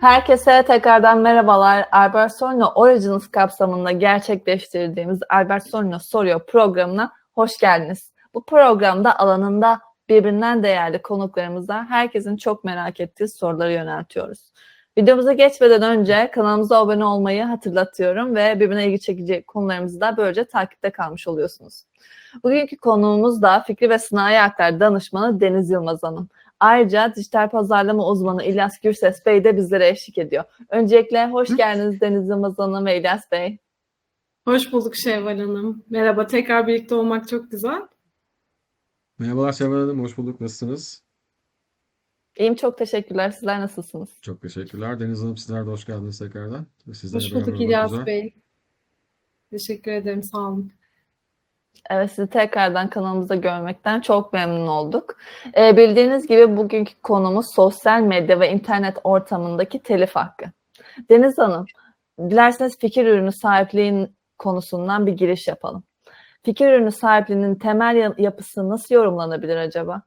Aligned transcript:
Herkese 0.00 0.62
tekrardan 0.62 1.18
merhabalar. 1.18 1.88
Albert 1.92 2.32
Sorno 2.32 2.72
Origins 2.74 3.30
kapsamında 3.30 3.92
gerçekleştirdiğimiz 3.92 5.20
Albert 5.30 5.66
Sorno 5.66 5.98
Soruyor 5.98 6.46
programına 6.46 7.12
hoş 7.34 7.58
geldiniz. 7.58 8.12
Bu 8.34 8.44
programda 8.44 9.18
alanında 9.18 9.80
birbirinden 10.08 10.62
değerli 10.62 11.02
konuklarımıza 11.02 11.86
herkesin 11.88 12.36
çok 12.36 12.64
merak 12.64 13.00
ettiği 13.00 13.28
soruları 13.28 13.72
yöneltiyoruz. 13.72 14.52
Videomuza 14.98 15.32
geçmeden 15.32 15.82
önce 15.82 16.30
kanalımıza 16.30 16.78
abone 16.78 17.04
olmayı 17.04 17.44
hatırlatıyorum 17.44 18.34
ve 18.34 18.60
birbirine 18.60 18.86
ilgi 18.86 19.00
çekici 19.00 19.42
konularımızı 19.46 20.00
da 20.00 20.16
böylece 20.16 20.44
takipte 20.44 20.90
kalmış 20.90 21.28
oluyorsunuz. 21.28 21.84
Bugünkü 22.44 22.76
konuğumuz 22.76 23.42
da 23.42 23.60
Fikri 23.60 23.90
ve 23.90 23.98
Sanayi 23.98 24.38
Haklar 24.38 24.80
Danışmanı 24.80 25.40
Deniz 25.40 25.70
Yılmaz 25.70 26.02
Hanım. 26.02 26.28
Ayrıca 26.60 27.14
dijital 27.16 27.50
pazarlama 27.50 28.08
uzmanı 28.08 28.44
İlyas 28.44 28.80
Gürses 28.80 29.26
Bey 29.26 29.44
de 29.44 29.56
bizlere 29.56 29.88
eşlik 29.88 30.18
ediyor. 30.18 30.44
Öncelikle 30.68 31.26
hoş 31.26 31.56
geldiniz 31.56 32.00
Deniz 32.00 32.28
Yılmaz 32.28 32.58
Hanım 32.58 32.86
ve 32.86 32.98
İlyas 32.98 33.32
Bey. 33.32 33.58
Hoş 34.44 34.72
bulduk 34.72 34.96
Şevval 34.96 35.38
Hanım. 35.38 35.84
Merhaba, 35.90 36.26
tekrar 36.26 36.66
birlikte 36.66 36.94
olmak 36.94 37.28
çok 37.28 37.50
güzel. 37.50 37.82
Merhabalar 39.18 39.52
Şevval 39.52 39.80
Hanım, 39.80 40.00
hoş 40.00 40.18
bulduk. 40.18 40.40
Nasılsınız? 40.40 41.02
İyiyim 42.36 42.54
çok 42.54 42.78
teşekkürler. 42.78 43.30
Sizler 43.30 43.60
nasılsınız? 43.60 44.08
Çok 44.22 44.42
teşekkürler. 44.42 45.00
Deniz 45.00 45.22
Hanım 45.22 45.36
sizler 45.36 45.66
de 45.66 45.70
hoş 45.70 45.84
geldiniz 45.84 46.18
tekrardan. 46.18 46.66
Sizlerle 46.92 47.24
Hoş 47.24 47.34
bulduk 47.34 47.60
İlyas 47.60 47.90
güzel. 47.90 48.06
Bey. 48.06 48.34
Teşekkür 49.50 49.92
ederim, 49.92 50.22
sağ 50.22 50.38
olun. 50.38 50.72
Evet 51.90 52.12
sizi 52.12 52.28
tekrardan 52.30 52.90
kanalımızda 52.90 53.34
görmekten 53.34 54.00
çok 54.00 54.32
memnun 54.32 54.66
olduk. 54.66 55.16
Ee, 55.56 55.76
bildiğiniz 55.76 56.26
gibi 56.26 56.56
bugünkü 56.56 56.92
konumuz 57.02 57.46
sosyal 57.54 58.02
medya 58.02 58.40
ve 58.40 58.50
internet 58.50 58.96
ortamındaki 59.04 59.78
telif 59.78 60.16
hakkı. 60.16 60.44
Deniz 61.10 61.38
Hanım, 61.38 61.66
dilerseniz 62.18 62.78
fikir 62.78 63.06
ürünü 63.06 63.32
sahipliğin 63.32 64.16
konusundan 64.38 65.06
bir 65.06 65.12
giriş 65.12 65.48
yapalım. 65.48 65.84
Fikir 66.44 66.68
ürünü 66.68 66.92
sahipliğinin 66.92 67.54
temel 67.54 67.96
ya- 67.96 68.14
yapısı 68.18 68.68
nasıl 68.68 68.94
yorumlanabilir 68.94 69.56
acaba? 69.56 70.02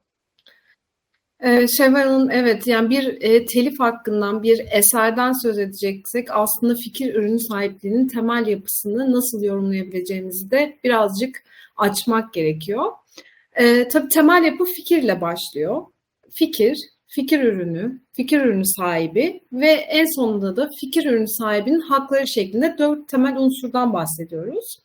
Ee, 1.40 1.68
Şevval 1.68 2.02
Hanım, 2.02 2.30
evet 2.30 2.66
yani 2.66 2.90
bir 2.90 3.22
e, 3.22 3.44
telif 3.46 3.80
hakkından, 3.80 4.42
bir 4.42 4.66
eserden 4.72 5.32
söz 5.32 5.58
edeceksek 5.58 6.28
aslında 6.30 6.74
fikir 6.74 7.14
ürünü 7.14 7.38
sahipliğinin 7.40 8.08
temel 8.08 8.46
yapısını 8.46 9.12
nasıl 9.12 9.42
yorumlayabileceğimizi 9.42 10.50
de 10.50 10.78
birazcık 10.84 11.42
açmak 11.76 12.34
gerekiyor. 12.34 12.92
Ee, 13.54 13.88
tabii 13.88 14.08
temel 14.08 14.44
yapı 14.44 14.64
fikirle 14.64 15.20
başlıyor. 15.20 15.82
Fikir, 16.30 16.78
fikir 17.06 17.40
ürünü, 17.40 18.00
fikir 18.12 18.40
ürünü 18.40 18.64
sahibi 18.64 19.40
ve 19.52 19.70
en 19.70 20.14
sonunda 20.14 20.56
da 20.56 20.70
fikir 20.80 21.06
ürünü 21.06 21.28
sahibinin 21.28 21.80
hakları 21.80 22.26
şeklinde 22.26 22.76
dört 22.78 23.08
temel 23.08 23.36
unsurdan 23.36 23.92
bahsediyoruz. 23.92 24.78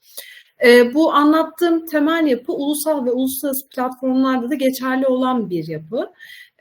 Ee, 0.65 0.93
bu 0.93 1.13
anlattığım 1.13 1.85
temel 1.85 2.27
yapı 2.27 2.53
ulusal 2.53 3.05
ve 3.05 3.11
uluslararası 3.11 3.69
platformlarda 3.69 4.49
da 4.49 4.55
geçerli 4.55 5.07
olan 5.07 5.49
bir 5.49 5.67
yapı. 5.67 6.11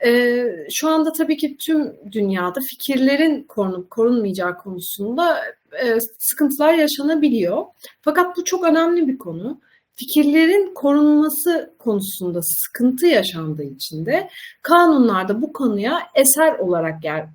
Ee, 0.05 0.45
şu 0.71 0.89
anda 0.89 1.11
tabii 1.11 1.37
ki 1.37 1.57
tüm 1.57 1.95
dünyada 2.11 2.59
fikirlerin 2.59 3.43
korunup 3.43 3.89
korunmayacağı 3.89 4.57
konusunda 4.57 5.37
e, 5.83 5.97
sıkıntılar 6.19 6.73
yaşanabiliyor. 6.73 7.65
Fakat 8.01 8.37
bu 8.37 8.43
çok 8.43 8.63
önemli 8.63 9.07
bir 9.07 9.17
konu. 9.17 9.61
Fikirlerin 9.99 10.73
korunması 10.73 11.75
konusunda 11.79 12.39
sıkıntı 12.41 13.07
yaşandığı 13.07 13.63
için 13.63 14.05
de 14.05 14.29
kanunlarda 14.61 15.41
bu 15.41 15.53
konuya 15.53 15.99
eser 16.15 16.59
olarak 16.59 17.03
yer 17.03 17.27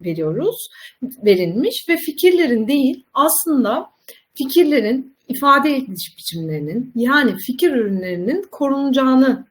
veriyoruz, 0.00 0.68
verilmiş 1.02 1.88
ve 1.88 1.96
fikirlerin 1.96 2.68
değil 2.68 3.04
aslında 3.14 3.90
fikirlerin 4.34 5.16
ifade 5.28 5.76
ediliş 5.76 6.18
biçimlerinin 6.18 6.92
yani 6.94 7.36
fikir 7.36 7.72
ürünlerinin 7.72 8.42
korunacağını 8.50 9.46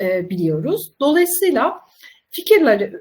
e, 0.00 0.30
biliyoruz. 0.30 0.92
Dolayısıyla 1.00 1.80
fikirleri 2.30 2.92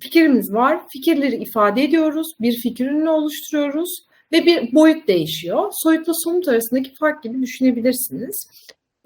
fikrimiz 0.00 0.52
var, 0.52 0.88
fikirleri 0.88 1.36
ifade 1.36 1.84
ediyoruz, 1.84 2.32
bir 2.40 2.52
fikir 2.52 2.86
ürünü 2.86 3.08
oluşturuyoruz 3.08 4.09
ve 4.32 4.46
bir 4.46 4.74
boyut 4.74 5.08
değişiyor. 5.08 5.72
Soyutla 5.72 6.12
somut 6.14 6.48
arasındaki 6.48 6.94
fark 6.94 7.22
gibi 7.22 7.42
düşünebilirsiniz. 7.42 8.46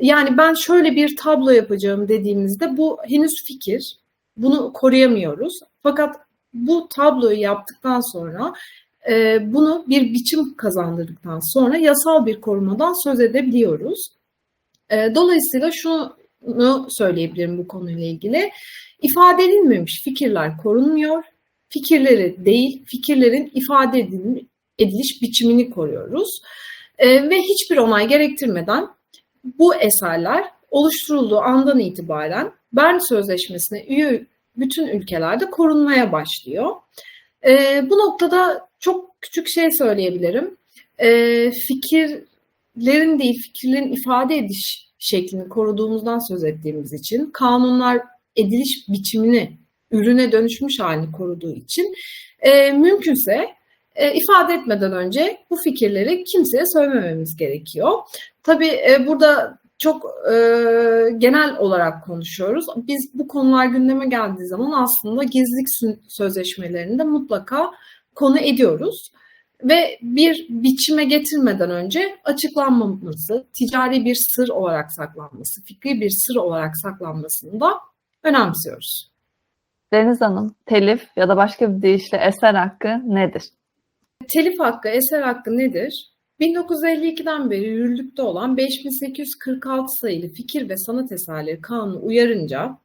Yani 0.01 0.39
ben 0.39 0.55
şöyle 0.55 0.97
bir 0.97 1.17
tablo 1.17 1.51
yapacağım 1.51 2.09
dediğimizde 2.09 2.77
bu 2.77 2.99
henüz 3.09 3.33
fikir. 3.47 3.97
Bunu 4.37 4.73
koruyamıyoruz. 4.73 5.53
Fakat 5.83 6.17
bu 6.55 6.89
tabloyu 6.89 7.41
yaptıktan 7.41 8.12
sonra 8.12 8.53
e, 9.11 9.39
bunu 9.53 9.85
bir 9.89 10.12
biçim 10.12 10.57
kazandırdıktan 10.57 11.41
sonra 11.53 11.77
yasal 11.77 12.27
bir 12.27 12.41
korumadan 12.41 13.05
söz 13.05 13.21
edebiliyoruz. 13.21 14.09
E, 14.91 15.15
dolayısıyla 15.15 15.71
şunu 15.73 16.87
söyleyebilirim 16.89 17.59
bu 17.59 17.69
konuyla 17.69 18.06
ilgili. 18.06 18.51
İfade 19.03 19.45
edilmemiş 19.45 20.03
fikirler 20.05 20.56
korunmuyor. 20.56 21.25
Fikirleri 21.69 22.45
değil, 22.45 22.85
fikirlerin 22.87 23.51
ifade 23.55 24.01
edilmiş, 24.01 24.43
ediliş 24.79 25.23
biçimini 25.23 25.71
koruyoruz. 25.71 26.41
E, 26.99 27.31
ve 27.31 27.41
hiçbir 27.41 27.77
onay 27.77 28.09
gerektirmeden 28.09 28.89
bu 29.45 29.75
eserler 29.75 30.45
oluşturulduğu 30.71 31.39
andan 31.39 31.79
itibaren 31.79 32.53
Bern 32.73 32.99
Sözleşmesi'ne 32.99 33.85
üye 33.85 34.27
bütün 34.57 34.87
ülkelerde 34.87 35.51
korunmaya 35.51 36.12
başlıyor. 36.12 36.71
E, 37.47 37.83
bu 37.91 37.99
noktada 37.99 38.69
çok 38.81 39.21
küçük 39.21 39.49
şey 39.49 39.71
söyleyebilirim. 39.71 40.57
E, 40.99 41.51
fikirlerin 41.51 43.19
değil, 43.19 43.43
fikirlerin 43.43 43.93
ifade 43.93 44.37
ediş 44.37 44.89
şeklini 44.99 45.49
koruduğumuzdan 45.49 46.29
söz 46.29 46.45
ettiğimiz 46.45 46.93
için, 46.93 47.31
kanunlar 47.31 48.01
ediliş 48.37 48.89
biçimini, 48.89 49.53
ürüne 49.91 50.33
dönüşmüş 50.33 50.81
halini 50.81 51.12
koruduğu 51.12 51.55
için 51.55 51.95
e, 52.41 52.73
mümkünse 52.73 53.49
e, 53.94 54.15
ifade 54.15 54.55
etmeden 54.55 54.93
önce 54.93 55.38
bu 55.50 55.56
fikirleri 55.56 56.25
kimseye 56.25 56.65
söylemememiz 56.66 57.37
gerekiyor. 57.37 57.99
Tabii 58.43 58.66
e, 58.69 59.06
burada 59.06 59.59
çok 59.78 60.05
e, 60.31 60.34
genel 61.19 61.56
olarak 61.59 62.05
konuşuyoruz. 62.05 62.66
Biz 62.77 63.10
bu 63.15 63.28
konular 63.28 63.66
gündeme 63.66 64.06
geldiği 64.06 64.47
zaman 64.47 64.82
aslında 64.82 65.22
gizlilik 65.22 65.99
sözleşmelerinde 66.09 67.05
mutlaka 67.05 67.71
konu 68.15 68.38
ediyoruz. 68.38 69.10
Ve 69.65 69.99
bir 70.03 70.47
biçime 70.49 71.05
getirmeden 71.05 71.71
önce 71.71 72.19
açıklanmaması, 72.25 73.47
ticari 73.53 74.05
bir 74.05 74.15
sır 74.15 74.49
olarak 74.49 74.93
saklanması, 74.93 75.62
fikri 75.65 76.00
bir 76.00 76.11
sır 76.11 76.37
olarak 76.37 76.76
saklanmasını 76.76 77.61
da 77.61 77.81
önemsiyoruz. 78.22 79.11
Deniz 79.93 80.21
Hanım, 80.21 80.55
telif 80.66 81.09
ya 81.16 81.28
da 81.28 81.37
başka 81.37 81.76
bir 81.76 81.82
deyişle 81.82 82.19
eser 82.19 82.55
hakkı 82.55 83.00
nedir? 83.05 83.43
Telif 84.28 84.60
hakkı, 84.60 84.88
eser 84.88 85.22
hakkı 85.22 85.58
nedir? 85.58 86.14
1952'den 86.41 87.50
beri 87.50 87.69
yürürlükte 87.69 88.22
olan 88.22 88.56
5846 88.56 89.92
sayılı 90.00 90.28
fikir 90.28 90.69
ve 90.69 90.76
sanat 90.76 91.12
eserleri 91.12 91.60
kanunu 91.60 92.00
uyarınca 92.02 92.78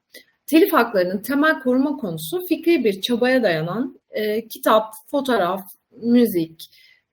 telif 0.46 0.74
haklarının 0.74 1.22
temel 1.22 1.60
koruma 1.60 1.98
konusu 1.98 2.46
fikri 2.46 2.84
bir 2.84 3.02
çabaya 3.02 3.44
dayanan 3.44 4.00
e, 4.12 4.48
kitap, 4.48 4.84
fotoğraf, 5.12 5.62
müzik, 6.02 6.70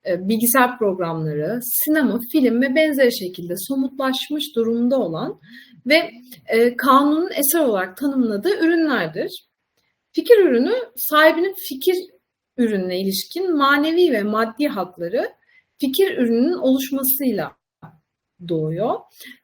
e, 0.07 0.29
bilgisayar 0.29 0.77
programları, 0.77 1.59
sinema, 1.63 2.19
film 2.31 2.61
ve 2.61 2.75
benzeri 2.75 3.17
şekilde 3.17 3.53
somutlaşmış 3.57 4.55
durumda 4.55 4.99
olan 4.99 5.39
ve 5.85 6.11
e, 6.47 6.75
kanunun 6.77 7.29
eser 7.31 7.59
olarak 7.59 7.97
tanımladığı 7.97 8.59
ürünlerdir. 8.59 9.47
Fikir 10.11 10.37
ürünü 10.37 10.73
sahibinin 10.95 11.55
fikir 11.69 11.95
ürününe 12.57 12.99
ilişkin 13.01 13.57
manevi 13.57 14.11
ve 14.11 14.23
maddi 14.23 14.67
hakları 14.67 15.31
fikir 15.77 16.17
ürününün 16.17 16.53
oluşmasıyla 16.53 17.51
doğuyor. 18.47 18.95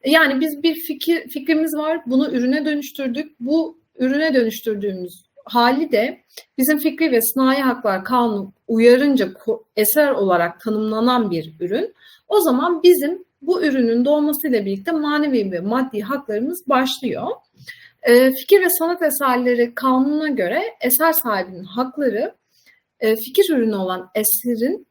Yani 0.05 0.41
biz 0.41 0.63
bir 0.63 0.75
fikir 0.75 1.29
fikrimiz 1.29 1.75
var, 1.77 2.01
bunu 2.05 2.31
ürüne 2.31 2.65
dönüştürdük. 2.65 3.39
Bu 3.39 3.77
ürüne 3.99 4.33
dönüştürdüğümüz 4.33 5.25
hali 5.45 5.91
de 5.91 6.23
bizim 6.57 6.79
fikri 6.79 7.11
ve 7.11 7.21
sanayi 7.21 7.61
haklar 7.61 8.05
kanunu 8.05 8.53
uyarınca 8.67 9.29
eser 9.75 10.11
olarak 10.11 10.61
tanımlanan 10.61 11.31
bir 11.31 11.53
ürün. 11.59 11.93
O 12.27 12.41
zaman 12.41 12.83
bizim 12.83 13.23
bu 13.41 13.63
ürünün 13.63 14.05
doğmasıyla 14.05 14.65
birlikte 14.65 14.91
manevi 14.91 15.51
ve 15.51 15.59
maddi 15.59 16.01
haklarımız 16.01 16.63
başlıyor. 16.69 17.27
E, 18.03 18.31
fikir 18.31 18.61
ve 18.61 18.69
sanat 18.69 19.01
eserleri 19.01 19.75
kanununa 19.75 20.27
göre 20.27 20.61
eser 20.81 21.13
sahibinin 21.13 21.63
hakları 21.63 22.35
e, 23.03 23.15
fikir 23.15 23.55
ürünü 23.55 23.75
olan 23.75 24.09
eserin 24.15 24.87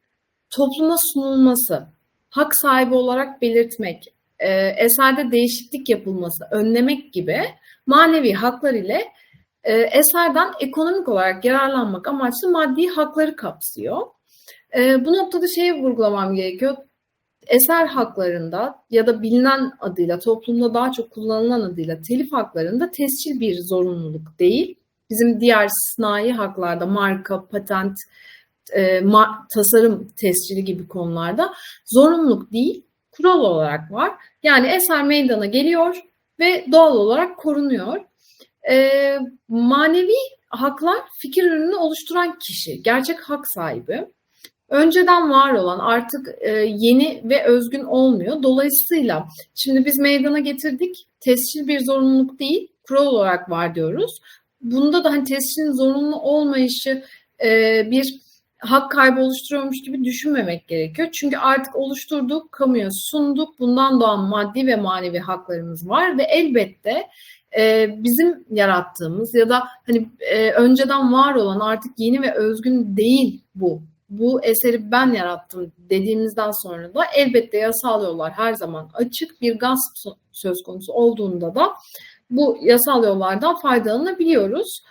topluma 0.49 0.95
sunulması, 1.13 1.87
hak 2.29 2.55
sahibi 2.55 2.95
olarak 2.95 3.41
belirtmek, 3.41 4.13
e, 4.39 4.49
eserde 4.67 5.31
değişiklik 5.31 5.89
yapılması, 5.89 6.45
önlemek 6.51 7.13
gibi 7.13 7.41
manevi 7.85 8.33
haklar 8.33 8.73
ile 8.73 9.03
e, 9.63 9.73
eserden 9.73 10.51
ekonomik 10.59 11.07
olarak 11.07 11.45
yararlanmak 11.45 12.07
amaçlı 12.07 12.49
maddi 12.51 12.87
hakları 12.87 13.35
kapsıyor. 13.35 14.01
Bu 14.75 15.13
noktada 15.13 15.47
şeyi 15.47 15.73
vurgulamam 15.73 16.35
gerekiyor. 16.35 16.77
Eser 17.47 17.87
haklarında 17.87 18.75
ya 18.89 19.07
da 19.07 19.21
bilinen 19.21 19.71
adıyla, 19.79 20.19
toplumda 20.19 20.73
daha 20.73 20.91
çok 20.91 21.11
kullanılan 21.11 21.61
adıyla 21.61 22.01
telif 22.01 22.33
haklarında 22.33 22.91
tescil 22.91 23.39
bir 23.39 23.61
zorunluluk 23.61 24.39
değil. 24.39 24.75
Bizim 25.13 25.39
diğer 25.39 25.69
sınai 25.73 26.31
haklarda 26.31 26.85
marka, 26.85 27.45
patent, 27.47 27.97
e, 28.71 28.99
ma- 28.99 29.47
tasarım 29.55 30.13
tescili 30.21 30.65
gibi 30.65 30.87
konularda 30.87 31.53
zorunluluk 31.85 32.51
değil, 32.51 32.85
kural 33.11 33.39
olarak 33.39 33.91
var. 33.91 34.11
Yani 34.43 34.67
eser 34.67 35.03
meydana 35.03 35.45
geliyor 35.45 36.03
ve 36.39 36.65
doğal 36.71 36.95
olarak 36.95 37.37
korunuyor. 37.37 38.01
E, 38.69 38.89
manevi 39.47 40.15
haklar 40.49 40.97
fikir 41.21 41.43
ürününü 41.43 41.75
oluşturan 41.75 42.39
kişi, 42.39 42.83
gerçek 42.83 43.19
hak 43.21 43.47
sahibi. 43.47 44.05
Önceden 44.69 45.31
var 45.31 45.53
olan 45.53 45.79
artık 45.79 46.27
e, 46.41 46.51
yeni 46.77 47.21
ve 47.23 47.43
özgün 47.43 47.83
olmuyor. 47.83 48.43
Dolayısıyla 48.43 49.27
şimdi 49.55 49.85
biz 49.85 49.99
meydana 49.99 50.39
getirdik. 50.39 51.07
Tescil 51.19 51.67
bir 51.67 51.85
zorunluluk 51.85 52.39
değil, 52.39 52.67
kural 52.87 53.05
olarak 53.05 53.49
var 53.49 53.75
diyoruz. 53.75 54.19
Bunda 54.63 55.03
da 55.03 55.11
hani 55.11 55.23
tescilin 55.23 55.71
zorunlu 55.71 56.15
olmayışı 56.15 57.03
e, 57.43 57.81
bir 57.91 58.23
hak 58.57 58.91
kaybı 58.91 59.21
oluşturuyormuş 59.21 59.81
gibi 59.81 60.03
düşünmemek 60.03 60.67
gerekiyor. 60.67 61.09
Çünkü 61.11 61.37
artık 61.37 61.75
oluşturduk, 61.75 62.51
kamuya 62.51 62.89
sunduk. 62.91 63.59
Bundan 63.59 64.01
doğan 64.01 64.19
maddi 64.19 64.67
ve 64.67 64.75
manevi 64.75 65.19
haklarımız 65.19 65.89
var 65.89 66.17
ve 66.17 66.23
elbette 66.23 67.07
e, 67.57 67.89
bizim 67.97 68.45
yarattığımız 68.51 69.35
ya 69.35 69.49
da 69.49 69.63
hani 69.87 70.09
e, 70.19 70.51
önceden 70.51 71.13
var 71.13 71.35
olan 71.35 71.59
artık 71.59 71.91
yeni 71.97 72.21
ve 72.21 72.33
özgün 72.33 72.97
değil 72.97 73.43
bu. 73.55 73.81
Bu 74.09 74.43
eseri 74.43 74.91
ben 74.91 75.11
yarattım 75.11 75.71
dediğimizden 75.77 76.51
sonra 76.51 76.93
da 76.93 77.05
elbette 77.15 77.57
yasal 77.57 78.03
yollar 78.03 78.31
her 78.31 78.53
zaman 78.53 78.89
açık. 78.93 79.41
Bir 79.41 79.59
gasp 79.59 79.97
söz 80.31 80.63
konusu 80.63 80.93
olduğunda 80.93 81.55
da 81.55 81.73
bu 82.29 82.57
yasal 82.61 83.03
yollardan 83.03 83.55
faydalanabiliyoruz. 83.61 84.83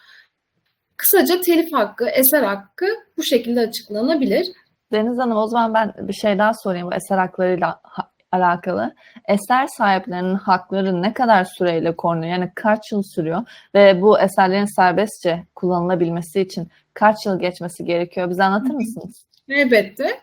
Kısaca 0.96 1.40
telif 1.40 1.73
hakkı, 1.73 2.08
eser 2.08 2.43
hakkı 2.43 2.87
bu 3.17 3.23
şekilde 3.23 3.61
açıklanabilir. 3.61 4.46
Deniz 4.93 5.19
Hanım 5.19 5.37
o 5.37 5.46
zaman 5.46 5.75
ben 5.75 6.08
bir 6.08 6.12
şey 6.12 6.38
daha 6.38 6.52
sorayım 6.55 6.87
bu 6.90 6.94
eser 6.94 7.19
haklarıyla 7.19 7.81
ha- 7.82 8.11
alakalı. 8.32 8.94
Eser 9.29 9.67
sahiplerinin 9.67 10.34
hakları 10.34 11.02
ne 11.02 11.12
kadar 11.14 11.44
süreyle 11.58 11.96
korunuyor? 11.96 12.32
Yani 12.32 12.52
kaç 12.55 12.93
yıl 12.93 13.02
sürüyor? 13.14 13.43
Ve 13.75 14.02
bu 14.02 14.20
eserlerin 14.20 14.76
serbestçe 14.76 15.44
kullanılabilmesi 15.55 16.40
için 16.40 16.69
kaç 16.94 17.26
yıl 17.26 17.38
geçmesi 17.40 17.84
gerekiyor? 17.84 18.31
Bize 18.31 18.44
anlatır 18.44 18.75
mısınız? 18.75 19.25
Elbette. 19.49 20.20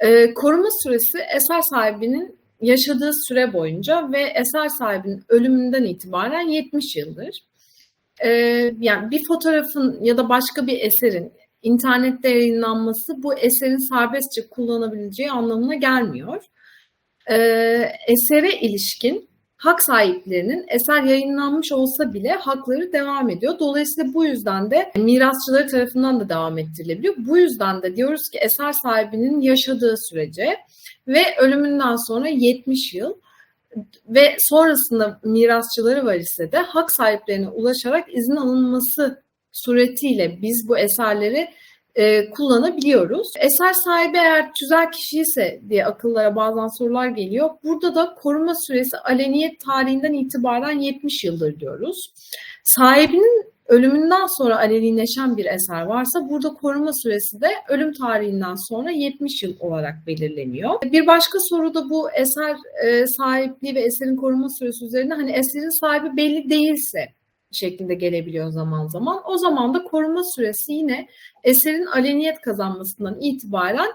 Ee, 0.00 0.34
koruma 0.34 0.68
süresi 0.82 1.18
eser 1.18 1.60
sahibinin 1.60 2.38
yaşadığı 2.62 3.10
süre 3.28 3.52
boyunca 3.52 4.12
ve 4.12 4.20
eser 4.20 4.68
sahibinin 4.68 5.24
ölümünden 5.28 5.84
itibaren 5.84 6.48
70 6.48 6.96
yıldır. 6.96 7.38
Ee, 8.24 8.28
yani 8.78 9.10
bir 9.10 9.20
fotoğrafın 9.28 9.98
ya 10.02 10.16
da 10.16 10.28
başka 10.28 10.66
bir 10.66 10.80
eserin 10.80 11.32
internette 11.62 12.28
yayınlanması 12.28 13.22
bu 13.22 13.34
eserin 13.34 13.88
serbestçe 13.94 14.48
kullanabileceği 14.50 15.30
anlamına 15.30 15.74
gelmiyor. 15.74 16.42
Ee, 17.30 17.88
esere 18.08 18.60
ilişkin 18.60 19.28
hak 19.56 19.82
sahiplerinin 19.82 20.64
eser 20.68 21.02
yayınlanmış 21.02 21.72
olsa 21.72 22.12
bile 22.12 22.30
hakları 22.30 22.92
devam 22.92 23.30
ediyor. 23.30 23.58
Dolayısıyla 23.58 24.14
bu 24.14 24.24
yüzden 24.24 24.70
de 24.70 24.92
mirasçıları 24.96 25.68
tarafından 25.68 26.20
da 26.20 26.28
devam 26.28 26.58
ettirilebiliyor. 26.58 27.14
Bu 27.18 27.38
yüzden 27.38 27.82
de 27.82 27.96
diyoruz 27.96 28.30
ki 28.32 28.38
eser 28.38 28.72
sahibinin 28.72 29.40
yaşadığı 29.40 29.94
sürece 30.10 30.56
ve 31.08 31.36
ölümünden 31.38 31.96
sonra 32.08 32.28
70 32.28 32.94
yıl 32.94 33.14
ve 34.08 34.36
sonrasında 34.38 35.20
mirasçıları 35.24 36.04
var 36.06 36.14
ise 36.14 36.52
de 36.52 36.58
hak 36.58 36.92
sahiplerine 36.92 37.48
ulaşarak 37.48 38.08
izin 38.14 38.36
alınması 38.36 39.22
suretiyle 39.52 40.38
biz 40.42 40.68
bu 40.68 40.78
eserleri 40.78 41.48
e, 41.94 42.30
kullanabiliyoruz. 42.30 43.28
Eser 43.40 43.72
sahibi 43.72 44.16
eğer 44.16 44.50
tüzel 44.60 44.90
kişi 44.92 45.20
ise 45.20 45.60
diye 45.68 45.86
akıllara 45.86 46.36
bazen 46.36 46.78
sorular 46.78 47.08
geliyor. 47.08 47.50
Burada 47.64 47.94
da 47.94 48.14
koruma 48.14 48.54
süresi 48.66 48.98
aleniyet 48.98 49.60
tarihinden 49.60 50.12
itibaren 50.12 50.78
70 50.78 51.24
yıldır 51.24 51.60
diyoruz. 51.60 52.12
Sahibinin 52.64 53.51
ölümünden 53.72 54.26
sonra 54.38 54.56
alenileşen 54.58 55.36
bir 55.36 55.44
eser 55.44 55.82
varsa 55.82 56.28
burada 56.30 56.48
koruma 56.48 56.92
süresi 56.92 57.40
de 57.40 57.48
ölüm 57.68 57.92
tarihinden 57.92 58.54
sonra 58.68 58.90
70 58.90 59.42
yıl 59.42 59.54
olarak 59.60 59.94
belirleniyor. 60.06 60.82
Bir 60.82 61.06
başka 61.06 61.38
soru 61.40 61.74
da 61.74 61.90
bu 61.90 62.10
eser 62.10 62.56
e, 62.84 63.06
sahipliği 63.06 63.74
ve 63.74 63.80
eserin 63.80 64.16
koruma 64.16 64.48
süresi 64.58 64.84
üzerine 64.84 65.14
hani 65.14 65.32
eserin 65.32 65.80
sahibi 65.80 66.16
belli 66.16 66.50
değilse 66.50 67.08
şeklinde 67.52 67.94
gelebiliyor 67.94 68.50
zaman 68.50 68.86
zaman. 68.86 69.22
O 69.26 69.36
zaman 69.36 69.74
da 69.74 69.84
koruma 69.84 70.22
süresi 70.36 70.72
yine 70.72 71.08
eserin 71.44 71.86
aleniyet 71.86 72.40
kazanmasından 72.40 73.20
itibaren 73.20 73.90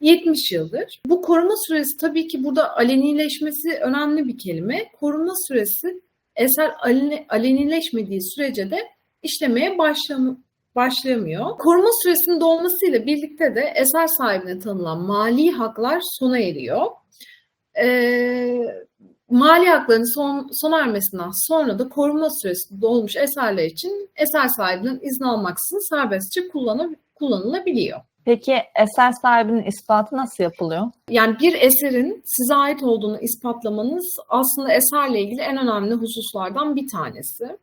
70 0.00 0.52
yıldır. 0.52 1.00
Bu 1.06 1.22
koruma 1.22 1.54
süresi 1.66 1.96
tabii 2.00 2.28
ki 2.28 2.44
burada 2.44 2.76
alenileşmesi 2.76 3.78
önemli 3.82 4.28
bir 4.28 4.38
kelime. 4.38 4.84
Koruma 5.00 5.34
süresi 5.48 6.00
eser 6.36 6.70
alenileşmediği 7.28 8.22
sürece 8.22 8.70
de 8.70 8.78
işlemeye 9.22 9.78
başlam 9.78 10.38
başlamıyor. 10.76 11.58
Koruma 11.58 11.88
süresinin 12.02 12.40
dolmasıyla 12.40 13.06
birlikte 13.06 13.54
de 13.54 13.72
eser 13.76 14.06
sahibine 14.06 14.58
tanınan 14.58 15.00
mali 15.00 15.50
haklar 15.50 16.00
sona 16.18 16.38
eriyor. 16.38 16.86
Ee, 17.82 18.84
mali 19.30 19.68
hakların 19.68 20.14
son, 20.14 20.48
sona 20.52 20.80
ermesinden 20.80 21.30
sonra 21.48 21.78
da 21.78 21.88
koruma 21.88 22.28
süresi 22.42 22.80
dolmuş 22.80 23.16
eserler 23.16 23.64
için 23.64 24.10
eser 24.16 24.48
sahibinin 24.48 25.00
izin 25.02 25.24
almaksızın 25.24 25.96
serbestçe 25.96 26.48
kullanı, 26.48 26.96
kullanılabiliyor. 27.14 28.00
Peki 28.24 28.52
eser 28.82 29.12
sahibinin 29.22 29.62
ispatı 29.62 30.16
nasıl 30.16 30.44
yapılıyor? 30.44 30.86
Yani 31.10 31.36
bir 31.40 31.54
eserin 31.54 32.22
size 32.24 32.54
ait 32.54 32.82
olduğunu 32.82 33.20
ispatlamanız 33.20 34.16
aslında 34.28 34.72
eserle 34.72 35.20
ilgili 35.20 35.40
en 35.40 35.56
önemli 35.56 35.94
hususlardan 35.94 36.76
bir 36.76 36.88
tanesi. 36.92 37.58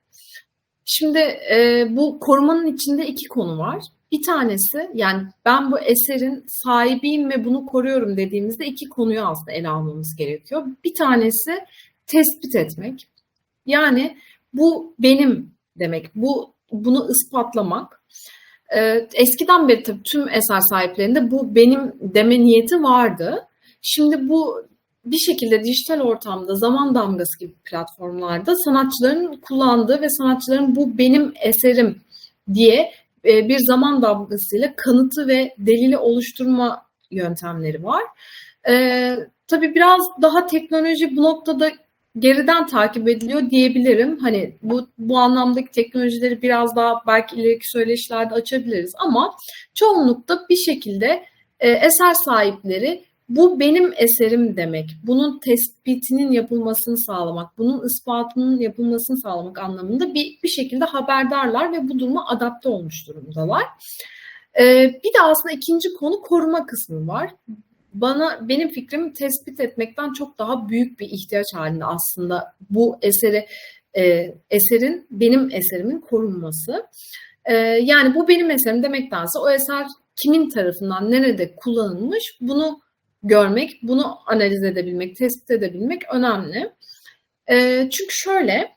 Şimdi 0.85 1.19
e, 1.51 1.87
bu 1.89 2.19
korumanın 2.19 2.75
içinde 2.75 3.07
iki 3.07 3.27
konu 3.27 3.57
var. 3.57 3.83
Bir 4.11 4.23
tanesi 4.23 4.89
yani 4.93 5.27
ben 5.45 5.71
bu 5.71 5.79
eserin 5.79 6.43
sahibiyim 6.47 7.29
ve 7.29 7.45
bunu 7.45 7.65
koruyorum 7.65 8.17
dediğimizde 8.17 8.65
iki 8.65 8.89
konuyu 8.89 9.21
aslında 9.21 9.51
ele 9.51 9.69
almamız 9.69 10.15
gerekiyor. 10.17 10.65
Bir 10.83 10.93
tanesi 10.93 11.51
tespit 12.07 12.55
etmek. 12.55 13.07
Yani 13.65 14.17
bu 14.53 14.95
benim 14.99 15.51
demek. 15.79 16.15
Bu 16.15 16.53
bunu 16.71 17.11
ispatlamak. 17.11 18.01
Ee, 18.75 19.07
eskiden 19.13 19.67
beri 19.67 19.83
tabii 19.83 20.03
tüm 20.03 20.29
eser 20.29 20.59
sahiplerinde 20.59 21.31
bu 21.31 21.55
benim 21.55 21.93
deme 22.01 22.39
niyeti 22.39 22.83
vardı. 22.83 23.47
Şimdi 23.81 24.29
bu 24.29 24.67
bir 25.05 25.17
şekilde 25.17 25.63
dijital 25.63 25.99
ortamda 25.99 26.55
zaman 26.55 26.95
damgası 26.95 27.39
gibi 27.39 27.53
platformlarda 27.53 28.55
sanatçıların 28.55 29.41
kullandığı 29.41 30.01
ve 30.01 30.09
sanatçıların 30.09 30.75
bu 30.75 30.97
benim 30.97 31.33
eserim 31.41 32.01
diye 32.53 32.91
bir 33.25 33.59
zaman 33.67 34.01
damgasıyla 34.01 34.73
kanıtı 34.75 35.27
ve 35.27 35.55
delili 35.57 35.97
oluşturma 35.97 36.85
yöntemleri 37.11 37.83
var. 37.83 38.03
Ee, 38.69 39.15
tabii 39.47 39.75
biraz 39.75 40.01
daha 40.21 40.45
teknoloji 40.45 41.15
bu 41.15 41.23
noktada 41.23 41.71
geriden 42.19 42.67
takip 42.67 43.07
ediliyor 43.09 43.49
diyebilirim. 43.49 44.17
Hani 44.17 44.57
bu 44.63 44.87
bu 44.97 45.17
anlamdaki 45.17 45.71
teknolojileri 45.71 46.41
biraz 46.41 46.75
daha 46.75 47.01
belki 47.07 47.35
ileriki 47.35 47.69
söyleşilerde 47.69 48.33
açabiliriz 48.33 48.93
ama 48.97 49.35
çoğunlukta 49.75 50.39
bir 50.49 50.55
şekilde 50.55 51.25
e, 51.59 51.69
eser 51.69 52.13
sahipleri 52.13 53.03
bu 53.29 53.59
benim 53.59 53.93
eserim 53.97 54.57
demek. 54.57 54.89
Bunun 55.03 55.39
tespitinin 55.39 56.31
yapılmasını 56.31 56.97
sağlamak, 56.97 57.57
bunun 57.57 57.85
ispatının 57.85 58.59
yapılmasını 58.59 59.17
sağlamak 59.17 59.59
anlamında 59.59 60.13
bir, 60.13 60.39
bir 60.43 60.49
şekilde 60.49 60.85
haberdarlar 60.85 61.73
ve 61.73 61.87
bu 61.87 61.99
duruma 61.99 62.27
adapte 62.27 62.69
olmuş 62.69 63.07
durumdalar. 63.07 63.63
Ee, 64.59 64.99
bir 65.03 65.13
de 65.13 65.21
aslında 65.21 65.53
ikinci 65.53 65.93
konu 65.93 66.21
koruma 66.21 66.65
kısmı 66.65 67.07
var. 67.07 67.31
Bana 67.93 68.49
benim 68.49 68.69
fikrim 68.69 69.13
tespit 69.13 69.59
etmekten 69.59 70.13
çok 70.13 70.39
daha 70.39 70.69
büyük 70.69 70.99
bir 70.99 71.09
ihtiyaç 71.09 71.45
halinde 71.53 71.85
aslında 71.85 72.53
bu 72.69 72.97
eseri 73.01 73.45
e, 73.97 74.33
eserin 74.49 75.07
benim 75.11 75.49
eserimin 75.51 75.99
korunması. 75.99 76.87
E, 77.45 77.53
yani 77.83 78.15
bu 78.15 78.27
benim 78.27 78.51
eserim 78.51 78.83
demektense 78.83 79.39
o 79.39 79.49
eser 79.49 79.87
kimin 80.15 80.49
tarafından 80.49 81.11
nerede 81.11 81.55
kullanılmış 81.55 82.37
bunu 82.41 82.84
görmek, 83.27 83.79
bunu 83.83 84.17
analiz 84.25 84.63
edebilmek, 84.63 85.17
tespit 85.17 85.51
edebilmek 85.51 86.01
önemli. 86.13 86.71
E, 87.47 87.89
çünkü 87.91 88.15
şöyle, 88.15 88.75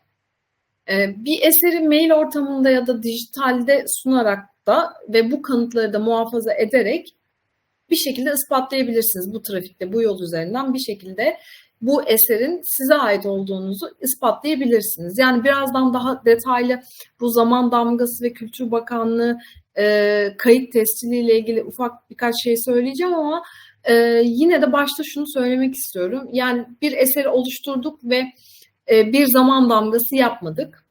E, 0.91 1.15
bir 1.25 1.39
eseri 1.43 1.81
mail 1.81 2.13
ortamında 2.13 2.71
ya 2.71 2.87
da 2.87 3.03
dijitalde 3.03 3.85
sunarak 3.89 4.39
da 4.67 4.93
ve 5.09 5.31
bu 5.31 5.43
kanıtları 5.43 5.93
da 5.93 5.99
muhafaza 5.99 6.55
ederek 6.55 7.15
bir 7.91 7.97
şekilde 7.97 8.33
ispatlayabilirsiniz 8.33 9.35
bu 9.35 9.43
trafikte, 9.43 9.93
bu 9.93 10.03
yol 10.03 10.23
üzerinden 10.23 10.75
bir 10.75 10.79
şekilde 10.79 11.37
bu 11.81 12.03
eserin 12.03 12.61
size 12.65 12.95
ait 12.95 13.27
olduğunuzu 13.27 13.91
ispatlayabilirsiniz. 14.01 15.19
Yani 15.19 15.45
birazdan 15.45 15.95
daha 15.95 16.25
detaylı 16.25 16.81
bu 17.21 17.29
zaman 17.29 17.73
damgası 17.73 18.25
ve 18.25 18.33
Kültür 18.33 18.71
Bakanlığı 18.71 19.39
e, 19.79 20.35
kayıt 20.39 20.73
testiliyle 20.73 21.39
ilgili 21.39 21.65
ufak 21.65 22.11
birkaç 22.11 22.35
şey 22.45 22.57
söyleyeceğim 22.57 23.15
ama 23.15 23.43
e, 23.85 23.95
yine 24.25 24.63
de 24.63 24.73
başta 24.73 25.03
şunu 25.07 25.25
söylemek 25.27 25.75
istiyorum. 25.75 26.29
Yani 26.33 26.67
bir 26.83 26.93
eseri 26.93 27.29
oluşturduk 27.29 28.05
ve 28.05 28.25
e, 28.91 29.13
bir 29.13 29.27
zaman 29.27 29.71
damgası 29.71 30.17
yapmadık. 30.17 30.85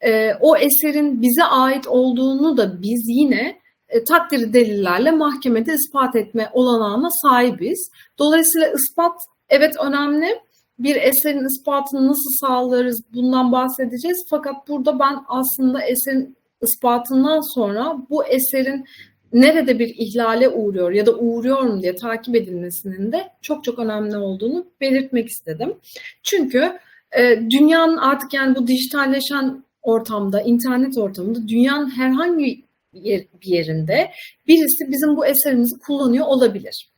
E, 0.00 0.34
o 0.40 0.56
eserin 0.56 1.22
bize 1.22 1.44
ait 1.44 1.86
olduğunu 1.86 2.56
da 2.56 2.82
biz 2.82 3.04
yine 3.08 3.62
e, 3.88 4.04
takdiri 4.04 4.52
delillerle 4.52 5.10
mahkemede 5.10 5.74
ispat 5.74 6.16
etme 6.16 6.50
olanağına 6.52 7.08
sahibiz. 7.22 7.90
Dolayısıyla 8.18 8.68
ispat 8.68 9.20
evet 9.48 9.74
önemli. 9.86 10.40
Bir 10.78 10.96
eserin 10.96 11.46
ispatını 11.46 12.08
nasıl 12.08 12.30
sağlarız 12.40 13.02
bundan 13.14 13.52
bahsedeceğiz. 13.52 14.26
Fakat 14.30 14.68
burada 14.68 14.98
ben 14.98 15.16
aslında 15.28 15.82
eserin 15.82 16.36
ispatından 16.62 17.54
sonra 17.54 17.96
bu 18.10 18.24
eserin 18.24 18.84
nerede 19.32 19.78
bir 19.78 19.88
ihlale 19.88 20.48
uğruyor 20.48 20.92
ya 20.92 21.06
da 21.06 21.12
uğruyor 21.12 21.60
mu 21.60 21.82
diye 21.82 21.96
takip 21.96 22.34
edilmesinin 22.36 23.12
de 23.12 23.28
çok 23.42 23.64
çok 23.64 23.78
önemli 23.78 24.16
olduğunu 24.16 24.66
belirtmek 24.80 25.28
istedim. 25.28 25.74
Çünkü 26.22 26.78
e, 27.18 27.36
dünyanın 27.50 27.96
artık 27.96 28.34
yani 28.34 28.56
bu 28.56 28.66
dijitalleşen 28.66 29.64
ortamda, 29.82 30.40
internet 30.40 30.98
ortamında 30.98 31.48
dünyanın 31.48 31.90
herhangi 31.90 32.64
bir 32.94 33.26
yerinde 33.44 34.10
birisi 34.48 34.90
bizim 34.92 35.16
bu 35.16 35.26
eserimizi 35.26 35.78
kullanıyor 35.86 36.26
olabilir. 36.26 36.92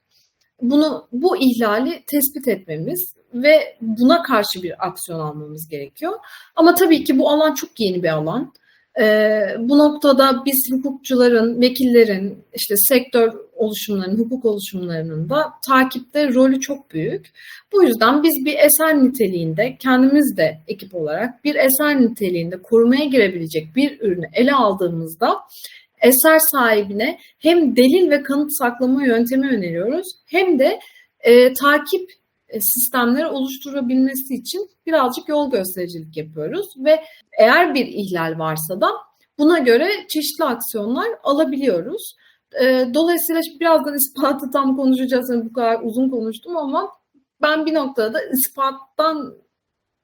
Bunu 0.62 1.08
bu 1.12 1.36
ihlali 1.36 2.02
tespit 2.06 2.48
etmemiz 2.48 3.14
ve 3.34 3.76
buna 3.80 4.22
karşı 4.22 4.62
bir 4.62 4.86
aksiyon 4.86 5.20
almamız 5.20 5.68
gerekiyor. 5.68 6.12
Ama 6.56 6.74
tabii 6.74 7.04
ki 7.04 7.18
bu 7.18 7.30
alan 7.30 7.54
çok 7.54 7.70
yeni 7.80 8.02
bir 8.02 8.08
alan. 8.08 8.52
Ee, 9.00 9.46
bu 9.58 9.78
noktada 9.78 10.42
biz 10.46 10.68
hukukçuların, 10.72 11.60
vekillerin, 11.60 12.38
işte 12.54 12.76
sektör 12.76 13.32
oluşumlarının, 13.56 14.18
hukuk 14.18 14.44
oluşumlarının 14.44 15.28
da 15.28 15.52
takipte 15.68 16.34
rolü 16.34 16.60
çok 16.60 16.90
büyük. 16.90 17.26
Bu 17.72 17.82
yüzden 17.82 18.22
biz 18.22 18.44
bir 18.44 18.54
eser 18.58 19.04
niteliğinde, 19.04 19.76
kendimiz 19.78 20.36
de 20.36 20.58
ekip 20.68 20.94
olarak 20.94 21.44
bir 21.44 21.54
eser 21.54 22.00
niteliğinde 22.00 22.62
korumaya 22.62 23.04
girebilecek 23.04 23.76
bir 23.76 24.00
ürünü 24.00 24.26
ele 24.34 24.52
aldığımızda 24.52 25.36
eser 26.02 26.38
sahibine 26.38 27.18
hem 27.38 27.76
delil 27.76 28.10
ve 28.10 28.22
kanıt 28.22 28.50
saklama 28.58 29.06
yöntemi 29.06 29.48
öneriyoruz 29.48 30.06
hem 30.26 30.58
de 30.58 30.78
e, 31.20 31.52
takip 31.52 32.10
sistemleri 32.60 33.26
oluşturabilmesi 33.26 34.34
için 34.34 34.70
birazcık 34.86 35.28
yol 35.28 35.50
göstericilik 35.50 36.16
yapıyoruz 36.16 36.66
ve 36.76 37.04
eğer 37.38 37.74
bir 37.74 37.86
ihlal 37.86 38.38
varsa 38.38 38.80
da 38.80 38.90
buna 39.38 39.58
göre 39.58 39.88
çeşitli 40.08 40.44
aksiyonlar 40.44 41.08
alabiliyoruz. 41.22 42.16
Dolayısıyla 42.94 43.42
birazdan 43.60 43.94
ispatı 43.94 44.50
tam 44.50 44.76
konuşacağız. 44.76 45.30
Yani 45.30 45.44
bu 45.44 45.52
kadar 45.52 45.80
uzun 45.82 46.10
konuştum 46.10 46.56
ama 46.56 46.92
ben 47.42 47.66
bir 47.66 47.74
noktada 47.74 48.12
da 48.12 48.22
ispattan 48.22 49.34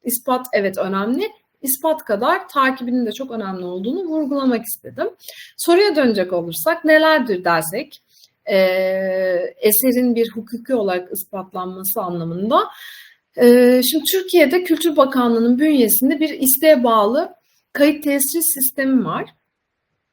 ispat 0.04 0.46
evet 0.52 0.78
önemli. 0.78 1.28
İspat 1.62 2.04
kadar 2.04 2.48
takibinin 2.48 3.06
de 3.06 3.12
çok 3.12 3.30
önemli 3.30 3.64
olduğunu 3.64 4.04
vurgulamak 4.04 4.64
istedim. 4.64 5.10
Soruya 5.56 5.96
dönecek 5.96 6.32
olursak 6.32 6.84
nelerdir 6.84 7.44
dersek 7.44 8.02
e, 8.46 8.56
eserin 9.60 10.14
bir 10.14 10.30
hukuki 10.30 10.74
olarak 10.74 11.12
ispatlanması 11.12 12.00
anlamında. 12.00 12.68
E, 13.36 13.80
şimdi 13.82 14.04
Türkiye'de 14.04 14.64
Kültür 14.64 14.96
Bakanlığı'nın 14.96 15.58
bünyesinde 15.58 16.20
bir 16.20 16.28
isteğe 16.28 16.84
bağlı 16.84 17.34
kayıt 17.72 18.04
tescil 18.04 18.40
sistemi 18.40 19.04
var. 19.04 19.30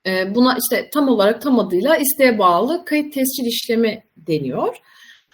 E, 0.05 0.35
buna 0.35 0.57
işte 0.61 0.89
tam 0.93 1.07
olarak 1.07 1.41
tam 1.41 1.59
adıyla 1.59 1.97
isteğe 1.97 2.39
bağlı 2.39 2.85
kayıt 2.85 3.13
tescil 3.13 3.45
işlemi 3.45 4.03
deniyor. 4.17 4.77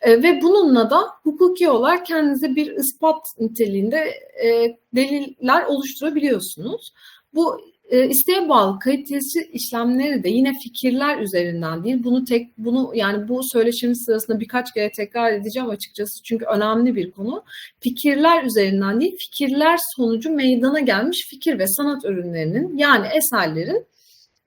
E, 0.02 0.24
ve 0.24 0.42
bununla 0.42 0.90
da 0.90 1.02
hukuki 1.24 1.70
olarak 1.70 2.06
kendinize 2.06 2.56
bir 2.56 2.72
ispat 2.72 3.18
niteliğinde 3.40 3.98
e, 4.44 4.78
deliller 4.96 5.66
oluşturabiliyorsunuz. 5.66 6.94
Bu 7.34 7.73
e, 7.90 8.08
isteğe 8.08 8.50
bağlı 8.50 8.80
kalitesi 8.80 9.50
işlemleri 9.52 10.24
de 10.24 10.30
yine 10.30 10.54
fikirler 10.64 11.20
üzerinden 11.20 11.84
değil. 11.84 12.04
Bunu 12.04 12.26
tek 12.26 12.58
bunu 12.58 12.92
yani 12.96 13.28
bu 13.28 13.42
söyleşimiz 13.44 14.04
sırasında 14.06 14.40
birkaç 14.40 14.74
kere 14.74 14.92
tekrar 14.92 15.34
edeceğim 15.34 15.70
açıkçası 15.70 16.24
çünkü 16.24 16.46
önemli 16.46 16.96
bir 16.96 17.12
konu. 17.12 17.44
Fikirler 17.80 18.44
üzerinden 18.44 19.02
değil, 19.02 19.18
fikirler 19.18 19.80
sonucu 19.96 20.30
meydana 20.30 20.80
gelmiş 20.80 21.28
fikir 21.30 21.60
ve 21.60 21.68
sanat 21.68 22.06
ürünlerinin 22.06 22.78
yani 22.78 23.08
eserlerin 23.08 23.86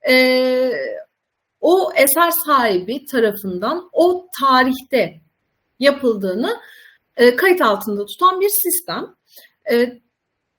e, 0.08 0.70
o 1.60 1.92
eser 1.96 2.30
sahibi 2.30 3.06
tarafından 3.06 3.90
o 3.92 4.28
tarihte 4.40 5.20
yapıldığını 5.78 6.56
e, 7.16 7.36
kayıt 7.36 7.60
altında 7.60 8.06
tutan 8.06 8.40
bir 8.40 8.48
sistem. 8.48 9.14
E, 9.70 10.00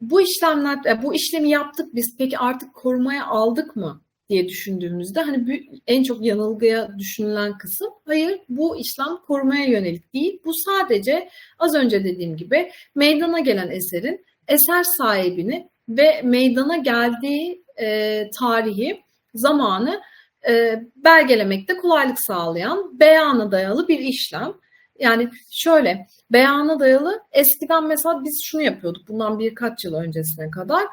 bu 0.01 0.22
işlemler, 0.22 0.77
e, 0.86 1.04
bu 1.04 1.13
işlemi 1.16 1.50
yaptık 1.50 1.96
biz 1.96 2.16
peki 2.18 2.38
artık 2.38 2.74
korumaya 2.74 3.25
aldık 3.25 3.75
mı 3.75 4.01
diye 4.30 4.48
düşündüğümüzde 4.48 5.22
hani 5.22 5.70
en 5.88 6.04
çok 6.04 6.25
yanılgıya 6.25 7.00
düşünülen 7.00 7.58
kısım 7.58 7.88
hayır 8.06 8.39
bu 8.50 8.77
işlem 8.77 9.18
korumaya 9.27 9.66
yönelik 9.66 10.13
değil. 10.13 10.39
Bu 10.46 10.51
sadece 10.54 11.30
az 11.60 11.75
önce 11.75 12.04
dediğim 12.04 12.38
gibi 12.38 12.72
meydana 12.96 13.39
gelen 13.39 13.72
eserin 13.72 14.25
eser 14.48 14.84
sahibini 14.84 15.70
ve 15.89 16.22
meydana 16.24 16.77
geldiği 16.77 17.63
e, 17.80 18.24
tarihi, 18.39 19.01
zamanı 19.34 20.01
e, 20.50 20.84
belgelemekte 20.96 21.77
kolaylık 21.77 22.20
sağlayan 22.20 23.00
beyana 23.00 23.51
dayalı 23.51 23.88
bir 23.88 24.00
işlem. 24.00 24.54
Yani 25.00 25.30
şöyle 25.51 26.08
beyana 26.32 26.80
dayalı 26.80 27.20
eskiden 27.32 27.88
mesela 27.88 28.24
biz 28.24 28.42
şunu 28.44 28.62
yapıyorduk 28.62 29.08
bundan 29.08 29.39
birkaç 29.39 29.86
yıl 29.86 29.94
öncesine 29.94 30.51
kadar 30.51 30.84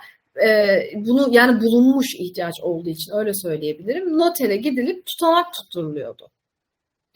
e, 0.45 0.81
bunu 0.95 1.29
yani 1.31 1.61
bulunmuş 1.61 2.15
ihtiyaç 2.15 2.61
olduğu 2.63 2.89
için 2.89 3.13
öyle 3.13 3.35
söyleyebilirim. 3.35 4.19
Notere 4.19 4.57
gidilip 4.57 5.07
tutanak 5.07 5.55
tutturuluyordu. 5.55 6.31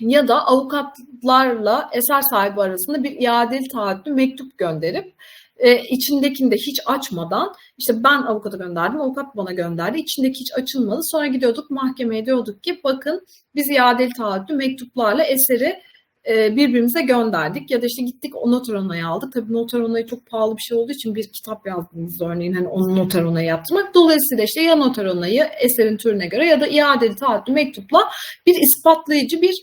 Ya 0.00 0.28
da 0.28 0.46
avukatlarla 0.46 1.90
eser 1.92 2.22
sahibi 2.22 2.60
arasında 2.60 3.02
bir 3.02 3.20
iadeli 3.20 3.68
taahhütlü 3.68 4.12
mektup 4.12 4.58
gönderip 4.58 5.14
e, 5.58 5.82
içindekini 5.82 6.50
de 6.50 6.56
hiç 6.56 6.80
açmadan 6.86 7.54
işte 7.78 8.04
ben 8.04 8.22
avukata 8.22 8.56
gönderdim, 8.56 9.00
avukat 9.00 9.36
bana 9.36 9.52
gönderdi. 9.52 9.98
İçindeki 9.98 10.40
hiç 10.40 10.52
açılmadı. 10.54 11.00
Sonra 11.04 11.26
gidiyorduk 11.26 11.70
mahkemeye 11.70 12.26
diyorduk 12.26 12.62
ki 12.62 12.80
bakın 12.84 13.26
biz 13.54 13.70
iadeli 13.70 14.12
taahhütlü 14.12 14.54
mektuplarla 14.54 15.24
eseri 15.24 15.82
birbirimize 16.26 17.02
gönderdik 17.02 17.70
ya 17.70 17.82
da 17.82 17.86
işte 17.86 18.02
gittik 18.02 18.36
o 18.36 18.50
noter 18.50 18.74
onayı 18.74 19.06
aldık. 19.06 19.32
Tabii 19.32 19.52
noter 19.52 19.80
onayı 19.80 20.06
çok 20.06 20.26
pahalı 20.26 20.56
bir 20.56 20.62
şey 20.62 20.78
olduğu 20.78 20.92
için 20.92 21.14
bir 21.14 21.32
kitap 21.32 21.66
yazdığımızda 21.66 22.28
örneğin 22.28 22.52
hani 22.52 22.68
onu 22.68 22.96
noter 22.96 23.22
onayı 23.22 23.46
yaptırmak. 23.46 23.94
Dolayısıyla 23.94 24.44
işte 24.44 24.62
ya 24.62 24.76
noter 24.76 25.04
onayı 25.04 25.42
eserin 25.60 25.96
türüne 25.96 26.26
göre 26.26 26.46
ya 26.46 26.60
da 26.60 26.66
iadeli 26.66 27.14
taahhütlü 27.14 27.52
mektupla 27.52 28.08
bir 28.46 28.54
ispatlayıcı 28.54 29.42
bir 29.42 29.54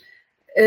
e, 0.59 0.63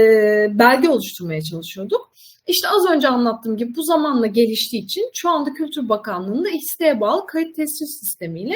belge 0.59 0.89
oluşturmaya 0.89 1.43
çalışıyorduk. 1.43 2.13
İşte 2.47 2.69
az 2.69 2.91
önce 2.91 3.09
anlattığım 3.09 3.57
gibi 3.57 3.77
bu 3.77 3.83
zamanla 3.83 4.27
geliştiği 4.27 4.85
için 4.85 5.11
şu 5.15 5.29
anda 5.31 5.53
Kültür 5.53 5.89
Bakanlığı'nda 5.89 6.49
isteğe 6.51 7.01
bağlı 7.01 7.27
kayıt 7.27 7.57
tescil 7.57 7.87
sistemiyle 7.87 8.55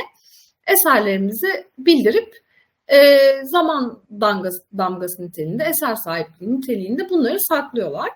eserlerimizi 0.67 1.49
bildirip 1.79 2.43
e, 2.89 3.19
zaman 3.45 4.03
damgası, 4.21 4.63
damgası 4.79 5.23
niteliğinde, 5.23 5.65
eser 5.65 5.95
sahipliği 5.95 6.57
niteliğinde 6.57 7.11
bunları 7.11 7.41
saklıyorlar. 7.41 8.11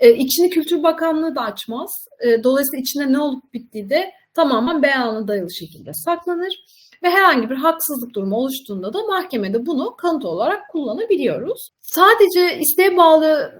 E, 0.00 0.14
içini 0.14 0.50
Kültür 0.50 0.82
Bakanlığı 0.82 1.34
da 1.34 1.40
açmaz. 1.40 2.06
E, 2.20 2.44
dolayısıyla 2.44 2.80
içinde 2.80 3.12
ne 3.12 3.18
olup 3.18 3.52
bittiği 3.52 3.90
de 3.90 4.12
tamamen 4.34 4.82
beyana 4.82 5.28
dayalı 5.28 5.50
şekilde 5.50 5.94
saklanır. 5.94 6.64
Ve 7.02 7.10
herhangi 7.10 7.50
bir 7.50 7.56
haksızlık 7.56 8.14
durumu 8.14 8.36
oluştuğunda 8.36 8.92
da 8.92 9.02
mahkemede 9.02 9.66
bunu 9.66 9.96
kanıt 9.96 10.24
olarak 10.24 10.70
kullanabiliyoruz. 10.70 11.70
Sadece 11.80 12.58
isteğe 12.58 12.96
bağlı 12.96 13.52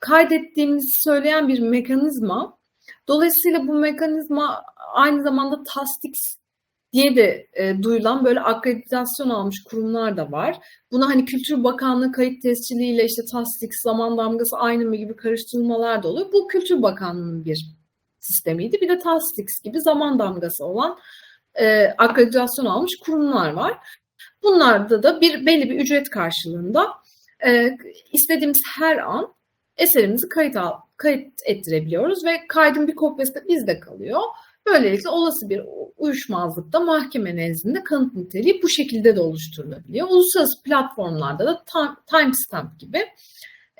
kaydettiğimizi 0.00 1.00
söyleyen 1.00 1.48
bir 1.48 1.60
mekanizma. 1.60 2.58
Dolayısıyla 3.08 3.68
bu 3.68 3.72
mekanizma 3.72 4.62
aynı 4.94 5.22
zamanda 5.22 5.62
TASTIX 5.62 6.36
diye 6.94 7.16
de 7.16 7.46
e, 7.52 7.82
duyulan 7.82 8.24
böyle 8.24 8.40
akreditasyon 8.40 9.30
almış 9.30 9.62
kurumlar 9.64 10.16
da 10.16 10.32
var. 10.32 10.56
Buna 10.92 11.08
hani 11.08 11.24
Kültür 11.24 11.64
Bakanlığı 11.64 12.12
kayıt 12.12 12.42
tesciliyle 12.42 13.04
işte 13.04 13.22
tasdik, 13.32 13.70
zaman 13.82 14.18
damgası 14.18 14.56
aynı 14.56 14.84
mı 14.84 14.96
gibi 14.96 15.16
karıştırmalar 15.16 16.02
da 16.02 16.08
oluyor. 16.08 16.32
Bu 16.32 16.48
Kültür 16.48 16.82
Bakanlığı'nın 16.82 17.44
bir 17.44 17.66
sistemiydi. 18.20 18.80
Bir 18.80 18.88
de 18.88 18.98
Tastix 18.98 19.46
gibi 19.64 19.80
zaman 19.80 20.18
damgası 20.18 20.64
olan 20.64 20.98
e, 21.54 21.86
akreditasyon 21.98 22.66
almış 22.66 22.92
kurumlar 23.04 23.52
var. 23.52 23.78
Bunlarda 24.42 25.02
da 25.02 25.20
bir 25.20 25.46
belli 25.46 25.70
bir 25.70 25.80
ücret 25.80 26.10
karşılığında 26.10 26.88
e, 27.46 27.76
istediğimiz 28.12 28.62
her 28.78 28.96
an 28.96 29.34
eserimizi 29.76 30.28
kayıt, 30.28 30.56
al, 30.56 30.72
kayıt 30.96 31.32
ettirebiliyoruz 31.46 32.24
ve 32.24 32.40
kaydın 32.48 32.88
bir 32.88 32.94
kopyası 32.94 33.34
da 33.34 33.40
bizde 33.48 33.80
kalıyor. 33.80 34.20
Böylelikle 34.66 35.08
olası 35.08 35.48
bir 35.48 35.60
uyuşmazlıkta 35.96 36.80
mahkeme 36.80 37.36
nezdinde 37.36 37.84
kanıt 37.84 38.14
niteliği 38.14 38.62
bu 38.62 38.68
şekilde 38.68 39.16
de 39.16 39.20
oluşturulabiliyor. 39.20 40.08
Uluslararası 40.08 40.62
platformlarda 40.62 41.46
da 41.46 41.64
timestamp 42.06 42.80
gibi 42.80 43.06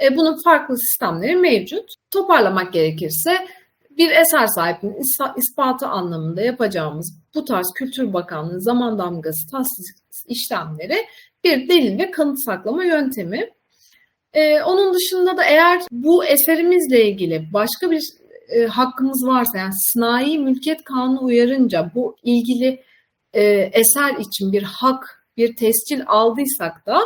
e, 0.02 0.16
bunun 0.16 0.42
farklı 0.42 0.78
sistemleri 0.78 1.36
mevcut. 1.36 1.94
Toparlamak 2.10 2.72
gerekirse 2.72 3.46
bir 3.90 4.10
eser 4.10 4.46
sahibinin 4.46 5.02
ispatı 5.36 5.86
anlamında 5.86 6.40
yapacağımız 6.40 7.14
bu 7.34 7.44
tarz 7.44 7.72
Kültür 7.74 8.12
Bakanlığı 8.12 8.60
zaman 8.60 8.98
damgası 8.98 9.50
tahsis 9.50 9.86
işlemleri 10.26 10.96
bir 11.44 11.68
delil 11.68 11.98
ve 11.98 12.10
kanıt 12.10 12.44
saklama 12.44 12.84
yöntemi. 12.84 13.50
Ee, 14.32 14.62
onun 14.62 14.94
dışında 14.94 15.36
da 15.36 15.44
eğer 15.44 15.82
bu 15.90 16.24
eserimizle 16.24 17.08
ilgili 17.08 17.52
başka 17.52 17.90
bir 17.90 18.02
e, 18.54 18.66
hakkımız 18.66 19.26
varsa 19.26 19.58
yani 19.58 19.72
sınai 19.74 20.38
mülkiyet 20.38 20.84
kanunu 20.84 21.24
uyarınca 21.24 21.90
bu 21.94 22.16
ilgili 22.22 22.82
e, 23.32 23.42
eser 23.72 24.14
için 24.14 24.52
bir 24.52 24.62
hak, 24.62 25.26
bir 25.36 25.56
tescil 25.56 26.02
aldıysak 26.06 26.86
da 26.86 27.00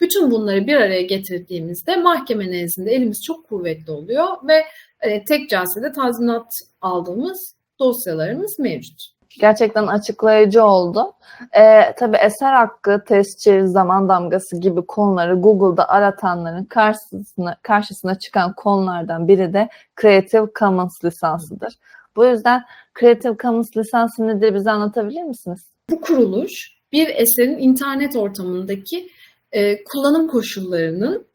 bütün 0.00 0.30
bunları 0.30 0.66
bir 0.66 0.74
araya 0.74 1.02
getirdiğimizde 1.02 1.96
mahkeme 1.96 2.50
nezdinde 2.50 2.90
elimiz 2.90 3.22
çok 3.26 3.48
kuvvetli 3.48 3.92
oluyor 3.92 4.26
ve 4.48 4.64
e, 5.00 5.24
tek 5.24 5.50
celsede 5.50 5.92
tazminat 5.92 6.46
aldığımız 6.80 7.54
dosyalarımız 7.80 8.58
mevcut. 8.58 9.00
Gerçekten 9.40 9.86
açıklayıcı 9.86 10.64
oldu. 10.64 11.12
Ee, 11.56 11.94
tabii 11.98 12.16
eser 12.16 12.52
hakkı, 12.52 13.04
tescil, 13.06 13.66
zaman 13.66 14.08
damgası 14.08 14.56
gibi 14.56 14.86
konuları 14.86 15.34
Google'da 15.34 15.88
aratanların 15.88 16.64
karşısına, 16.64 17.56
karşısına 17.62 18.18
çıkan 18.18 18.54
konulardan 18.54 19.28
biri 19.28 19.52
de 19.52 19.68
Creative 20.00 20.46
Commons 20.58 21.04
lisansıdır. 21.04 21.74
Bu 22.16 22.24
yüzden 22.24 22.62
Creative 23.00 23.36
Commons 23.36 23.76
lisansı 23.76 24.26
nedir 24.26 24.54
bize 24.54 24.70
anlatabilir 24.70 25.22
misiniz? 25.22 25.66
Bu 25.90 26.00
kuruluş 26.00 26.72
bir 26.92 27.08
eserin 27.08 27.58
internet 27.58 28.16
ortamındaki 28.16 29.08
e, 29.52 29.84
kullanım 29.84 30.28
koşullarının 30.28 31.26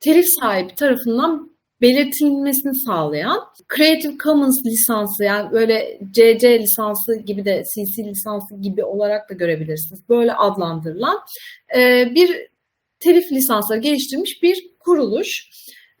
telif 0.00 0.26
sahibi 0.40 0.74
tarafından 0.74 1.55
belirtilmesini 1.80 2.74
sağlayan 2.74 3.40
Creative 3.76 4.16
Commons 4.18 4.66
lisansı 4.66 5.24
yani 5.24 5.52
böyle 5.52 5.98
CC 6.10 6.60
lisansı 6.60 7.16
gibi 7.16 7.44
de 7.44 7.62
CC 7.74 8.04
lisansı 8.04 8.54
gibi 8.60 8.84
olarak 8.84 9.30
da 9.30 9.34
görebilirsiniz. 9.34 10.08
Böyle 10.08 10.32
adlandırılan 10.32 11.18
e, 11.76 12.10
bir 12.14 12.48
telif 13.00 13.32
lisansları 13.32 13.80
geliştirmiş 13.80 14.42
bir 14.42 14.56
kuruluş. 14.78 15.48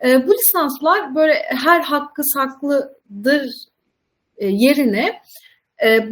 E, 0.04 0.28
bu 0.28 0.34
lisanslar 0.34 1.14
böyle 1.14 1.34
her 1.48 1.80
hakkı 1.80 2.22
saklıdır 2.24 3.50
e, 4.36 4.46
yerine 4.46 5.20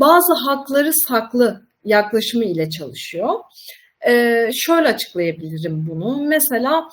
bazı 0.01 0.35
hakları 0.47 0.91
saklı 1.09 1.67
yaklaşımı 1.85 2.45
ile 2.45 2.71
çalışıyor. 2.71 3.35
Şöyle 4.53 4.89
açıklayabilirim 4.89 5.87
bunu. 5.91 6.23
Mesela 6.23 6.89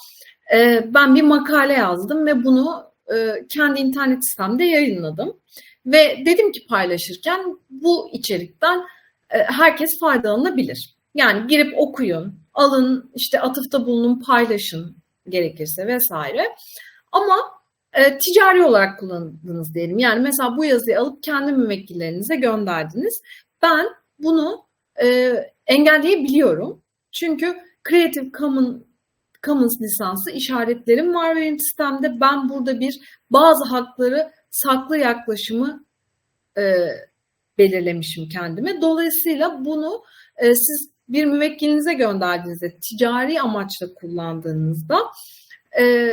ben 0.86 1.15
bir 1.15 1.22
makale 1.22 1.74
yazdım 1.74 2.25
ve 2.25 2.43
bunu 2.43 2.91
e, 3.13 3.48
kendi 3.50 3.79
internet 3.79 4.29
sitemde 4.29 4.63
yayınladım. 4.63 5.38
Ve 5.86 6.24
dedim 6.25 6.51
ki 6.51 6.67
paylaşırken 6.67 7.60
bu 7.70 8.10
içerikten 8.13 8.79
e, 9.29 9.38
herkes 9.38 10.00
faydalanabilir. 10.00 10.96
Yani 11.15 11.48
girip 11.48 11.74
okuyun, 11.77 12.36
alın, 12.53 13.12
işte 13.15 13.41
atıfta 13.41 13.86
bulunun, 13.86 14.20
paylaşın 14.20 14.98
gerekirse 15.29 15.87
vesaire. 15.87 16.55
Ama 17.11 17.37
e, 17.94 18.18
ticari 18.18 18.64
olarak 18.64 19.00
kullandınız 19.00 19.74
diyelim. 19.74 20.00
Yani 20.00 20.22
mesela 20.22 20.57
bu 20.57 20.66
yazıyı 20.66 21.00
alıp 21.00 21.24
kendi 21.24 21.51
müvekkillerinize 21.51 22.35
gönderdiniz. 22.35 23.22
Ben 23.61 23.87
bunu 24.20 24.66
e, 25.03 25.33
engelleyebiliyorum. 25.68 26.81
Çünkü 27.11 27.57
Creative 27.90 28.31
Commons 28.31 28.81
Commons 29.44 29.82
lisansı 29.82 30.32
işaretlerim 30.32 31.14
var 31.14 31.36
benim 31.36 31.60
sistemde. 31.60 32.22
Ben 32.22 32.50
burada 32.50 32.80
bir 32.80 33.00
bazı 33.30 33.66
hakları 33.70 34.32
saklı 34.50 34.98
yaklaşımı 34.98 35.86
e, 36.58 36.88
belirlemişim 37.58 38.30
kendime. 38.30 38.82
Dolayısıyla 38.82 39.66
bunu 39.66 40.04
e, 40.38 40.46
siz 40.56 40.92
bir 41.10 41.25
müvekkilinize 41.25 41.94
gönderdiğinizde, 41.94 42.77
ticari 42.90 43.42
amaçla 43.42 43.94
kullandığınızda 43.94 44.98
e, 45.80 46.12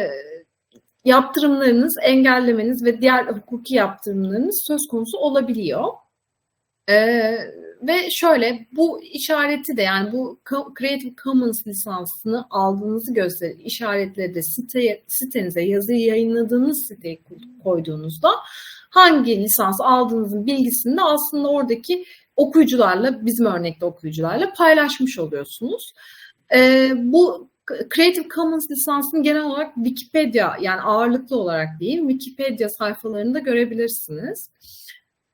yaptırımlarınız, 1.04 1.96
engellemeniz 2.02 2.84
ve 2.84 3.00
diğer 3.00 3.26
hukuki 3.26 3.74
yaptırımlarınız 3.74 4.64
söz 4.66 4.80
konusu 4.90 5.18
olabiliyor. 5.18 5.84
Ee, 6.88 7.38
ve 7.82 8.10
şöyle 8.10 8.66
bu 8.72 9.02
işareti 9.02 9.76
de 9.76 9.82
yani 9.82 10.12
bu 10.12 10.40
Creative 10.78 11.14
Commons 11.22 11.66
lisansını 11.66 12.46
aldığınızı 12.50 13.14
gösterir. 13.14 13.58
İşaretleri 13.64 14.34
de 14.34 14.42
siteye, 14.42 15.04
sitenize 15.06 15.62
yazıyı 15.62 16.06
yayınladığınız 16.06 16.86
siteye 16.86 17.18
koyduğunuzda 17.64 18.30
hangi 18.90 19.42
lisans 19.42 19.80
aldığınızın 19.80 20.46
bilgisini 20.46 20.96
de 20.96 21.02
aslında 21.02 21.48
oradaki 21.48 22.04
okuyucularla 22.36 23.26
bizim 23.26 23.46
örnekte 23.46 23.86
okuyucularla 23.86 24.52
paylaşmış 24.52 25.18
oluyorsunuz. 25.18 25.92
Ee, 26.54 26.92
bu 26.96 27.50
Creative 27.94 28.28
Commons 28.34 28.70
lisansını 28.70 29.22
genel 29.22 29.42
olarak 29.42 29.74
Wikipedia 29.74 30.56
yani 30.60 30.80
ağırlıklı 30.80 31.36
olarak 31.36 31.68
değil 31.80 32.08
Wikipedia 32.08 32.68
sayfalarında 32.68 33.38
görebilirsiniz. 33.38 34.50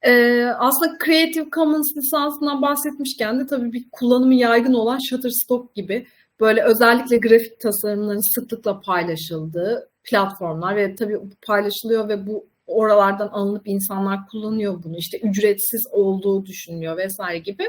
Ee, 0.06 0.44
aslında 0.58 0.98
Creative 1.04 1.50
Commons 1.50 1.96
lisansından 1.96 2.62
bahsetmişken 2.62 3.40
de 3.40 3.46
tabii 3.46 3.72
bir 3.72 3.84
kullanımı 3.92 4.34
yaygın 4.34 4.74
olan 4.74 4.98
Shutterstock 5.08 5.74
gibi 5.74 6.06
böyle 6.40 6.64
özellikle 6.64 7.16
grafik 7.16 7.60
tasarımların 7.60 8.34
sıklıkla 8.34 8.80
paylaşıldığı 8.80 9.88
platformlar 10.04 10.76
ve 10.76 10.94
tabii 10.94 11.18
paylaşılıyor 11.46 12.08
ve 12.08 12.26
bu 12.26 12.46
oralardan 12.66 13.28
alınıp 13.28 13.62
insanlar 13.64 14.18
kullanıyor 14.30 14.82
bunu. 14.84 14.96
İşte 14.96 15.18
ücretsiz 15.18 15.86
olduğu 15.90 16.46
düşünülüyor 16.46 16.96
vesaire 16.96 17.38
gibi. 17.38 17.64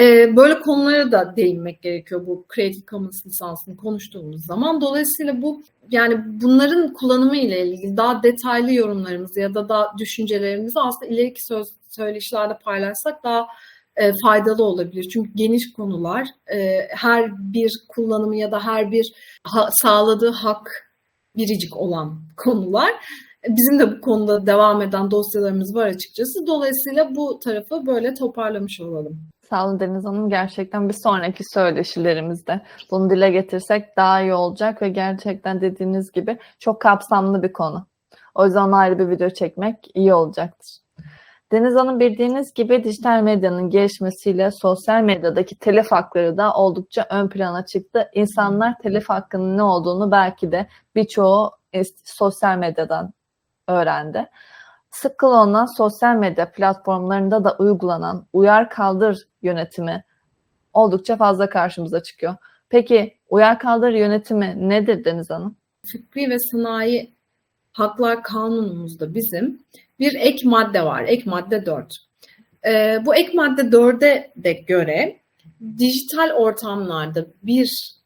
Ee, 0.00 0.36
böyle 0.36 0.60
konulara 0.60 1.12
da 1.12 1.36
değinmek 1.36 1.82
gerekiyor 1.82 2.26
bu 2.26 2.46
Creative 2.54 2.84
Commons 2.90 3.26
lisansını 3.26 3.76
konuştuğumuz 3.76 4.46
zaman. 4.46 4.80
Dolayısıyla 4.80 5.42
bu 5.42 5.62
yani 5.90 6.16
bunların 6.26 6.92
kullanımı 6.92 7.36
ile 7.36 7.66
ilgili 7.66 7.96
daha 7.96 8.22
detaylı 8.22 8.74
yorumlarımızı 8.74 9.40
ya 9.40 9.54
da 9.54 9.68
daha 9.68 9.98
düşüncelerimizi 9.98 10.80
aslında 10.80 11.12
ileriki 11.12 11.46
söz 11.46 11.66
söyleşilerde 11.90 12.58
paylaşsak 12.58 13.24
daha 13.24 13.46
e, 13.96 14.12
faydalı 14.22 14.64
olabilir. 14.64 15.08
Çünkü 15.12 15.30
geniş 15.34 15.72
konular, 15.72 16.28
e, 16.54 16.88
her 16.90 17.32
bir 17.38 17.70
kullanımı 17.88 18.36
ya 18.36 18.52
da 18.52 18.64
her 18.64 18.92
bir 18.92 19.12
ha, 19.44 19.68
sağladığı 19.72 20.30
hak 20.30 20.90
biricik 21.36 21.76
olan 21.76 22.22
konular. 22.36 22.90
Bizim 23.48 23.78
de 23.78 23.96
bu 23.96 24.00
konuda 24.00 24.46
devam 24.46 24.82
eden 24.82 25.10
dosyalarımız 25.10 25.74
var 25.74 25.86
açıkçası. 25.86 26.46
Dolayısıyla 26.46 27.14
bu 27.14 27.38
tarafı 27.38 27.86
böyle 27.86 28.14
toparlamış 28.14 28.80
olalım. 28.80 29.33
Sağ 29.50 29.66
olun 29.66 29.80
Deniz 29.80 30.04
Hanım. 30.04 30.28
Gerçekten 30.28 30.88
bir 30.88 30.94
sonraki 31.02 31.44
söyleşilerimizde 31.44 32.60
bunu 32.90 33.10
dile 33.10 33.30
getirsek 33.30 33.96
daha 33.96 34.20
iyi 34.20 34.34
olacak 34.34 34.82
ve 34.82 34.88
gerçekten 34.88 35.60
dediğiniz 35.60 36.12
gibi 36.12 36.38
çok 36.58 36.80
kapsamlı 36.80 37.42
bir 37.42 37.52
konu. 37.52 37.86
O 38.34 38.44
yüzden 38.44 38.72
ayrı 38.72 38.98
bir 38.98 39.08
video 39.08 39.30
çekmek 39.30 39.76
iyi 39.94 40.14
olacaktır. 40.14 40.76
Deniz 41.52 41.74
Hanım 41.74 42.00
bildiğiniz 42.00 42.54
gibi 42.54 42.84
dijital 42.84 43.22
medyanın 43.22 43.70
gelişmesiyle 43.70 44.50
sosyal 44.50 45.02
medyadaki 45.02 45.58
telif 45.58 45.92
hakları 45.92 46.36
da 46.36 46.54
oldukça 46.54 47.06
ön 47.10 47.28
plana 47.28 47.66
çıktı. 47.66 48.08
İnsanlar 48.14 48.78
telif 48.78 49.08
hakkının 49.08 49.56
ne 49.56 49.62
olduğunu 49.62 50.10
belki 50.10 50.52
de 50.52 50.68
birçoğu 50.94 51.50
sosyal 52.04 52.58
medyadan 52.58 53.12
öğrendi. 53.68 54.26
Sık 54.94 55.18
kullanılan 55.18 55.66
sosyal 55.76 56.16
medya 56.16 56.52
platformlarında 56.52 57.44
da 57.44 57.56
uygulanan 57.58 58.26
uyar 58.32 58.70
kaldır 58.70 59.28
yönetimi 59.42 60.04
oldukça 60.72 61.16
fazla 61.16 61.48
karşımıza 61.48 62.02
çıkıyor. 62.02 62.34
Peki 62.68 63.18
uyar 63.28 63.58
kaldır 63.58 63.90
yönetimi 63.90 64.68
nedir 64.68 65.04
Deniz 65.04 65.30
Hanım? 65.30 65.56
Fikri 65.86 66.30
ve 66.30 66.38
sanayi 66.38 67.14
haklar 67.72 68.22
kanunumuzda 68.22 69.14
bizim 69.14 69.60
bir 69.98 70.14
ek 70.14 70.48
madde 70.48 70.84
var. 70.84 71.04
Ek 71.06 71.22
madde 71.30 71.66
4. 71.66 71.96
Ee, 72.66 72.98
bu 73.06 73.14
ek 73.14 73.32
madde 73.34 73.62
4'e 73.62 74.32
de 74.36 74.52
göre 74.52 75.20
dijital 75.78 76.30
ortamlarda 76.30 77.26
bir 77.42 77.96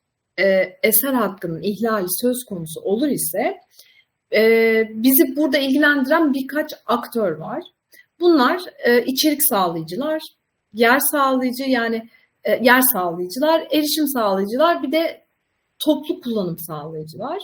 e, 0.40 0.76
eser 0.82 1.12
hakkının 1.12 1.62
ihlali 1.62 2.06
söz 2.08 2.44
konusu 2.44 2.80
olur 2.80 3.08
ise 3.08 3.56
e, 4.34 4.42
bizi 4.94 5.36
burada 5.36 5.58
ilgilendiren 5.58 6.34
birkaç 6.34 6.74
aktör 6.86 7.32
var. 7.32 7.62
Bunlar 8.20 8.60
e, 8.84 9.04
içerik 9.04 9.44
sağlayıcılar, 9.44 10.22
yer 10.72 10.98
sağlayıcı 10.98 11.64
yani 11.64 12.08
e, 12.44 12.64
yer 12.64 12.80
sağlayıcılar, 12.80 13.60
erişim 13.70 14.08
sağlayıcılar 14.08 14.82
bir 14.82 14.92
de 14.92 15.24
toplu 15.78 16.20
kullanım 16.20 16.58
sağlayıcılar. 16.58 17.38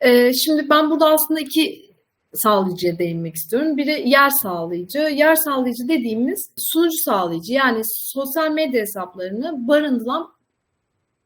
E, 0.00 0.32
şimdi 0.32 0.70
ben 0.70 0.90
burada 0.90 1.06
aslında 1.06 1.40
iki 1.40 1.94
sağlayıcıya 2.34 2.98
değinmek 2.98 3.34
istiyorum. 3.34 3.76
Biri 3.76 4.08
yer 4.08 4.30
sağlayıcı. 4.30 4.98
Yer 4.98 5.34
sağlayıcı 5.34 5.88
dediğimiz 5.88 6.50
sunucu 6.56 6.96
sağlayıcı 7.04 7.52
yani 7.52 7.82
sosyal 7.84 8.50
medya 8.50 8.80
hesaplarını 8.80 9.68
barındıran 9.68 10.34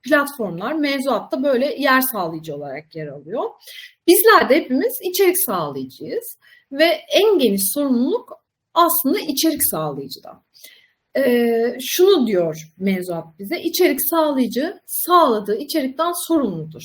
platformlar 0.09 0.73
mevzuatta 0.73 1.43
böyle 1.43 1.75
yer 1.79 2.01
sağlayıcı 2.01 2.55
olarak 2.57 2.95
yer 2.95 3.07
alıyor. 3.07 3.45
Bizler 4.07 4.49
de 4.49 4.57
hepimiz 4.57 4.99
içerik 5.03 5.37
sağlayıcıyız 5.47 6.39
ve 6.73 6.85
en 7.13 7.39
geniş 7.39 7.73
sorumluluk 7.73 8.33
aslında 8.75 9.19
içerik 9.19 9.65
sağlayıcıda. 9.71 10.43
Ee, 11.17 11.77
şunu 11.81 12.27
diyor 12.27 12.57
mevzuat 12.79 13.39
bize, 13.39 13.61
içerik 13.61 14.01
sağlayıcı 14.11 14.81
sağladığı 14.87 15.57
içerikten 15.57 16.13
sorumludur. 16.27 16.83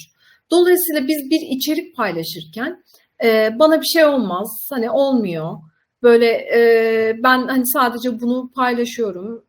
Dolayısıyla 0.51 1.07
biz 1.07 1.29
bir 1.29 1.57
içerik 1.57 1.95
paylaşırken 1.95 2.83
e, 3.23 3.59
bana 3.59 3.81
bir 3.81 3.85
şey 3.85 4.05
olmaz, 4.05 4.67
hani 4.69 4.91
olmuyor, 4.91 5.57
böyle 6.03 6.27
e, 6.31 7.13
ben 7.23 7.47
hani 7.47 7.67
sadece 7.67 8.21
bunu 8.21 8.51
paylaşıyorum 8.55 9.45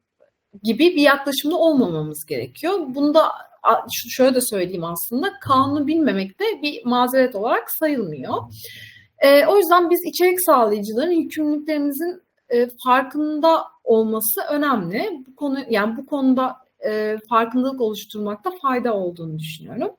gibi 0.62 0.96
bir 0.96 1.02
yaklaşımda 1.02 1.56
olmamamız 1.56 2.26
gerekiyor. 2.26 2.80
Bunu 2.88 3.14
da 3.14 3.28
şöyle 3.92 4.34
de 4.34 4.40
söyleyeyim 4.40 4.84
aslında 4.84 5.32
kanunu 5.40 5.86
bilmemek 5.86 6.40
de 6.40 6.44
bir 6.62 6.84
mazeret 6.84 7.34
olarak 7.34 7.70
sayılmıyor. 7.70 8.34
E, 9.18 9.46
o 9.46 9.56
yüzden 9.56 9.90
biz 9.90 10.00
içerik 10.06 10.40
sağlayıcıların 10.40 11.12
yükümlülüklerimizin 11.12 12.22
e, 12.48 12.68
farkında 12.84 13.64
olması 13.84 14.40
önemli. 14.50 15.10
Bu 15.26 15.36
konu 15.36 15.58
yani 15.70 15.96
bu 15.96 16.06
konuda 16.06 16.56
e, 16.86 17.16
farkındalık 17.28 17.80
oluşturmakta 17.80 18.50
fayda 18.62 18.94
olduğunu 18.94 19.38
düşünüyorum. 19.38 19.90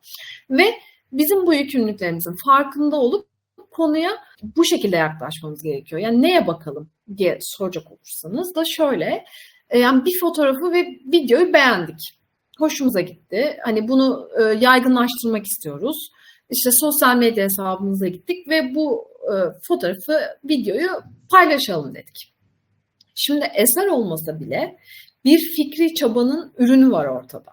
Ve 0.50 0.66
bizim 1.12 1.46
bu 1.46 1.54
yükümlülüklerimizin 1.54 2.36
farkında 2.46 2.96
olup 2.96 3.28
konuya 3.72 4.12
bu 4.56 4.66
şekilde 4.66 4.96
yaklaşmamız 4.96 5.64
gerekiyor. 5.64 6.02
Yani 6.02 6.22
neye 6.22 6.48
bakalım 6.48 6.90
diye 7.18 7.38
soracak 7.42 7.92
olursanız 7.92 8.56
da 8.56 8.66
şöyle. 8.66 9.26
E, 9.70 9.80
yani 9.80 10.06
bir 10.06 10.20
fotoğrafı 10.20 10.72
ve 10.72 10.86
videoyu 11.14 11.54
beğendik. 11.54 12.00
Hoşumuza 12.60 13.02
gitti. 13.02 13.58
Hani 13.64 13.88
bunu 13.88 14.30
e, 14.40 14.44
yaygınlaştırmak 14.44 15.46
istiyoruz. 15.46 16.12
İşte 16.50 16.70
sosyal 16.72 17.18
medya 17.18 17.44
hesabımıza 17.44 18.08
gittik 18.08 18.48
ve 18.50 18.76
bu 18.76 19.08
e, 19.24 19.34
fotoğrafı, 19.68 20.20
videoyu 20.44 20.90
paylaşalım 21.32 21.96
dedik. 21.96 22.34
Şimdi 23.16 23.46
eser 23.56 23.88
olmasa 23.88 24.40
bile 24.40 24.78
bir 25.26 25.40
fikri 25.56 25.94
çabanın 25.96 26.54
ürünü 26.58 26.92
var 26.92 27.06
ortada. 27.06 27.52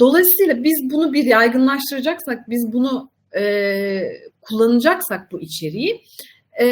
Dolayısıyla 0.00 0.64
biz 0.64 0.90
bunu 0.92 1.12
bir 1.12 1.24
yaygınlaştıracaksak, 1.24 2.50
biz 2.50 2.72
bunu 2.72 3.10
e, 3.36 4.02
kullanacaksak 4.40 5.32
bu 5.32 5.40
içeriği 5.40 6.04
e, 6.60 6.66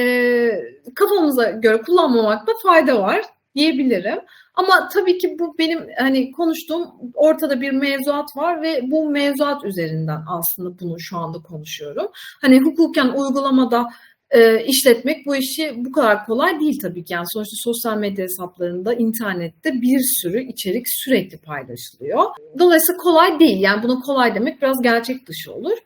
kafamıza 0.94 1.50
göre 1.50 1.80
kullanmamakta 1.82 2.52
fayda 2.62 3.02
var 3.02 3.20
diyebilirim. 3.54 4.18
Ama 4.60 4.88
tabii 4.88 5.18
ki 5.18 5.36
bu 5.38 5.58
benim 5.58 5.86
hani 5.98 6.32
konuştuğum 6.32 6.88
ortada 7.14 7.60
bir 7.60 7.70
mevzuat 7.70 8.36
var 8.36 8.62
ve 8.62 8.80
bu 8.90 9.10
mevzuat 9.10 9.64
üzerinden 9.64 10.20
aslında 10.28 10.78
bunu 10.80 11.00
şu 11.00 11.16
anda 11.16 11.38
konuşuyorum. 11.38 12.06
Hani 12.40 12.60
hukuken 12.60 13.08
uygulamada 13.08 13.88
e, 14.30 14.64
işletmek 14.64 15.26
bu 15.26 15.36
işi 15.36 15.72
bu 15.76 15.92
kadar 15.92 16.26
kolay 16.26 16.60
değil 16.60 16.78
tabii 16.82 17.04
ki. 17.04 17.12
Yani 17.12 17.26
sonuçta 17.32 17.56
sosyal 17.56 17.96
medya 17.96 18.24
hesaplarında, 18.24 18.94
internette 18.94 19.72
bir 19.72 20.00
sürü 20.20 20.42
içerik 20.42 20.86
sürekli 20.88 21.38
paylaşılıyor. 21.38 22.24
Dolayısıyla 22.58 22.98
kolay 22.98 23.40
değil. 23.40 23.60
Yani 23.60 23.82
buna 23.82 24.00
kolay 24.00 24.34
demek 24.34 24.62
biraz 24.62 24.82
gerçek 24.82 25.26
dışı 25.28 25.52
olur. 25.52 25.78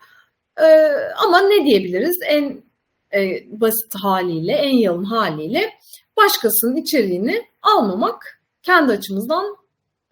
E, 0.61 0.67
ama 1.25 1.41
ne 1.41 1.65
diyebiliriz? 1.67 2.17
En 2.27 2.63
e, 3.15 3.45
basit 3.61 3.95
haliyle, 4.03 4.53
en 4.53 4.77
yalın 4.77 5.05
haliyle 5.05 5.71
başkasının 6.17 6.77
içeriğini 6.77 7.43
almamak 7.63 8.44
kendi 8.65 8.93
açımızdan 8.93 9.57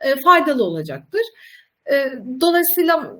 e, 0.01 0.21
faydalı 0.25 0.65
olacaktır. 0.65 1.23
E, 1.93 2.13
dolayısıyla 2.41 3.17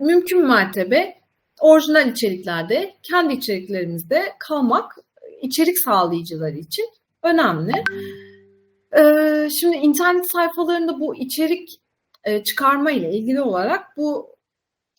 mümkün 0.00 0.46
mertebe 0.46 1.14
orijinal 1.60 2.08
içeriklerde, 2.08 2.94
kendi 3.02 3.34
içeriklerimizde 3.34 4.22
kalmak 4.38 4.92
içerik 5.42 5.78
sağlayıcıları 5.78 6.56
için 6.56 6.86
önemli. 7.22 7.72
E, 8.96 9.02
şimdi 9.50 9.76
internet 9.76 10.30
sayfalarında 10.30 11.00
bu 11.00 11.16
içerik 11.16 11.80
e, 12.24 12.44
çıkarma 12.44 12.90
ile 12.90 13.12
ilgili 13.12 13.40
olarak 13.40 13.96
bu 13.96 14.34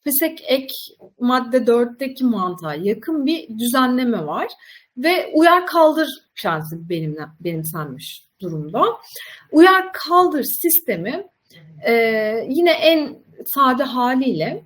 FESEK 0.03 0.43
ek 0.47 0.73
madde 1.19 1.57
4'teki 1.57 2.23
mantığa 2.23 2.75
yakın 2.75 3.25
bir 3.25 3.59
düzenleme 3.59 4.25
var 4.25 4.47
ve 4.97 5.31
uyar 5.33 5.67
kaldır 5.67 6.07
prensibi 6.35 6.89
benim, 6.89 7.17
benimsenmiş 7.39 8.24
durumda. 8.41 8.83
Uyar 9.51 9.93
kaldır 9.93 10.43
sistemi 10.43 11.27
e, 11.85 11.93
yine 12.49 12.71
en 12.71 13.17
sade 13.45 13.83
haliyle 13.83 14.65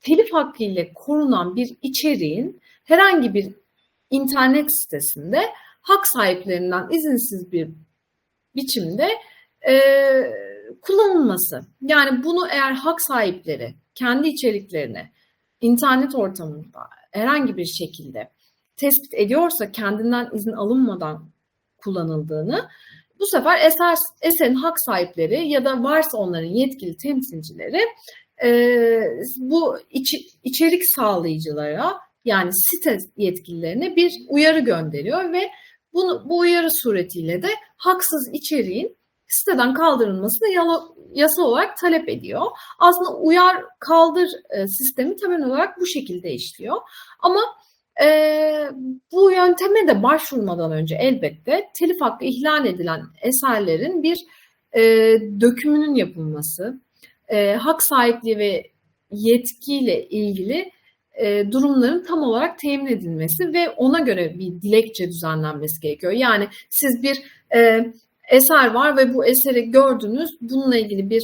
telif 0.00 0.32
hakkı 0.32 0.64
ile 0.64 0.92
korunan 0.94 1.56
bir 1.56 1.76
içeriğin 1.82 2.60
herhangi 2.84 3.34
bir 3.34 3.54
internet 4.10 4.66
sitesinde 4.82 5.42
hak 5.80 6.08
sahiplerinden 6.08 6.88
izinsiz 6.90 7.52
bir 7.52 7.68
biçimde 8.56 9.08
e, 9.68 9.80
kullanılması. 10.82 11.60
Yani 11.80 12.24
bunu 12.24 12.48
eğer 12.50 12.72
hak 12.72 13.00
sahipleri 13.00 13.74
kendi 13.94 14.28
içeriklerini 14.28 15.10
internet 15.60 16.14
ortamında 16.14 16.80
herhangi 17.10 17.56
bir 17.56 17.64
şekilde 17.64 18.30
tespit 18.76 19.14
ediyorsa 19.14 19.72
kendinden 19.72 20.30
izin 20.34 20.52
alınmadan 20.52 21.30
kullanıldığını 21.78 22.68
bu 23.20 23.26
sefer 23.26 23.58
eser, 23.66 23.98
eserin 24.22 24.54
hak 24.54 24.80
sahipleri 24.80 25.48
ya 25.48 25.64
da 25.64 25.82
varsa 25.82 26.18
onların 26.18 26.48
yetkili 26.48 26.96
temsilcileri 26.96 27.80
e, 28.44 28.50
bu 29.36 29.78
iç, 29.90 30.14
içerik 30.44 30.82
sağlayıcılara 30.96 31.92
yani 32.24 32.50
site 32.52 32.98
yetkililerine 33.16 33.96
bir 33.96 34.12
uyarı 34.28 34.60
gönderiyor 34.60 35.32
ve 35.32 35.50
bunu, 35.92 36.22
bu 36.28 36.38
uyarı 36.38 36.70
suretiyle 36.70 37.42
de 37.42 37.48
haksız 37.76 38.30
içeriğin 38.32 38.96
siteden 39.28 39.74
kaldırılmasını 39.74 40.48
yasal 41.14 41.42
olarak 41.42 41.76
talep 41.76 42.08
ediyor. 42.08 42.42
Aslında 42.78 43.16
uyar 43.16 43.64
kaldır 43.78 44.28
e, 44.50 44.66
sistemi 44.68 45.16
temel 45.16 45.44
olarak 45.44 45.80
bu 45.80 45.86
şekilde 45.86 46.32
işliyor. 46.32 46.76
Ama 47.20 47.40
e, 48.02 48.08
bu 49.12 49.32
yönteme 49.32 49.88
de 49.88 50.02
başvurmadan 50.02 50.72
önce 50.72 50.96
elbette 51.00 51.70
telif 51.78 52.00
hakkı 52.00 52.24
ihlal 52.24 52.66
edilen 52.66 53.00
eserlerin 53.22 54.02
bir 54.02 54.18
e, 54.72 54.82
dökümünün 55.40 55.94
yapılması, 55.94 56.80
e, 57.28 57.52
hak 57.54 57.82
sahipliği 57.82 58.38
ve 58.38 58.62
yetkiyle 59.10 60.08
ilgili 60.08 60.70
e, 61.20 61.52
durumların 61.52 62.04
tam 62.04 62.22
olarak 62.22 62.58
temin 62.58 62.86
edilmesi 62.86 63.52
ve 63.52 63.70
ona 63.70 64.00
göre 64.00 64.34
bir 64.38 64.62
dilekçe 64.62 65.08
düzenlenmesi 65.08 65.80
gerekiyor. 65.80 66.12
Yani 66.12 66.48
siz 66.70 67.02
bir 67.02 67.22
e, 67.54 67.92
eser 68.30 68.74
var 68.74 68.96
ve 68.96 69.14
bu 69.14 69.26
eseri 69.26 69.70
gördünüz, 69.70 70.30
bununla 70.40 70.76
ilgili 70.76 71.10
bir 71.10 71.22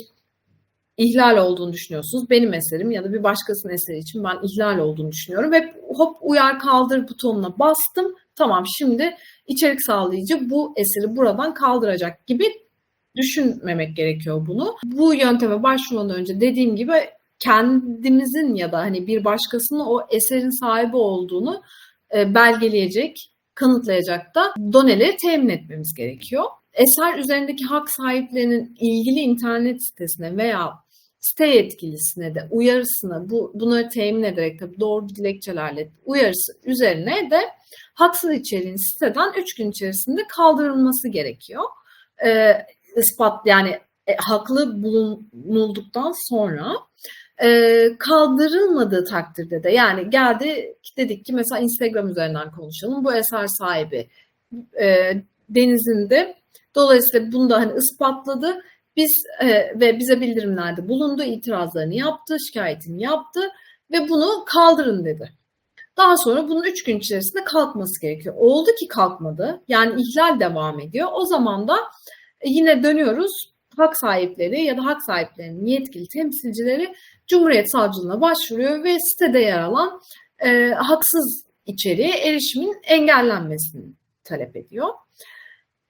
ihlal 0.96 1.36
olduğunu 1.36 1.72
düşünüyorsunuz. 1.72 2.30
Benim 2.30 2.54
eserim 2.54 2.90
ya 2.90 3.04
da 3.04 3.12
bir 3.12 3.22
başkasının 3.22 3.72
eseri 3.72 3.98
için 3.98 4.24
ben 4.24 4.36
ihlal 4.42 4.78
olduğunu 4.78 5.12
düşünüyorum 5.12 5.52
ve 5.52 5.74
hop 5.88 6.16
uyar 6.20 6.58
kaldır 6.58 7.08
butonuna 7.08 7.58
bastım. 7.58 8.14
Tamam 8.34 8.64
şimdi 8.78 9.16
içerik 9.46 9.82
sağlayıcı 9.82 10.50
bu 10.50 10.74
eseri 10.76 11.16
buradan 11.16 11.54
kaldıracak 11.54 12.26
gibi 12.26 12.44
düşünmemek 13.16 13.96
gerekiyor 13.96 14.46
bunu. 14.46 14.76
Bu 14.84 15.14
yönteme 15.14 15.62
başvurmadan 15.62 16.16
önce 16.16 16.40
dediğim 16.40 16.76
gibi 16.76 16.92
kendimizin 17.38 18.54
ya 18.54 18.72
da 18.72 18.78
hani 18.78 19.06
bir 19.06 19.24
başkasının 19.24 19.84
o 19.86 20.00
eserin 20.10 20.60
sahibi 20.60 20.96
olduğunu 20.96 21.62
e, 22.16 22.34
belgeleyecek, 22.34 23.32
kanıtlayacak 23.54 24.34
da 24.34 24.54
doneleri 24.72 25.16
temin 25.16 25.48
etmemiz 25.48 25.94
gerekiyor. 25.94 26.44
Eser 26.72 27.18
üzerindeki 27.18 27.64
hak 27.64 27.90
sahiplerinin 27.90 28.74
ilgili 28.80 29.20
internet 29.20 29.86
sitesine 29.86 30.36
veya 30.36 30.72
site 31.28 31.46
yetkilisine 31.46 32.34
de 32.34 32.48
uyarısını 32.50 33.30
bu 33.30 33.52
bunları 33.54 33.88
temin 33.88 34.22
ederek 34.22 34.60
tabii 34.60 34.80
doğru 34.80 35.08
dilekçelerle 35.08 35.90
uyarısı 36.04 36.52
üzerine 36.64 37.30
de 37.30 37.40
haksız 37.94 38.30
içeriğin 38.32 38.92
siteden 38.92 39.32
3 39.38 39.54
gün 39.54 39.70
içerisinde 39.70 40.20
kaldırılması 40.36 41.08
gerekiyor. 41.08 41.62
Ee, 42.24 42.66
ispat 42.96 43.46
yani 43.46 43.80
e, 44.06 44.16
haklı 44.16 44.82
bulunulduktan 44.82 46.12
sonra 46.28 46.72
e, 47.42 47.48
kaldırılmadığı 47.98 49.04
takdirde 49.04 49.62
de 49.62 49.70
yani 49.70 50.10
geldi 50.10 50.74
dedik 50.96 51.24
ki 51.24 51.32
mesela 51.32 51.58
Instagram 51.58 52.08
üzerinden 52.08 52.50
konuşalım 52.50 53.04
bu 53.04 53.14
eser 53.14 53.46
sahibi 53.46 54.08
e, 54.80 55.12
denizinde 55.48 56.36
Dolayısıyla 56.76 57.32
bunu 57.32 57.50
da 57.50 57.60
hani 57.60 57.72
ispatladı. 57.78 58.62
Biz 58.96 59.24
e, 59.40 59.48
ve 59.80 59.98
bize 59.98 60.20
bildirimlerde 60.20 60.88
bulundu, 60.88 61.22
itirazlarını 61.22 61.94
yaptı, 61.94 62.36
şikayetini 62.46 63.02
yaptı 63.02 63.40
ve 63.92 64.08
bunu 64.08 64.44
kaldırın 64.44 65.04
dedi. 65.04 65.32
Daha 65.96 66.16
sonra 66.16 66.48
bunun 66.48 66.62
üç 66.62 66.84
gün 66.84 66.98
içerisinde 66.98 67.44
kalkması 67.44 68.00
gerekiyor. 68.00 68.34
Oldu 68.38 68.70
ki 68.80 68.88
kalkmadı. 68.88 69.62
Yani 69.68 70.02
ihlal 70.02 70.40
devam 70.40 70.80
ediyor. 70.80 71.08
O 71.12 71.24
zaman 71.24 71.68
da 71.68 71.76
e, 72.40 72.48
yine 72.48 72.82
dönüyoruz 72.82 73.56
hak 73.76 73.96
sahipleri 73.96 74.62
ya 74.62 74.76
da 74.76 74.84
hak 74.84 75.02
sahiplerinin 75.02 75.66
yetkili 75.66 76.08
temsilcileri 76.08 76.94
Cumhuriyet 77.26 77.72
Savcılığına 77.72 78.20
başvuruyor 78.20 78.84
ve 78.84 79.00
sitede 79.00 79.38
yer 79.38 79.60
alan 79.60 80.00
e, 80.38 80.68
haksız 80.70 81.46
içeriğe 81.66 82.16
erişimin 82.16 82.76
engellenmesini 82.82 83.84
talep 84.24 84.56
ediyor. 84.56 84.88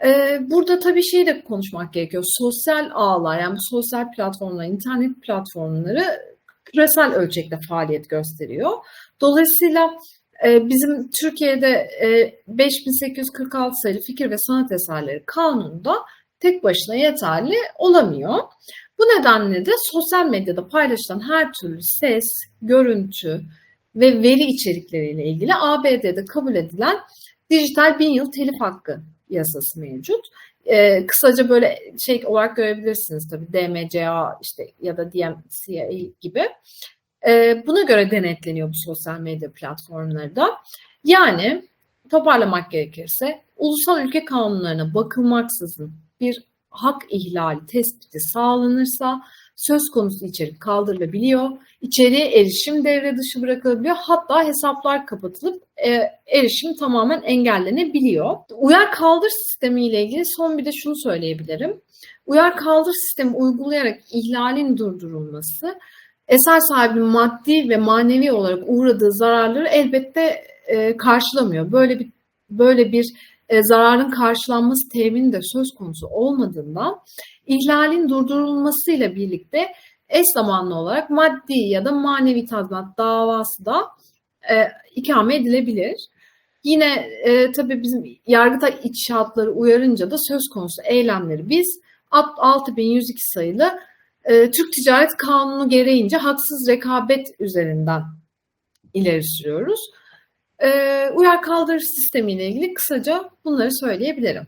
E, 0.04 0.38
burada 0.50 0.78
tabii 0.78 1.02
şeyi 1.02 1.26
de 1.26 1.44
konuşmak 1.44 1.92
gerekiyor. 1.92 2.24
Sosyal 2.26 2.90
ağlar 2.94 3.40
yani 3.40 3.56
sosyal 3.70 4.12
platformlar, 4.16 4.64
internet 4.64 5.22
platformları 5.22 6.04
küresel 6.64 7.14
ölçekte 7.14 7.58
faaliyet 7.68 8.10
gösteriyor. 8.10 8.72
Dolayısıyla 9.20 9.90
e, 10.46 10.68
bizim 10.68 11.10
Türkiye'de 11.20 11.88
e, 12.02 12.34
5846 12.48 13.74
sayılı 13.82 14.00
fikir 14.00 14.30
ve 14.30 14.38
sanat 14.38 14.72
eserleri 14.72 15.22
kanununda 15.26 15.96
tek 16.40 16.64
başına 16.64 16.94
yeterli 16.94 17.56
olamıyor. 17.78 18.38
Bu 18.98 19.02
nedenle 19.02 19.66
de 19.66 19.70
sosyal 19.92 20.26
medyada 20.26 20.68
paylaşılan 20.68 21.28
her 21.28 21.50
türlü 21.60 21.78
ses, 21.82 22.24
görüntü 22.62 23.40
ve 23.94 24.22
veri 24.22 24.42
içerikleriyle 24.42 25.24
ilgili 25.24 25.54
ABD'de 25.54 26.24
kabul 26.24 26.54
edilen 26.54 26.96
dijital 27.50 27.98
bin 27.98 28.10
yıl 28.10 28.30
telif 28.30 28.60
hakkı 28.60 29.00
yasası 29.30 29.80
mevcut. 29.80 30.26
Ee, 30.66 31.06
kısaca 31.06 31.48
böyle 31.48 31.78
şey 31.98 32.22
olarak 32.26 32.56
görebilirsiniz 32.56 33.28
tabii 33.28 33.52
DMCA 33.52 34.38
işte 34.42 34.70
ya 34.80 34.96
da 34.96 35.12
DMCA 35.12 36.10
gibi. 36.20 36.42
Ee, 37.26 37.62
buna 37.66 37.82
göre 37.82 38.10
denetleniyor 38.10 38.68
bu 38.68 38.74
sosyal 38.74 39.20
medya 39.20 39.52
platformları 39.52 40.36
da. 40.36 40.48
Yani 41.04 41.68
toparlamak 42.10 42.70
gerekirse 42.70 43.42
ulusal 43.56 44.04
ülke 44.06 44.24
kanunlarına 44.24 44.94
bakılmaksızın 44.94 45.92
bir 46.20 46.44
hak 46.70 47.02
ihlali 47.10 47.66
tespiti 47.66 48.20
sağlanırsa 48.20 49.22
söz 49.56 49.82
konusu 49.94 50.26
içerik 50.26 50.60
kaldırılabiliyor. 50.60 51.50
İçeriye 51.80 52.40
erişim 52.40 52.84
devre 52.84 53.16
dışı 53.16 53.42
bırakılabiliyor. 53.42 53.96
Hatta 53.98 54.44
hesaplar 54.44 55.06
kapatılıp 55.06 55.62
e, 55.86 56.02
erişim 56.26 56.76
tamamen 56.76 57.22
engellenebiliyor. 57.22 58.36
Uyar 58.56 58.92
kaldır 58.92 59.30
sistemi 59.30 59.86
ile 59.86 60.04
ilgili 60.04 60.22
son 60.36 60.58
bir 60.58 60.64
de 60.64 60.72
şunu 60.72 60.96
söyleyebilirim. 60.96 61.80
Uyar 62.26 62.56
kaldır 62.56 62.92
sistemi 62.92 63.36
uygulayarak 63.36 64.00
ihlalin 64.12 64.76
durdurulması 64.76 65.78
eser 66.28 66.60
sahibinin 66.60 67.06
maddi 67.06 67.68
ve 67.68 67.76
manevi 67.76 68.32
olarak 68.32 68.62
uğradığı 68.66 69.12
zararları 69.12 69.68
elbette 69.68 70.44
e, 70.66 70.96
karşılamıyor. 70.96 71.72
Böyle 71.72 71.98
bir 71.98 72.10
böyle 72.50 72.92
bir 72.92 73.06
e, 73.48 73.62
zararın 73.62 74.10
karşılanması 74.10 74.88
temini 74.88 75.32
de 75.32 75.40
söz 75.42 75.74
konusu 75.78 76.06
olmadığından 76.06 77.00
ihlalin 77.46 78.08
durdurulmasıyla 78.08 79.14
birlikte 79.14 79.68
eş 80.08 80.24
zamanlı 80.34 80.74
olarak 80.74 81.10
maddi 81.10 81.58
ya 81.68 81.84
da 81.84 81.92
manevi 81.92 82.46
tazminat 82.46 82.98
davası 82.98 83.64
da 83.64 83.82
e, 84.50 84.68
ikame 84.94 85.36
edilebilir. 85.36 85.96
Yine 86.64 86.94
e, 87.24 87.52
tabii 87.52 87.82
bizim 87.82 88.18
Yargıtay 88.26 88.74
içtihatları 88.84 89.52
uyarınca 89.52 90.10
da 90.10 90.16
söz 90.18 90.48
konusu 90.54 90.82
eylemleri 90.84 91.48
biz 91.48 91.80
6102 92.10 93.32
sayılı 93.34 93.78
e, 94.24 94.50
Türk 94.50 94.72
Ticaret 94.72 95.16
Kanunu 95.16 95.68
gereğince 95.68 96.16
haksız 96.16 96.68
rekabet 96.68 97.26
üzerinden 97.40 98.02
ileri 98.94 99.24
sürüyoruz. 99.24 99.80
E, 100.62 101.10
uyar 101.14 101.42
kaldırış 101.42 101.84
sistemiyle 101.84 102.46
ilgili 102.46 102.74
kısaca 102.74 103.30
bunları 103.44 103.72
söyleyebilirim. 103.72 104.46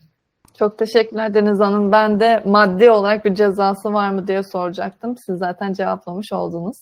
Çok 0.58 0.78
teşekkürler 0.78 1.34
Deniz 1.34 1.60
Hanım. 1.60 1.92
Ben 1.92 2.20
de 2.20 2.42
maddi 2.46 2.90
olarak 2.90 3.24
bir 3.24 3.34
cezası 3.34 3.92
var 3.92 4.10
mı 4.10 4.28
diye 4.28 4.42
soracaktım. 4.42 5.16
Siz 5.16 5.38
zaten 5.38 5.72
cevaplamış 5.72 6.32
oldunuz. 6.32 6.76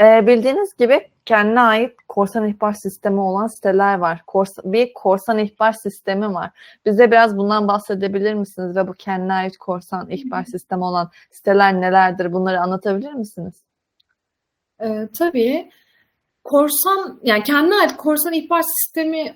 Ee, 0.00 0.26
bildiğiniz 0.26 0.76
gibi 0.76 1.08
kendine 1.24 1.60
ait 1.60 1.92
korsan 2.08 2.48
ihbar 2.48 2.72
sistemi 2.72 3.20
olan 3.20 3.46
siteler 3.46 3.98
var. 3.98 4.22
Kors 4.26 4.58
bir 4.64 4.92
korsan 4.94 5.38
ihbar 5.38 5.72
sistemi 5.72 6.34
var. 6.34 6.50
Bize 6.86 7.10
biraz 7.10 7.36
bundan 7.36 7.68
bahsedebilir 7.68 8.34
misiniz? 8.34 8.76
Ve 8.76 8.88
bu 8.88 8.92
kendine 8.92 9.32
ait 9.32 9.58
korsan 9.58 10.10
ihbar 10.10 10.44
sistemi 10.44 10.84
olan 10.84 11.10
siteler 11.30 11.80
nelerdir? 11.80 12.32
Bunları 12.32 12.60
anlatabilir 12.60 13.12
misiniz? 13.12 13.54
Ee, 14.82 15.08
tabii. 15.18 15.70
Korsan, 16.44 17.20
yani 17.22 17.42
kendine 17.42 17.74
ait 17.74 17.96
korsan 17.96 18.32
ihbar 18.32 18.62
sistemi 18.62 19.34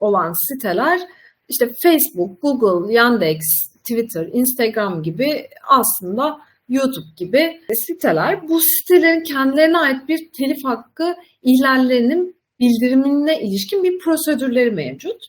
olan 0.00 0.32
siteler 0.48 1.00
işte 1.48 1.72
Facebook, 1.82 2.42
Google, 2.42 2.94
Yandex, 2.94 3.38
Twitter, 3.78 4.28
Instagram 4.32 5.02
gibi 5.02 5.48
aslında 5.68 6.40
YouTube 6.68 7.06
gibi 7.16 7.60
siteler. 7.86 8.48
Bu 8.48 8.60
sitelerin 8.60 9.22
kendilerine 9.22 9.78
ait 9.78 10.08
bir 10.08 10.30
telif 10.38 10.64
hakkı 10.64 11.16
ihlallerinin 11.42 12.36
bildirimine 12.60 13.40
ilişkin 13.40 13.84
bir 13.84 13.98
prosedürleri 13.98 14.70
mevcut. 14.70 15.26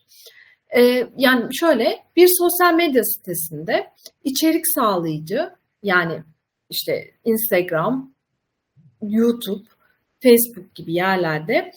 Ee, 0.78 1.08
yani 1.18 1.56
şöyle 1.56 2.04
bir 2.16 2.30
sosyal 2.40 2.74
medya 2.74 3.04
sitesinde 3.04 3.88
içerik 4.24 4.68
sağlayıcı 4.76 5.50
yani 5.84 6.24
işte 6.70 7.12
Instagram, 7.26 8.12
YouTube, 9.02 9.70
Facebook 10.24 10.76
gibi 10.76 10.94
yerlerde 10.94 11.72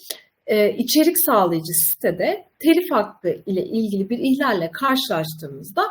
e, 0.46 0.76
içerik 0.76 1.16
sağlayıcı 1.26 1.72
sitede 1.72 2.44
telif 2.58 2.90
hakkı 2.90 3.42
ile 3.46 3.64
ilgili 3.64 4.10
bir 4.10 4.18
ihlalle 4.18 4.70
karşılaştığımızda 4.72 5.82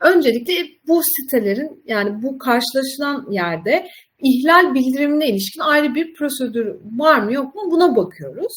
öncelikle 0.00 0.54
bu 0.88 1.02
sitelerin 1.02 1.82
yani 1.86 2.22
bu 2.22 2.38
karşılaşılan 2.38 3.30
yerde 3.30 3.88
ihlal 4.22 4.74
bildirimine 4.74 5.28
ilişkin 5.28 5.60
ayrı 5.60 5.94
bir 5.94 6.14
prosedür 6.14 6.76
var 6.96 7.18
mı 7.18 7.32
yok 7.32 7.54
mu 7.54 7.62
buna 7.70 7.96
bakıyoruz. 7.96 8.52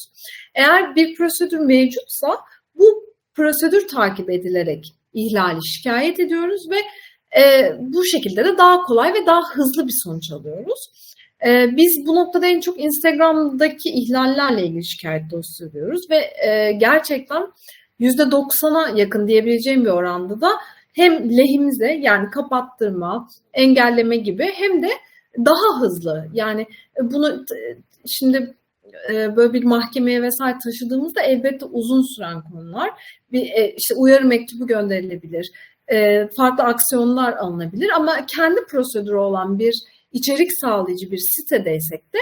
Eğer 0.56 0.96
bir 0.96 1.15
prosedür 1.15 1.60
mevcutsa 1.60 2.38
bu 2.76 3.04
prosedür 3.34 3.88
takip 3.88 4.30
edilerek 4.30 4.86
ihlali 5.13 5.60
şikayet 5.68 6.20
ediyoruz 6.20 6.62
ve 6.70 6.78
e, 7.42 7.74
bu 7.80 8.06
şekilde 8.06 8.46
de 8.46 8.58
daha 8.58 8.82
kolay 8.82 9.13
ve 9.13 9.26
daha 9.26 9.42
hızlı 9.54 9.88
bir 9.88 9.94
sonuç 10.04 10.32
alıyoruz. 10.32 10.89
E, 11.45 11.78
biz 11.78 12.06
bu 12.08 12.15
noktada 12.15 12.47
en 12.47 12.60
çok 12.60 12.80
Instagram'daki 12.80 13.89
ihlallerle 13.89 14.65
ilgili 14.65 14.86
şikayet 14.86 15.32
dosyası 15.32 15.69
ediyoruz 15.69 16.02
ve 16.10 16.47
e, 16.47 16.71
gerçekten 16.71 17.43
%90'a 17.99 18.97
yakın 18.97 19.28
diyebileceğim 19.28 19.86
bir 19.86 19.89
oranda 19.89 20.41
da 20.41 20.49
hem 20.93 21.38
lehimize 21.38 21.91
yani 21.91 22.30
kapattırma, 22.30 23.30
engelleme 23.54 24.17
gibi 24.17 24.49
hem 24.54 24.84
de 24.84 24.89
daha 25.38 25.82
hızlı. 25.82 26.28
Yani 26.34 26.67
bunu 27.02 27.45
şimdi 28.06 28.56
böyle 29.10 29.54
bir 29.54 29.63
mahkemeye 29.63 30.21
vesaire 30.21 30.58
taşıdığımızda 30.63 31.21
elbette 31.21 31.65
uzun 31.65 32.15
süren 32.15 32.41
konular. 32.41 32.89
Bir 33.32 33.73
işte 33.78 33.95
uyarı 33.95 34.25
mektubu 34.25 34.67
gönderilebilir. 34.67 35.52
Farklı 36.38 36.63
aksiyonlar 36.63 37.34
alınabilir 37.34 37.89
ama 37.95 38.25
kendi 38.25 38.65
prosedürü 38.65 39.15
olan 39.15 39.60
bir 39.60 39.84
içerik 40.12 40.60
sağlayıcı 40.62 41.12
bir 41.12 41.17
sitedeysek 41.17 42.04
de 42.13 42.19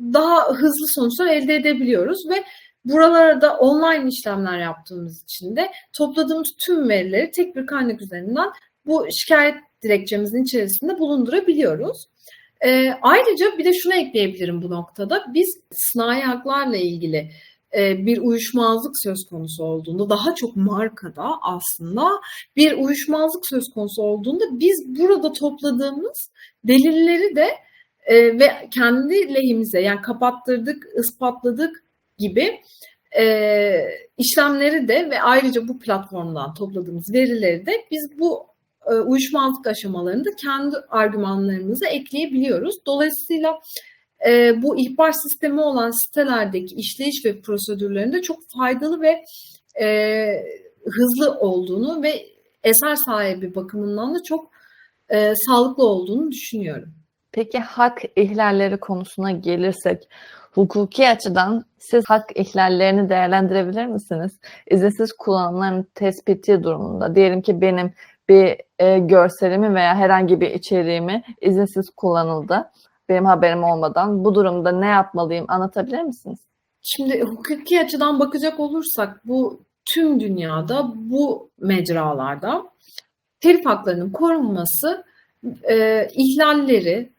daha 0.00 0.48
hızlı 0.48 0.86
sonuçlar 0.94 1.26
elde 1.26 1.54
edebiliyoruz 1.54 2.18
ve 2.30 2.44
Buralarda 2.84 3.56
online 3.56 4.08
işlemler 4.08 4.58
yaptığımız 4.58 5.22
için 5.22 5.56
de 5.56 5.70
topladığımız 5.92 6.54
tüm 6.58 6.88
verileri 6.88 7.30
tek 7.30 7.56
bir 7.56 7.66
kaynak 7.66 8.02
üzerinden 8.02 8.48
bu 8.86 9.06
şikayet 9.10 9.54
dilekçemizin 9.82 10.42
içerisinde 10.42 10.98
bulundurabiliyoruz. 10.98 12.06
E, 12.60 12.90
ayrıca 13.02 13.58
bir 13.58 13.64
de 13.64 13.72
şunu 13.72 13.94
ekleyebilirim 13.94 14.62
bu 14.62 14.70
noktada. 14.70 15.24
Biz 15.34 15.60
sınai 15.72 16.20
haklarla 16.20 16.76
ilgili 16.76 17.16
e, 17.16 17.30
bir 17.74 18.18
uyuşmazlık 18.18 18.92
söz 19.02 19.18
konusu 19.30 19.64
olduğunda 19.64 20.10
daha 20.10 20.34
çok 20.34 20.56
markada 20.56 21.30
aslında 21.42 22.08
bir 22.56 22.72
uyuşmazlık 22.72 23.46
söz 23.46 23.64
konusu 23.74 24.02
olduğunda 24.02 24.44
biz 24.52 24.84
burada 24.98 25.32
topladığımız 25.32 26.30
delilleri 26.64 27.36
de 27.36 27.48
e, 28.06 28.38
ve 28.38 28.68
kendi 28.74 29.34
lehimize 29.34 29.80
yani 29.80 30.02
kapattırdık, 30.02 30.86
ispatladık 30.98 31.84
gibi 32.18 32.60
e, 33.18 33.24
işlemleri 34.18 34.88
de 34.88 35.10
ve 35.10 35.22
ayrıca 35.22 35.68
bu 35.68 35.78
platformdan 35.78 36.54
topladığımız 36.54 37.14
verileri 37.14 37.66
de 37.66 37.72
biz 37.90 38.18
bu 38.18 38.46
e, 38.86 38.94
uyuşmazlık 38.94 39.66
aşamalarında 39.66 40.30
kendi 40.42 40.76
argümanlarımızı 40.90 41.86
ekleyebiliyoruz. 41.86 42.74
Dolayısıyla 42.86 43.58
e, 44.26 44.62
bu 44.62 44.78
ihbar 44.78 45.12
sistemi 45.12 45.60
olan 45.60 45.90
sitelerdeki 45.90 46.74
işleyiş 46.74 47.24
ve 47.24 47.40
prosedürlerinde 47.40 48.22
çok 48.22 48.38
faydalı 48.58 49.00
ve 49.00 49.24
e, 49.84 50.28
hızlı 50.84 51.38
olduğunu 51.38 52.02
ve 52.02 52.26
eser 52.64 52.96
sahibi 52.96 53.54
bakımından 53.54 54.14
da 54.14 54.22
çok 54.22 54.50
e, 55.08 55.34
sağlıklı 55.46 55.84
olduğunu 55.84 56.30
düşünüyorum. 56.30 56.94
Peki 57.32 57.58
hak 57.58 58.02
ihlalleri 58.16 58.76
konusuna 58.76 59.30
gelirsek, 59.30 60.08
hukuki 60.52 61.08
açıdan 61.08 61.64
siz 61.78 62.04
hak 62.08 62.36
ihlallerini 62.36 63.08
değerlendirebilir 63.08 63.86
misiniz? 63.86 64.38
İzinsiz 64.70 65.12
kullanımların 65.12 65.86
tespiti 65.94 66.62
durumunda, 66.62 67.14
diyelim 67.14 67.42
ki 67.42 67.60
benim 67.60 67.92
bir 68.28 68.56
e, 68.78 68.98
görselimi 68.98 69.74
veya 69.74 69.94
herhangi 69.96 70.40
bir 70.40 70.50
içeriğimi 70.50 71.22
izinsiz 71.40 71.90
kullanıldı, 71.90 72.70
benim 73.08 73.24
haberim 73.24 73.64
olmadan. 73.64 74.24
Bu 74.24 74.34
durumda 74.34 74.72
ne 74.72 74.86
yapmalıyım 74.86 75.44
anlatabilir 75.48 76.02
misiniz? 76.02 76.38
Şimdi 76.82 77.20
hukuki 77.20 77.80
açıdan 77.80 78.20
bakacak 78.20 78.60
olursak 78.60 79.20
bu 79.24 79.60
tüm 79.84 80.20
dünyada 80.20 80.92
bu 80.94 81.50
mecralarda 81.60 82.64
telif 83.40 83.66
haklarının 83.66 84.10
korunması 84.10 85.04
e, 85.70 86.08
ihlalleri 86.14 87.12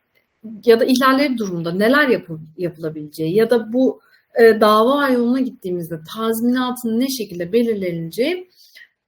ya 0.66 0.80
da 0.80 0.86
ihlalleri 0.86 1.38
durumunda 1.38 1.72
neler 1.72 2.08
yapı, 2.08 2.40
yapılabileceği 2.58 3.36
ya 3.36 3.50
da 3.50 3.74
bu 3.74 4.02
e, 4.40 4.62
dava 4.62 5.10
yoluna 5.10 5.40
gittiğimizde 5.40 6.00
tazminatın 6.16 7.00
ne 7.00 7.08
şekilde 7.10 7.54
belirleneceği 7.54 8.50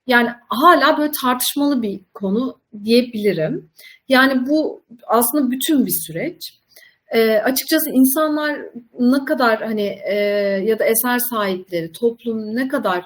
yani 0.07 0.29
hala 0.49 0.97
böyle 0.97 1.11
tartışmalı 1.21 1.81
bir 1.81 2.01
konu 2.13 2.59
diyebilirim. 2.83 3.69
Yani 4.09 4.47
bu 4.47 4.83
aslında 5.07 5.51
bütün 5.51 5.85
bir 5.85 5.95
süreç. 6.07 6.60
E, 7.11 7.29
açıkçası 7.29 7.89
insanlar 7.89 8.59
ne 8.99 9.25
kadar 9.25 9.61
hani 9.61 9.95
e, 10.05 10.15
ya 10.65 10.79
da 10.79 10.85
eser 10.85 11.19
sahipleri, 11.19 11.91
toplum 11.91 12.55
ne 12.55 12.67
kadar 12.67 13.05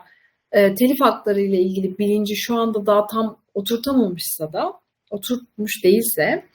e, 0.51 0.75
telif 0.75 1.01
hakları 1.01 1.41
ile 1.41 1.61
ilgili 1.61 1.97
bilinci 1.97 2.35
şu 2.35 2.55
anda 2.55 2.85
daha 2.85 3.07
tam 3.07 3.37
oturtamamışsa 3.53 4.53
da, 4.53 4.73
oturtmuş 5.11 5.83
değilse, 5.83 6.45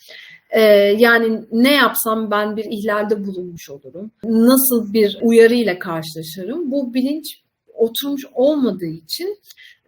e, 0.50 0.60
yani 0.98 1.40
ne 1.52 1.74
yapsam 1.74 2.30
ben 2.30 2.56
bir 2.56 2.64
ihlalde 2.64 3.26
bulunmuş 3.26 3.70
olurum, 3.70 4.10
nasıl 4.24 4.92
bir 4.92 5.18
uyarı 5.22 5.54
ile 5.54 5.78
karşılaşırım, 5.78 6.70
bu 6.70 6.94
bilinç 6.94 7.40
oturmuş 7.74 8.26
olmadığı 8.34 8.86
için. 9.04 9.38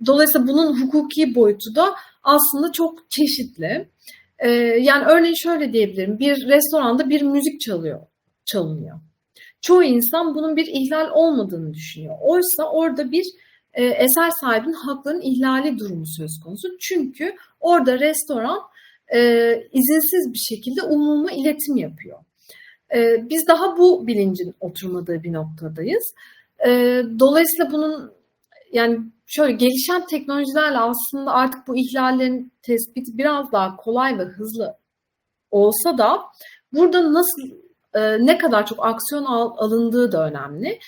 Dolayısıyla 0.07 0.49
bunun 0.49 0.83
hukuki 0.83 1.35
boyutu 1.35 1.75
da 1.75 1.95
aslında 2.23 2.73
çok 2.73 3.11
çeşitli. 3.11 3.89
Ee, 4.43 4.51
yani 4.81 5.05
örneğin 5.05 5.35
şöyle 5.35 5.73
diyebilirim. 5.73 6.19
Bir 6.19 6.49
restoranda 6.49 7.09
bir 7.09 7.23
müzik 7.23 7.61
çalıyor, 7.61 8.01
çalınıyor. 8.45 9.01
Çoğu 9.61 9.83
insan 9.83 10.35
bunun 10.35 10.57
bir 10.57 10.67
ihlal 10.67 11.11
olmadığını 11.11 11.75
düşünüyor. 11.75 12.15
Oysa 12.21 12.71
orada 12.73 13.13
bir 13.13 13.25
e, 13.75 13.85
eser 13.85 14.31
sahibinin 14.41 14.73
haklarının 14.73 15.21
ihlali 15.21 15.79
durumu 15.79 16.07
söz 16.07 16.41
konusu. 16.45 16.69
Çünkü 16.81 17.35
orada 17.61 18.01
restoran 18.01 18.59
e, 19.15 19.19
izinsiz 19.73 20.33
bir 20.33 20.39
şekilde 20.39 20.83
umuma 20.83 21.33
iletim 21.33 21.77
yapıyor. 21.77 22.19
E, 22.95 23.29
biz 23.31 23.49
daha 23.49 23.79
bu 23.79 24.07
bilincin 24.07 24.55
oturmadığı 24.61 25.23
bir 25.23 25.33
noktadayız. 25.33 26.15
E, 26.67 27.03
dolayısıyla 27.19 27.73
bunun 27.73 28.13
yani 28.73 28.99
şöyle 29.27 29.53
gelişen 29.53 30.07
teknolojilerle 30.07 30.79
aslında 30.79 31.33
artık 31.33 31.69
bu 31.69 31.77
ihlallerin 31.77 32.53
tespiti 32.63 33.19
biraz 33.19 33.53
daha 33.53 33.77
kolay 33.77 34.19
ve 34.19 34.23
hızlı 34.23 34.77
olsa 35.51 35.99
da 35.99 36.21
burada 36.73 37.13
nasıl 37.13 37.43
e, 37.95 38.27
ne 38.27 38.39
kadar 38.39 38.67
çok 38.67 38.87
aksiyon 38.87 39.25
al, 39.25 39.55
alındığı 39.57 40.13
da 40.13 40.27
önemli. 40.29 40.79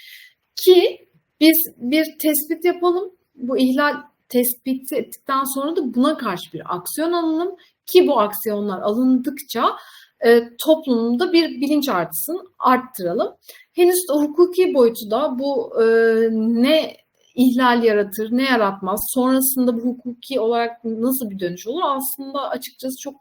Ki 0.56 1.08
biz 1.40 1.74
bir 1.76 2.04
tespit 2.22 2.64
yapalım. 2.64 3.10
Bu 3.34 3.58
ihlal 3.58 3.94
tespiti 4.28 4.96
ettikten 4.96 5.44
sonra 5.44 5.76
da 5.76 5.94
buna 5.94 6.16
karşı 6.16 6.52
bir 6.52 6.76
aksiyon 6.76 7.12
alalım 7.12 7.56
ki 7.86 8.06
bu 8.06 8.20
aksiyonlar 8.20 8.80
alındıkça 8.82 9.76
e, 10.24 10.56
toplumda 10.66 11.32
bir 11.32 11.48
bilinç 11.48 11.88
artsın, 11.88 12.40
arttıralım. 12.58 13.34
Henüz 13.72 13.98
hukuki 14.10 14.74
boyutu 14.74 15.10
da 15.10 15.38
bu 15.38 15.82
e, 15.82 15.84
ne 16.32 17.03
ihlal 17.34 17.84
yaratır, 17.84 18.28
ne 18.32 18.42
yaratmaz, 18.42 19.00
sonrasında 19.14 19.76
bu 19.76 19.80
hukuki 19.80 20.40
olarak 20.40 20.84
nasıl 20.84 21.30
bir 21.30 21.38
dönüş 21.38 21.66
olur 21.66 21.82
aslında 21.84 22.50
açıkçası 22.50 22.94
çok 23.02 23.14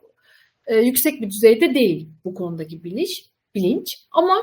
e, 0.65 0.77
yüksek 0.77 1.21
bir 1.21 1.29
düzeyde 1.29 1.73
değil 1.73 2.09
bu 2.25 2.33
konudaki 2.33 2.83
bilinç. 2.83 3.25
bilinç. 3.55 3.87
Ama 4.11 4.41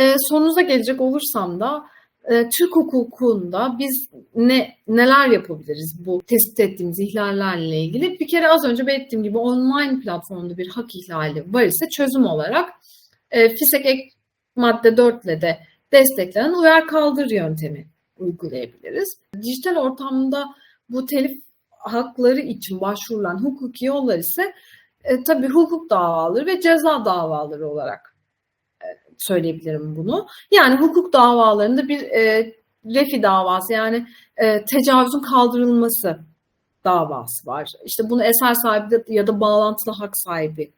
e, 0.00 0.14
sonunuza 0.28 0.60
gelecek 0.60 1.00
olursam 1.00 1.60
da 1.60 1.84
e, 2.24 2.48
Türk 2.48 2.76
hukukunda 2.76 3.76
biz 3.78 4.08
ne 4.34 4.74
neler 4.88 5.28
yapabiliriz 5.28 6.06
bu 6.06 6.22
tespit 6.26 6.60
ettiğimiz 6.60 7.00
ihlallerle 7.00 7.80
ilgili? 7.80 8.20
Bir 8.20 8.28
kere 8.28 8.48
az 8.48 8.64
önce 8.64 8.86
belirttiğim 8.86 9.22
gibi 9.22 9.38
online 9.38 10.00
platformda 10.00 10.56
bir 10.56 10.68
hak 10.68 10.96
ihlali 10.96 11.54
var 11.54 11.62
ise 11.62 11.88
çözüm 11.88 12.24
olarak 12.24 12.70
e, 13.30 13.48
FİSEK 13.48 13.86
ek 13.86 14.08
madde 14.56 14.96
4 14.96 15.24
ile 15.24 15.40
de 15.40 15.60
desteklenen 15.92 16.54
uyar 16.54 16.86
kaldır 16.86 17.30
yöntemi 17.30 17.86
uygulayabiliriz. 18.20 19.18
Dijital 19.42 19.76
ortamda 19.76 20.44
bu 20.88 21.06
telif 21.06 21.32
hakları 21.70 22.40
için 22.40 22.80
başvurulan 22.80 23.44
hukuki 23.44 23.86
yollar 23.86 24.18
ise 24.18 24.54
e, 25.04 25.22
tabii 25.22 25.48
hukuk 25.48 25.90
davaları 25.90 26.46
ve 26.46 26.60
ceza 26.60 27.04
davaları 27.04 27.68
olarak 27.68 28.16
e, 28.82 28.86
söyleyebilirim 29.18 29.96
bunu. 29.96 30.26
Yani 30.52 30.80
hukuk 30.80 31.12
davalarında 31.12 31.88
bir 31.88 32.02
e, 32.02 32.54
refi 32.86 33.22
davası 33.22 33.72
yani 33.72 34.06
e, 34.36 34.64
tecavüzün 34.64 35.20
kaldırılması 35.20 36.18
davası 36.84 37.46
var. 37.46 37.72
İşte 37.84 38.10
bunu 38.10 38.22
eser 38.24 38.54
sahibi 38.54 38.90
de, 38.90 39.04
ya 39.08 39.26
da 39.26 39.40
bağlantılı 39.40 39.94
hak 39.94 40.18
sahibi 40.18 40.72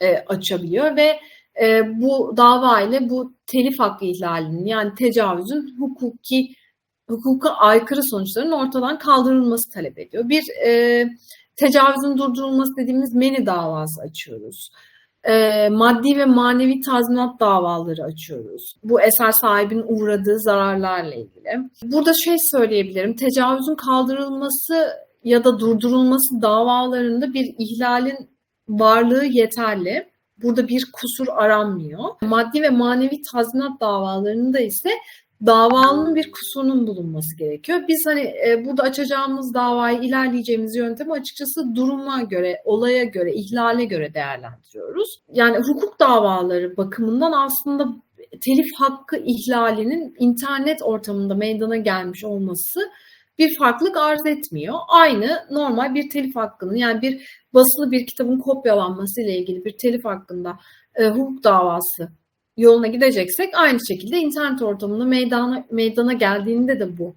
e, 0.00 0.16
açabiliyor 0.16 0.96
ve 0.96 1.20
e, 1.62 1.82
bu 2.00 2.36
dava 2.36 2.80
ile 2.80 3.10
bu 3.10 3.32
telif 3.46 3.78
hakkı 3.78 4.04
ihlalinin 4.04 4.66
yani 4.66 4.94
tecavüzün 4.94 5.76
hukuki 5.78 6.54
hukuka 7.16 7.50
aykırı 7.50 8.00
sonuçların 8.02 8.52
ortadan 8.52 8.98
kaldırılması 8.98 9.70
talep 9.70 9.98
ediyor. 9.98 10.28
Bir 10.28 10.44
e, 10.66 11.04
tecavüzün 11.56 12.18
durdurulması 12.18 12.76
dediğimiz 12.76 13.14
meni 13.14 13.46
davası 13.46 14.02
açıyoruz. 14.02 14.70
E, 15.24 15.68
maddi 15.68 16.18
ve 16.18 16.24
manevi 16.24 16.80
tazminat 16.80 17.40
davaları 17.40 18.04
açıyoruz. 18.04 18.74
Bu 18.84 19.00
eser 19.00 19.32
sahibinin 19.32 19.84
uğradığı 19.88 20.40
zararlarla 20.40 21.14
ilgili. 21.14 21.70
Burada 21.84 22.12
şey 22.14 22.36
söyleyebilirim. 22.50 23.16
Tecavüzün 23.16 23.74
kaldırılması 23.74 24.88
ya 25.24 25.44
da 25.44 25.58
durdurulması 25.58 26.42
davalarında 26.42 27.34
bir 27.34 27.54
ihlalin 27.58 28.30
varlığı 28.68 29.24
yeterli. 29.24 30.12
Burada 30.42 30.68
bir 30.68 30.86
kusur 30.92 31.26
aranmıyor. 31.32 32.04
Maddi 32.22 32.62
ve 32.62 32.70
manevi 32.70 33.22
tazminat 33.32 33.80
davalarında 33.80 34.60
ise 34.60 34.90
davalının 35.46 36.14
bir 36.14 36.30
kusurunun 36.32 36.86
bulunması 36.86 37.36
gerekiyor. 37.38 37.80
Biz 37.88 38.02
hani 38.06 38.20
e, 38.20 38.64
burada 38.64 38.82
açacağımız 38.82 39.54
davayı 39.54 40.00
ilerleyeceğimiz 40.00 40.76
yöntemi 40.76 41.12
açıkçası 41.12 41.74
duruma 41.74 42.22
göre, 42.22 42.62
olaya 42.64 43.04
göre, 43.04 43.32
ihlale 43.34 43.84
göre 43.84 44.14
değerlendiriyoruz. 44.14 45.08
Yani 45.32 45.56
hukuk 45.58 46.00
davaları 46.00 46.76
bakımından 46.76 47.32
aslında 47.32 47.88
telif 48.40 48.66
hakkı 48.78 49.16
ihlalinin 49.16 50.14
internet 50.18 50.82
ortamında 50.82 51.34
meydana 51.34 51.76
gelmiş 51.76 52.24
olması 52.24 52.80
bir 53.38 53.56
farklılık 53.58 53.96
arz 53.96 54.26
etmiyor. 54.26 54.74
Aynı 54.88 55.38
normal 55.50 55.94
bir 55.94 56.10
telif 56.10 56.36
hakkının 56.36 56.74
yani 56.74 57.02
bir 57.02 57.42
basılı 57.54 57.90
bir 57.90 58.06
kitabın 58.06 58.38
kopyalanması 58.38 59.20
ile 59.22 59.38
ilgili 59.38 59.64
bir 59.64 59.76
telif 59.82 60.04
hakkında 60.04 60.58
e, 60.94 61.08
hukuk 61.08 61.44
davası 61.44 62.08
yoluna 62.56 62.86
gideceksek 62.86 63.50
aynı 63.54 63.78
şekilde 63.88 64.18
internet 64.18 64.62
ortamında 64.62 65.04
meydana, 65.04 65.64
meydana 65.70 66.12
geldiğinde 66.12 66.80
de 66.80 66.98
bu 66.98 67.14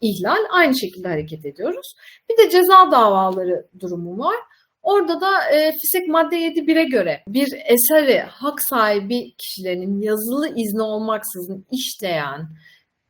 ihlal 0.00 0.44
aynı 0.50 0.78
şekilde 0.78 1.08
hareket 1.08 1.46
ediyoruz. 1.46 1.94
Bir 2.30 2.44
de 2.44 2.50
ceza 2.50 2.92
davaları 2.92 3.66
durumu 3.80 4.18
var. 4.18 4.36
Orada 4.82 5.20
da 5.20 5.50
e, 5.54 5.72
FİSEK 5.72 6.08
madde 6.08 6.36
7.1'e 6.36 6.84
göre 6.84 7.22
bir 7.28 7.48
eseri 7.66 8.18
hak 8.20 8.62
sahibi 8.62 9.34
kişilerin 9.38 10.00
yazılı 10.00 10.48
izni 10.56 10.82
olmaksızın 10.82 11.66
işleyen, 11.72 12.48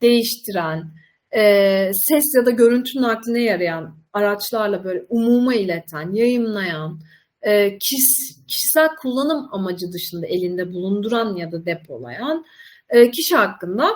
değiştiren, 0.03 0.82
e, 1.36 1.42
ses 1.94 2.24
ya 2.36 2.47
da 2.47 2.51
görüntü 2.51 3.03
nakline 3.03 3.42
yarayan 3.42 3.97
araçlarla 4.12 4.84
böyle 4.84 5.05
umuma 5.09 5.55
ileten, 5.55 6.12
yayınlayan, 6.12 7.01
e, 7.43 7.78
kişisel 7.78 8.88
kullanım 9.03 9.49
amacı 9.53 9.93
dışında 9.93 10.26
elinde 10.26 10.72
bulunduran 10.72 11.36
ya 11.36 11.53
da 11.53 11.66
depolayan 11.66 12.45
e, 12.88 13.11
kişi 13.11 13.36
hakkında 13.36 13.91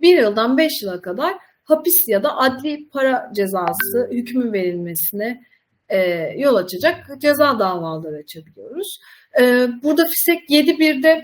bir 0.00 0.18
yıldan 0.18 0.58
beş 0.58 0.82
yıla 0.82 1.00
kadar 1.00 1.34
hapis 1.64 2.08
ya 2.08 2.22
da 2.22 2.36
adli 2.36 2.88
para 2.88 3.30
cezası 3.36 4.08
hükmü 4.10 4.52
verilmesine 4.52 5.42
e, 5.88 5.98
yol 6.38 6.54
açacak 6.54 7.06
ceza 7.18 7.58
davaları 7.58 8.16
açabiliyoruz. 8.16 9.00
E, 9.40 9.68
burada 9.82 10.04
FİSEK 10.04 10.50
7.1'de 10.50 11.22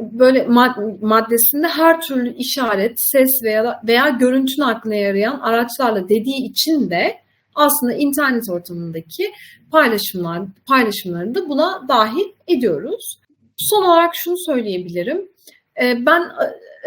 böyle 0.00 0.46
maddesinde 1.00 1.68
her 1.68 2.00
türlü 2.00 2.34
işaret, 2.34 2.92
ses 2.96 3.42
veya 3.44 3.80
veya 3.88 4.08
görüntü 4.08 4.52
nakline 4.58 5.00
yarayan 5.00 5.40
araçlarla 5.40 6.08
dediği 6.08 6.50
için 6.50 6.90
de 6.90 7.16
aslında 7.54 7.92
internet 7.92 8.50
ortamındaki 8.50 9.32
paylaşımlar 9.70 10.42
paylaşımlarını 10.66 11.34
da 11.34 11.48
buna 11.48 11.88
dahil 11.88 12.24
ediyoruz. 12.48 13.20
Son 13.56 13.84
olarak 13.84 14.14
şunu 14.14 14.34
söyleyebilirim. 14.46 15.28
Ee, 15.82 16.06
ben 16.06 16.22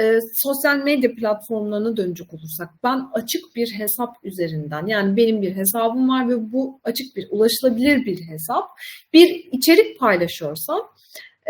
e, 0.02 0.20
sosyal 0.34 0.78
medya 0.78 1.16
platformlarına 1.16 1.98
dönecek 1.98 2.34
olursak 2.34 2.70
ben 2.84 3.10
açık 3.14 3.56
bir 3.56 3.74
hesap 3.78 4.16
üzerinden 4.24 4.88
yani 4.88 5.18
benim 5.18 5.42
bir 5.42 5.56
hesabım 5.56 6.10
var 6.10 6.30
ve 6.30 6.52
bu 6.52 6.80
açık 6.84 7.16
bir 7.16 7.28
ulaşılabilir 7.32 8.06
bir 8.06 8.28
hesap 8.28 8.66
bir 9.14 9.48
içerik 9.52 10.00
paylaşıyorsam 10.00 10.82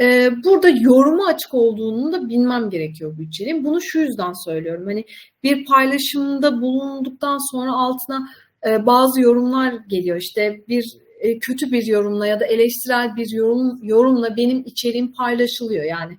e, 0.01 0.29
burada 0.43 0.69
yoruma 0.69 1.27
açık 1.27 1.53
olduğunu 1.53 2.13
da 2.13 2.29
bilmem 2.29 2.69
gerekiyor 2.69 3.17
bu 3.17 3.21
içeriğin. 3.21 3.65
Bunu 3.65 3.81
şu 3.81 3.99
yüzden 3.99 4.33
söylüyorum. 4.45 4.85
Hani 4.85 5.05
bir 5.43 5.65
paylaşımda 5.65 6.61
bulunduktan 6.61 7.51
sonra 7.51 7.71
altına 7.71 8.27
e, 8.67 8.85
bazı 8.85 9.21
yorumlar 9.21 9.73
geliyor. 9.87 10.17
İşte 10.17 10.61
bir 10.67 10.97
e, 11.21 11.39
kötü 11.39 11.71
bir 11.71 11.85
yorumla 11.85 12.27
ya 12.27 12.39
da 12.39 12.45
eleştirel 12.45 13.15
bir 13.15 13.29
yorum 13.29 13.79
yorumla 13.83 14.37
benim 14.37 14.63
içeriğim 14.65 15.13
paylaşılıyor. 15.13 15.83
Yani 15.83 16.17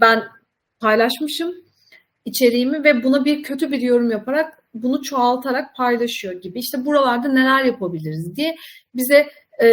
ben 0.00 0.22
paylaşmışım 0.80 1.54
içeriğimi 2.24 2.84
ve 2.84 3.04
buna 3.04 3.24
bir 3.24 3.42
kötü 3.42 3.72
bir 3.72 3.80
yorum 3.80 4.10
yaparak 4.10 4.64
bunu 4.74 5.02
çoğaltarak 5.02 5.76
paylaşıyor 5.76 6.34
gibi. 6.34 6.58
İşte 6.58 6.84
buralarda 6.86 7.28
neler 7.28 7.64
yapabiliriz 7.64 8.36
diye 8.36 8.56
bize 8.94 9.26
e, 9.62 9.66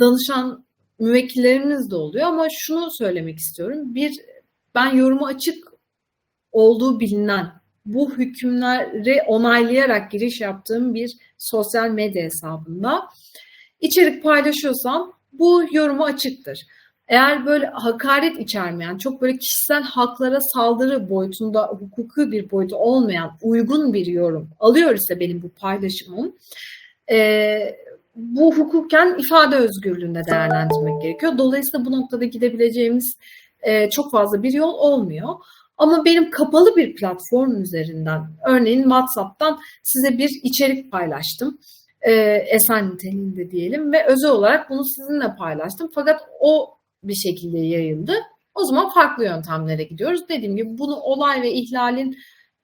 danışan 0.00 0.64
müvekkillerimiz 0.98 1.90
de 1.90 1.96
oluyor 1.96 2.26
ama 2.26 2.48
şunu 2.50 2.90
söylemek 2.90 3.38
istiyorum. 3.38 3.94
Bir 3.94 4.12
ben 4.74 4.96
yorumu 4.96 5.26
açık 5.26 5.72
olduğu 6.52 7.00
bilinen 7.00 7.52
bu 7.86 8.16
hükümleri 8.16 9.22
onaylayarak 9.26 10.10
giriş 10.10 10.40
yaptığım 10.40 10.94
bir 10.94 11.16
sosyal 11.38 11.90
medya 11.90 12.24
hesabında 12.24 13.02
içerik 13.82 14.22
paylaşıyorsam 14.22 15.12
bu 15.32 15.64
yorumu 15.72 16.04
açıktır. 16.04 16.66
Eğer 17.08 17.46
böyle 17.46 17.66
hakaret 17.66 18.38
içermeyen, 18.38 18.98
çok 18.98 19.22
böyle 19.22 19.38
kişisel 19.38 19.82
haklara 19.82 20.40
saldırı 20.40 21.10
boyutunda 21.10 21.66
hukuki 21.66 22.32
bir 22.32 22.50
boyutu 22.50 22.76
olmayan 22.76 23.30
uygun 23.42 23.92
bir 23.92 24.06
yorum 24.06 24.50
alıyor 24.60 24.94
ise 24.94 25.20
benim 25.20 25.42
bu 25.42 25.48
paylaşımım, 25.48 26.36
e, 27.10 27.58
bu 28.16 28.54
hukuken 28.54 29.16
ifade 29.18 29.56
özgürlüğünde 29.56 30.22
değerlendirmek 30.26 31.02
gerekiyor. 31.02 31.38
Dolayısıyla 31.38 31.86
bu 31.86 31.92
noktada 31.92 32.24
gidebileceğimiz 32.24 33.16
e, 33.62 33.90
çok 33.90 34.10
fazla 34.10 34.42
bir 34.42 34.52
yol 34.52 34.74
olmuyor. 34.74 35.28
Ama 35.78 36.04
benim 36.04 36.30
kapalı 36.30 36.76
bir 36.76 36.94
platform 36.94 37.62
üzerinden, 37.62 38.22
örneğin 38.46 38.82
WhatsApp'tan 38.82 39.60
size 39.82 40.18
bir 40.18 40.30
içerik 40.42 40.92
paylaştım. 40.92 41.58
E, 42.02 42.12
esen 42.48 42.90
niteliğinde 42.90 43.50
diyelim 43.50 43.92
ve 43.92 44.06
özel 44.06 44.30
olarak 44.30 44.70
bunu 44.70 44.84
sizinle 44.84 45.36
paylaştım. 45.38 45.90
Fakat 45.94 46.20
o 46.40 46.74
bir 47.04 47.14
şekilde 47.14 47.58
yayıldı. 47.58 48.14
O 48.54 48.64
zaman 48.64 48.90
farklı 48.90 49.24
yöntemlere 49.24 49.82
gidiyoruz. 49.82 50.28
Dediğim 50.28 50.56
gibi 50.56 50.78
bunu 50.78 50.96
olay 50.96 51.42
ve 51.42 51.52
ihlalin 51.52 52.16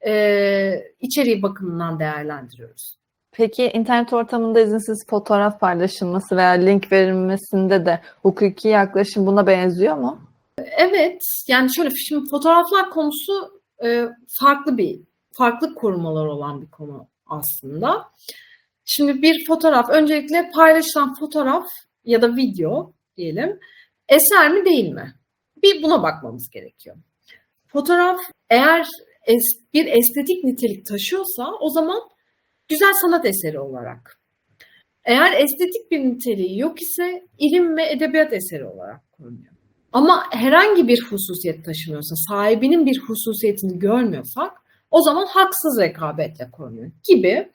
e, 0.07 0.82
içeriği 1.01 1.43
bakımından 1.43 1.99
değerlendiriyoruz. 1.99 2.99
Peki 3.32 3.70
internet 3.74 4.12
ortamında 4.12 4.61
izinsiz 4.61 5.07
fotoğraf 5.11 5.61
paylaşılması 5.61 6.36
veya 6.36 6.51
link 6.51 6.93
verilmesinde 6.93 7.86
de 7.86 8.01
hukuki 8.22 8.68
yaklaşım 8.68 9.26
buna 9.26 9.47
benziyor 9.47 9.97
mu? 9.97 10.20
Evet, 10.59 11.22
yani 11.49 11.74
şöyle 11.74 11.91
şimdi 11.91 12.30
fotoğraflar 12.30 12.91
konusu 12.91 13.61
e, 13.84 14.09
farklı 14.41 14.78
bir, 14.78 15.01
farklı 15.32 15.74
korumalar 15.74 16.26
olan 16.26 16.62
bir 16.62 16.70
konu 16.70 17.07
aslında. 17.26 18.05
Şimdi 18.91 19.22
bir 19.22 19.47
fotoğraf, 19.47 19.91
öncelikle 19.91 20.51
paylaşılan 20.55 21.14
fotoğraf 21.14 21.66
ya 22.05 22.22
da 22.22 22.36
video 22.36 22.93
diyelim, 23.16 23.61
eser 24.09 24.53
mi 24.53 24.64
değil 24.64 24.89
mi? 24.89 25.14
Bir 25.62 25.82
buna 25.82 26.03
bakmamız 26.03 26.51
gerekiyor. 26.51 26.97
Fotoğraf 27.66 28.20
eğer 28.51 28.86
es, 29.26 29.43
bir 29.74 29.86
estetik 29.86 30.45
nitelik 30.45 30.86
taşıyorsa 30.86 31.51
o 31.61 31.70
zaman 31.70 32.01
güzel 32.68 32.93
sanat 32.93 33.26
eseri 33.26 33.61
olarak. 33.61 34.20
Eğer 35.05 35.32
estetik 35.32 35.91
bir 35.91 35.99
niteliği 35.99 36.59
yok 36.59 36.82
ise 36.82 37.26
ilim 37.39 37.76
ve 37.76 37.91
edebiyat 37.91 38.32
eseri 38.32 38.64
olarak 38.64 39.12
korunuyor. 39.12 39.53
Ama 39.93 40.24
herhangi 40.30 40.89
bir 40.89 41.03
hususiyet 41.11 41.64
taşımıyorsa, 41.64 42.14
sahibinin 42.28 42.86
bir 42.86 42.99
hususiyetini 42.99 43.78
görmüyorsak 43.78 44.53
o 44.91 45.03
zaman 45.03 45.26
haksız 45.26 45.80
rekabetle 45.80 46.51
korunuyor 46.51 46.91
gibi 47.09 47.53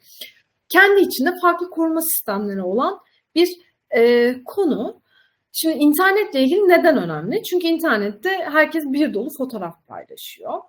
kendi 0.74 1.02
içinde 1.02 1.34
farklı 1.42 1.70
koruma 1.70 2.02
sistemleri 2.02 2.62
olan 2.62 3.00
bir 3.36 3.50
e, 3.96 4.36
konu. 4.46 5.02
Şimdi 5.52 5.76
internetle 5.76 6.44
ilgili 6.44 6.70
neden 6.70 6.98
önemli? 6.98 7.44
Çünkü 7.44 7.68
internette 7.68 8.30
herkes 8.30 8.84
bir 8.86 9.14
dolu 9.14 9.30
fotoğraf 9.38 9.88
paylaşıyor. 9.88 10.62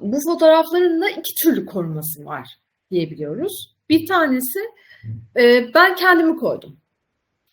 Bu 0.00 0.20
fotoğrafların 0.20 1.02
da 1.02 1.10
iki 1.10 1.34
türlü 1.34 1.66
koruması 1.66 2.24
var 2.24 2.48
diyebiliyoruz. 2.90 3.76
Bir 3.88 4.06
tanesi 4.06 4.58
e, 5.36 5.74
ben 5.74 5.94
kendimi 5.94 6.36
koydum. 6.36 6.76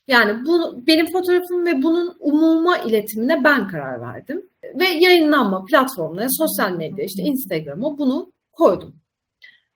Yani 0.08 0.46
bu 0.46 0.88
benim 0.88 1.12
fotoğrafım 1.12 1.66
ve 1.66 1.84
bunun 1.84 2.16
umuma 2.20 2.78
iletimine 2.78 3.44
ben 3.44 3.68
karar 3.68 4.02
verdim. 4.02 4.50
Ve 4.80 4.86
yayınlanma 4.86 5.66
platformlarına, 5.66 6.30
sosyal 6.30 6.72
medya, 6.72 7.06
işte 7.06 7.24
Instagram'a 7.24 7.98
bunu 7.98 8.32
koydum. 8.52 9.03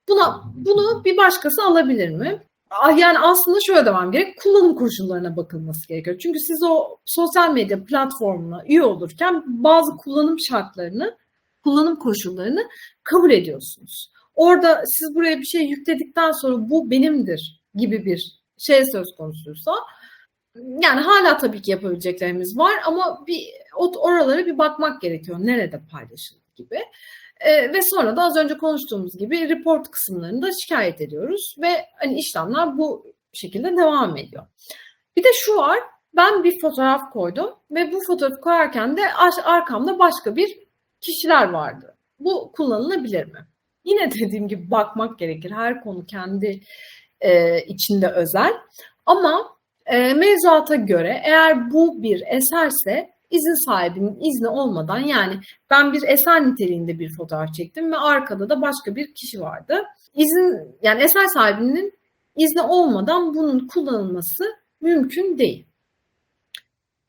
Buna 0.08 0.44
bunu 0.56 1.06
bir 1.06 1.18
başkası 1.18 1.64
alabilir 1.64 2.10
mi? 2.10 2.44
Yani 2.98 3.20
aslında 3.20 3.58
şöyle 3.66 3.86
devam 3.86 4.12
gerek. 4.12 4.40
Kullanım 4.42 4.76
koşullarına 4.76 5.38
bakılması 5.38 5.88
gerekiyor. 5.88 6.18
Çünkü 6.20 6.40
siz 6.40 6.64
o 6.64 6.98
sosyal 7.06 7.54
medya 7.54 7.86
platformuna 7.86 8.64
üye 8.68 8.84
olurken 8.84 9.44
bazı 9.48 9.98
kullanım 9.98 10.40
şartlarını, 10.40 11.18
kullanım 11.64 11.96
koşullarını 11.96 12.70
kabul 13.04 13.32
ediyorsunuz. 13.32 14.12
Orada 14.36 14.84
siz 14.86 15.16
buraya 15.16 15.40
bir 15.40 15.46
şey 15.46 15.62
yükledikten 15.62 16.32
sonra 16.32 16.70
bu 16.70 16.92
benimdir 16.92 17.62
gibi 17.76 18.06
bir 18.06 18.42
şey 18.58 18.86
söz 18.86 19.16
konusuysa 19.18 19.72
yani 20.56 21.02
hala 21.02 21.38
tabii 21.38 21.62
ki 21.62 21.72
yapabileceklerimiz 21.72 22.58
var 22.58 22.74
ama 22.86 23.24
bir 23.28 23.44
oralara 23.78 24.46
bir 24.46 24.58
bakmak 24.58 25.02
gerekiyor. 25.02 25.38
Nerede 25.42 25.82
paylaşıldı 25.92 26.42
gibi. 26.56 26.80
E, 27.40 27.74
ve 27.74 27.82
sonra 27.82 28.18
da 28.18 28.24
az 28.24 28.38
önce 28.38 28.58
konuştuğumuz 28.58 29.18
gibi 29.18 29.50
report 29.50 29.92
kısımlarında 29.92 30.52
şikayet 30.52 31.02
ediyoruz 31.02 31.56
ve 31.62 31.86
hani 32.00 32.20
işlemler 32.20 32.78
bu 32.78 33.06
şekilde 33.34 33.78
devam 33.78 34.18
ediyor. 34.18 34.46
Bir 35.18 35.24
de 35.24 35.30
şu 35.34 35.56
var. 35.56 35.80
Ben 36.16 36.44
bir 36.44 36.62
fotoğraf 36.62 37.12
koydum 37.14 37.56
ve 37.72 37.92
bu 37.92 38.00
fotoğrafı 38.08 38.42
koyarken 38.42 38.98
de 38.98 39.14
arkamda 39.44 40.00
başka 40.00 40.36
bir 40.36 40.60
kişiler 41.02 41.50
vardı. 41.50 41.98
Bu 42.20 42.52
kullanılabilir 42.52 43.26
mi? 43.26 43.48
Yine 43.86 44.12
dediğim 44.20 44.48
gibi 44.48 44.72
bakmak 44.72 45.20
gerekir. 45.20 45.52
Her 45.52 45.84
konu 45.84 46.06
kendi 46.06 46.62
e, 47.22 47.62
içinde 47.62 48.08
özel. 48.08 48.54
Ama 49.06 49.58
e, 49.86 50.14
mevzuata 50.14 50.76
göre 50.76 51.22
eğer 51.26 51.72
bu 51.72 52.04
bir 52.04 52.24
eserse 52.28 53.17
izin 53.30 53.66
sahibinin 53.66 54.20
izni 54.20 54.48
olmadan 54.48 55.00
yani 55.00 55.40
ben 55.70 55.94
bir 55.94 56.04
eser 56.04 56.48
niteliğinde 56.48 57.00
bir 57.00 57.16
fotoğraf 57.18 57.54
çektim 57.54 57.92
ve 57.92 57.98
arkada 57.98 58.50
da 58.50 58.62
başka 58.62 58.96
bir 58.96 59.14
kişi 59.14 59.42
vardı. 59.42 59.84
İzin 60.14 60.78
yani 60.84 61.04
eser 61.04 61.26
sahibinin 61.34 61.94
izni 62.38 62.62
olmadan 62.62 63.34
bunun 63.34 63.68
kullanılması 63.68 64.44
mümkün 64.82 65.38
değil. 65.38 65.68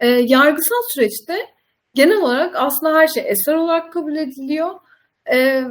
E, 0.00 0.08
yargısal 0.08 0.82
süreçte 0.88 1.38
genel 1.94 2.16
olarak 2.16 2.56
aslında 2.56 2.98
her 2.98 3.06
şey 3.06 3.24
eser 3.26 3.54
olarak 3.54 3.92
kabul 3.92 4.16
ediliyor. 4.16 4.70
E, 5.32 5.64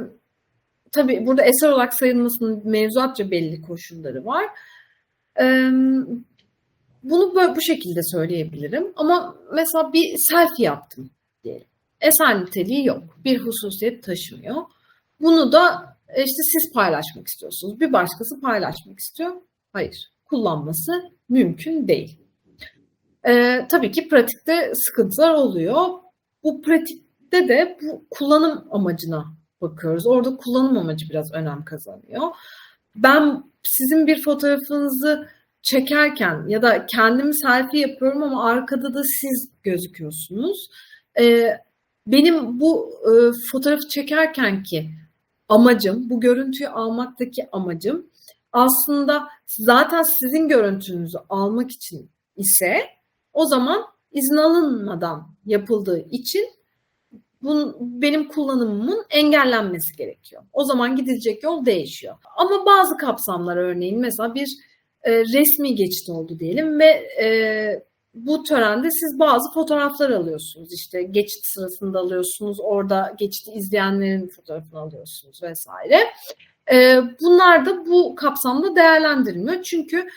tabii 0.92 1.26
burada 1.26 1.42
eser 1.42 1.68
olarak 1.68 1.94
sayılmasının 1.94 2.62
mevzuatça 2.64 3.30
belli 3.30 3.62
koşulları 3.62 4.24
var. 4.24 4.46
E, 5.40 5.70
bunu 7.02 7.34
böyle 7.34 7.56
bu 7.56 7.60
şekilde 7.60 8.00
söyleyebilirim. 8.02 8.92
Ama 8.96 9.36
mesela 9.54 9.92
bir 9.92 10.16
selfie 10.28 10.64
yaptım 10.64 11.10
diyelim. 11.44 11.66
Eser 12.00 12.42
niteliği 12.42 12.86
yok. 12.86 13.02
Bir 13.24 13.38
hususiyet 13.38 14.04
taşımıyor. 14.04 14.62
Bunu 15.20 15.52
da 15.52 15.96
e, 16.08 16.24
işte 16.24 16.42
siz 16.42 16.72
paylaşmak 16.74 17.28
istiyorsunuz. 17.28 17.80
Bir 17.80 17.92
başkası 17.92 18.40
paylaşmak 18.40 18.98
istiyor. 18.98 19.32
Hayır. 19.72 20.12
Kullanması 20.24 20.92
mümkün 21.28 21.88
değil. 21.88 22.18
Ee, 23.28 23.66
tabii 23.70 23.90
ki 23.90 24.08
pratikte 24.08 24.72
sıkıntılar 24.74 25.34
oluyor. 25.34 25.88
Bu 26.42 26.62
pratikte 26.62 27.48
de 27.48 27.78
bu 27.82 28.06
kullanım 28.10 28.64
amacına 28.70 29.24
bakıyoruz. 29.60 30.06
Orada 30.06 30.36
kullanım 30.36 30.78
amacı 30.78 31.06
biraz 31.10 31.32
önem 31.32 31.64
kazanıyor. 31.64 32.22
Ben 32.94 33.44
sizin 33.62 34.06
bir 34.06 34.22
fotoğrafınızı 34.22 35.28
çekerken 35.62 36.48
ya 36.48 36.62
da 36.62 36.86
kendimi 36.86 37.34
selfie 37.34 37.80
yapıyorum 37.80 38.22
ama 38.22 38.44
arkada 38.44 38.94
da 38.94 39.02
siz 39.04 39.50
gözüküyorsunuz. 39.62 40.68
Ee, 41.20 41.58
benim 42.06 42.60
bu 42.60 42.90
e, 43.04 43.10
fotoğrafı 43.52 43.88
çekerken 43.88 44.62
ki 44.62 44.90
amacım, 45.48 46.10
bu 46.10 46.20
görüntüyü 46.20 46.68
almaktaki 46.68 47.48
amacım 47.52 48.06
aslında 48.52 49.28
zaten 49.46 50.02
sizin 50.02 50.48
görüntünüzü 50.48 51.18
almak 51.28 51.70
için 51.70 52.10
ise 52.36 52.82
o 53.32 53.46
zaman 53.46 53.84
izin 54.12 54.36
alınmadan 54.36 55.34
yapıldığı 55.46 55.98
için 56.10 56.48
bunun, 57.42 57.76
benim 58.02 58.28
kullanımımın 58.28 59.04
engellenmesi 59.10 59.96
gerekiyor. 59.96 60.42
O 60.52 60.64
zaman 60.64 60.96
gidilecek 60.96 61.42
yol 61.42 61.66
değişiyor. 61.66 62.16
Ama 62.36 62.66
bazı 62.66 62.96
kapsamlar 62.96 63.56
örneğin 63.56 64.00
mesela 64.00 64.34
bir 64.34 64.48
e, 65.02 65.12
resmi 65.12 65.74
geçit 65.74 66.08
oldu 66.08 66.38
diyelim 66.38 66.80
ve 66.80 67.08
e, 67.22 67.28
bu 68.14 68.42
törende 68.42 68.90
siz 68.90 69.18
bazı 69.18 69.52
fotoğraflar 69.54 70.10
alıyorsunuz. 70.10 70.72
İşte 70.72 71.02
geçit 71.02 71.46
sırasında 71.46 71.98
alıyorsunuz, 71.98 72.58
orada 72.60 73.14
geçiti 73.18 73.50
izleyenlerin 73.50 74.28
fotoğrafını 74.28 74.80
alıyorsunuz 74.80 75.42
vesaire. 75.42 75.98
E, 76.72 77.00
bunlar 77.20 77.66
da 77.66 77.86
bu 77.86 78.14
kapsamda 78.14 78.76
değerlendirilmiyor. 78.76 79.62
Çünkü 79.62 80.08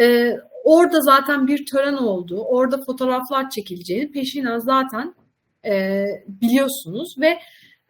e, 0.00 0.36
orada 0.64 1.00
zaten 1.00 1.46
bir 1.46 1.66
tören 1.66 1.96
olduğu, 1.96 2.40
orada 2.40 2.84
fotoğraflar 2.84 3.50
çekileceğini 3.50 4.12
peşinen 4.12 4.58
zaten 4.58 5.14
e, 5.64 6.04
biliyorsunuz 6.28 7.14
ve 7.20 7.38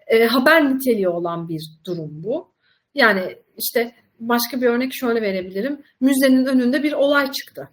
e, 0.06 0.26
haber 0.26 0.74
niteliği 0.74 1.08
olan 1.08 1.48
bir 1.48 1.62
durum 1.86 2.10
bu. 2.24 2.52
Yani 2.94 3.36
işte 3.56 3.94
başka 4.20 4.60
bir 4.60 4.66
örnek 4.66 4.94
şöyle 4.94 5.22
verebilirim. 5.22 5.82
Müzenin 6.00 6.46
önünde 6.46 6.82
bir 6.82 6.92
olay 6.92 7.32
çıktı. 7.32 7.68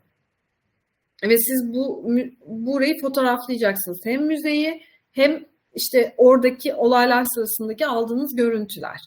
Ve 1.23 1.37
siz 1.37 1.73
bu 1.73 2.09
burayı 2.45 3.01
fotoğraflayacaksınız. 3.01 3.99
Hem 4.03 4.25
müzeyi 4.25 4.81
hem 5.11 5.45
işte 5.73 6.15
oradaki 6.17 6.73
olaylar 6.73 7.25
sırasındaki 7.35 7.87
aldığınız 7.87 8.35
görüntüler. 8.35 8.97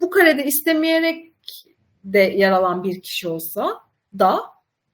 Bu 0.00 0.10
karede 0.10 0.44
istemeyerek 0.44 1.32
de 2.04 2.18
yer 2.18 2.50
alan 2.50 2.84
bir 2.84 3.02
kişi 3.02 3.28
olsa 3.28 3.80
da 4.18 4.40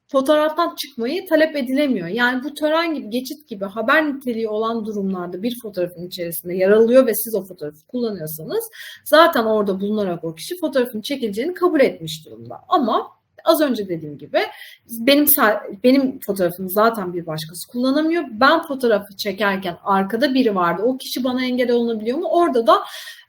fotoğraftan 0.09 0.74
çıkmayı 0.74 1.26
talep 1.28 1.57
edilemiyor. 1.57 2.09
Yani 2.09 2.44
bu 2.44 2.54
tören 2.54 2.94
gibi, 2.94 3.11
geçit 3.11 3.48
gibi 3.48 3.64
haber 3.64 4.14
niteliği 4.14 4.48
olan 4.48 4.86
durumlarda 4.86 5.42
bir 5.42 5.61
fotoğrafın 5.62 6.07
içerisinde 6.07 6.54
yer 6.54 6.70
alıyor 6.70 7.07
ve 7.07 7.14
siz 7.14 7.34
o 7.34 7.44
fotoğrafı 7.44 7.86
kullanıyorsanız 7.86 8.70
zaten 9.04 9.44
orada 9.44 9.80
bulunarak 9.80 10.24
o 10.24 10.34
kişi 10.34 10.59
fotoğrafın 10.61 11.00
çekileceğini 11.00 11.54
kabul 11.54 11.80
etmiş 11.80 12.26
durumda. 12.26 12.61
Ama 12.68 13.16
az 13.44 13.61
önce 13.61 13.88
dediğim 13.88 14.18
gibi 14.18 14.38
benim 14.90 15.26
benim 15.84 16.20
fotoğrafımı 16.26 16.70
zaten 16.70 17.14
bir 17.14 17.26
başkası 17.26 17.68
kullanamıyor. 17.68 18.24
Ben 18.30 18.62
fotoğrafı 18.62 19.16
çekerken 19.16 19.76
arkada 19.84 20.34
biri 20.34 20.54
vardı. 20.54 20.82
O 20.84 20.96
kişi 20.96 21.24
bana 21.24 21.44
engel 21.44 21.70
olunabiliyor 21.70 22.18
mu? 22.18 22.28
Orada 22.28 22.66
da 22.66 22.82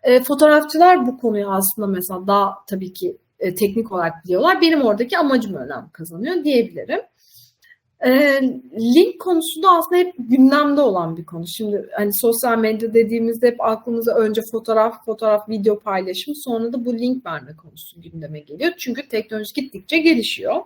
e, 0.04 0.24
fotoğrafçılar 0.24 1.08
bu 1.08 1.18
konuyu 1.18 1.50
aslında 1.50 1.88
mesela 1.88 2.28
daha 2.28 2.56
tabii 2.68 2.94
ki 2.94 3.18
e, 3.40 3.56
teknik 3.56 3.92
olarak 3.92 4.14
biliyorlar. 4.26 4.62
Benim 4.62 4.82
oradaki 4.82 5.18
amacım 5.18 5.56
önem 5.56 5.90
kazanıyor 5.94 6.44
diyebilirim. 6.44 7.00
E, 8.06 8.42
link 8.80 9.22
konusu 9.22 9.64
da 9.64 9.70
aslında 9.72 10.02
hep 10.02 10.14
gündemde 10.18 10.82
olan 10.82 11.18
bir 11.18 11.26
konu. 11.26 11.48
Şimdi 11.48 11.90
hani 11.98 12.14
sosyal 12.14 12.58
medya 12.58 12.94
dediğimizde 12.94 13.48
hep 13.48 13.62
aklımıza 13.62 14.16
önce 14.16 14.42
fotoğraf, 14.52 15.06
fotoğraf, 15.06 15.50
video 15.50 15.80
paylaşım 15.80 16.36
sonra 16.36 16.74
da 16.74 16.86
bu 16.86 16.98
link 16.98 17.26
verme 17.26 17.56
konusu 17.56 18.02
gündeme 18.02 18.40
geliyor. 18.40 18.72
Çünkü 18.78 19.08
teknoloji 19.10 19.54
gittikçe 19.54 19.98
gelişiyor. 19.98 20.62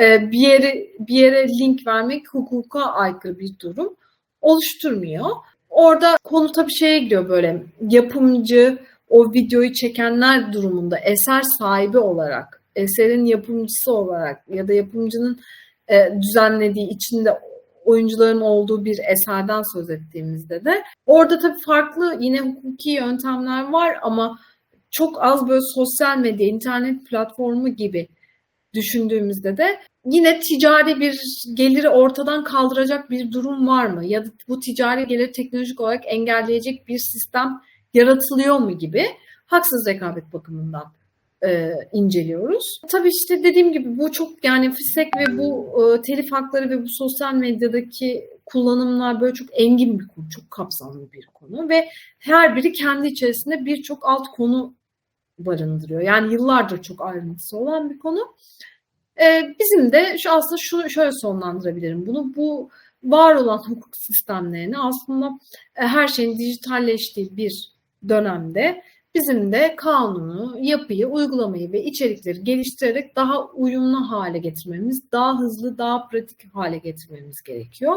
E, 0.00 0.30
bir 0.32 0.38
yere 0.38 0.86
bir 1.00 1.14
yere 1.14 1.48
link 1.48 1.86
vermek 1.86 2.34
hukuka 2.34 2.80
aykırı 2.80 3.38
bir 3.38 3.58
durum 3.58 3.96
oluşturmuyor. 4.40 5.26
Orada 5.70 6.16
konu 6.24 6.52
tabii 6.52 6.74
şeye 6.74 6.98
gidiyor 6.98 7.28
böyle 7.28 7.62
yapımcı, 7.90 8.78
o 9.10 9.32
videoyu 9.32 9.72
çekenler 9.72 10.52
durumunda 10.52 10.98
eser 10.98 11.42
sahibi 11.58 11.98
olarak, 11.98 12.62
eserin 12.76 13.24
yapımcısı 13.24 13.92
olarak 13.92 14.44
ya 14.48 14.68
da 14.68 14.72
yapımcının 14.72 15.40
e, 15.88 16.10
düzenlediği 16.22 16.88
içinde 16.88 17.38
oyuncuların 17.84 18.40
olduğu 18.40 18.84
bir 18.84 18.98
eserden 19.08 19.62
söz 19.72 19.90
ettiğimizde 19.90 20.64
de 20.64 20.82
orada 21.06 21.38
tabii 21.38 21.60
farklı 21.66 22.16
yine 22.20 22.40
hukuki 22.40 22.90
yöntemler 22.90 23.68
var 23.68 23.98
ama 24.02 24.38
çok 24.90 25.24
az 25.24 25.48
böyle 25.48 25.60
sosyal 25.74 26.18
medya, 26.18 26.46
internet 26.46 27.06
platformu 27.06 27.68
gibi 27.68 28.08
düşündüğümüzde 28.74 29.56
de 29.56 29.80
yine 30.04 30.40
ticari 30.40 31.00
bir 31.00 31.20
geliri 31.54 31.88
ortadan 31.88 32.44
kaldıracak 32.44 33.10
bir 33.10 33.32
durum 33.32 33.68
var 33.68 33.86
mı? 33.86 34.04
Ya 34.04 34.24
da 34.24 34.30
bu 34.48 34.60
ticari 34.60 35.06
geliri 35.06 35.32
teknolojik 35.32 35.80
olarak 35.80 36.02
engelleyecek 36.06 36.88
bir 36.88 36.98
sistem 36.98 37.60
yaratılıyor 37.94 38.58
mu 38.58 38.78
gibi 38.78 39.06
haksız 39.46 39.86
rekabet 39.86 40.32
bakımından 40.32 40.92
e, 41.44 41.72
inceliyoruz. 41.92 42.80
Tabii 42.88 43.08
işte 43.08 43.44
dediğim 43.44 43.72
gibi 43.72 43.98
bu 43.98 44.12
çok 44.12 44.44
yani 44.44 44.72
FİSEK 44.72 45.08
ve 45.18 45.38
bu 45.38 45.68
e, 45.82 46.02
telif 46.02 46.32
hakları 46.32 46.70
ve 46.70 46.82
bu 46.82 46.88
sosyal 46.88 47.34
medyadaki 47.34 48.30
kullanımlar 48.46 49.20
böyle 49.20 49.34
çok 49.34 49.48
engin 49.52 49.98
bir 49.98 50.08
konu, 50.08 50.30
çok 50.30 50.50
kapsamlı 50.50 51.12
bir 51.12 51.26
konu 51.26 51.68
ve 51.68 51.88
her 52.18 52.56
biri 52.56 52.72
kendi 52.72 53.08
içerisinde 53.08 53.64
birçok 53.64 54.08
alt 54.08 54.28
konu 54.28 54.74
barındırıyor. 55.38 56.00
Yani 56.00 56.32
yıllardır 56.32 56.82
çok 56.82 57.00
ayrıntısı 57.00 57.56
olan 57.56 57.90
bir 57.90 57.98
konu. 57.98 58.34
Ee, 59.20 59.54
bizim 59.60 59.92
de 59.92 60.18
şu 60.18 60.30
aslında 60.30 60.56
şunu 60.60 60.90
şöyle 60.90 61.12
sonlandırabilirim 61.12 62.06
bunu. 62.06 62.36
Bu 62.36 62.70
var 63.02 63.34
olan 63.34 63.58
hukuk 63.58 63.96
sistemlerini 63.96 64.78
aslında 64.78 65.30
e, 65.76 65.86
her 65.86 66.08
şeyin 66.08 66.38
dijitalleştiği 66.38 67.36
bir 67.36 67.72
dönemde 68.08 68.82
bizim 69.14 69.52
de 69.52 69.76
kanunu, 69.76 70.56
yapıyı, 70.60 71.06
uygulamayı 71.06 71.72
ve 71.72 71.84
içerikleri 71.84 72.44
geliştirerek 72.44 73.16
daha 73.16 73.44
uyumlu 73.44 74.10
hale 74.10 74.38
getirmemiz, 74.38 75.12
daha 75.12 75.38
hızlı, 75.38 75.78
daha 75.78 76.08
pratik 76.08 76.54
hale 76.54 76.78
getirmemiz 76.78 77.42
gerekiyor. 77.42 77.96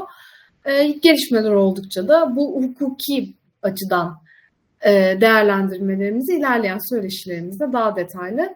Ee, 0.66 0.88
gelişmeler 0.88 1.52
oldukça 1.52 2.08
da 2.08 2.36
bu 2.36 2.64
hukuki 2.64 3.34
açıdan 3.62 4.18
e, 4.86 4.92
değerlendirmelerimizi 5.22 6.38
ilerleyen 6.38 6.80
söyleşilerimizde 6.90 7.74
daha 7.74 7.96
detaylı 7.96 8.56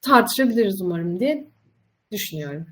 tartışabiliriz 0.00 0.80
umarım 0.82 1.20
diye 1.20 1.48
düşünüyorum. 2.12 2.66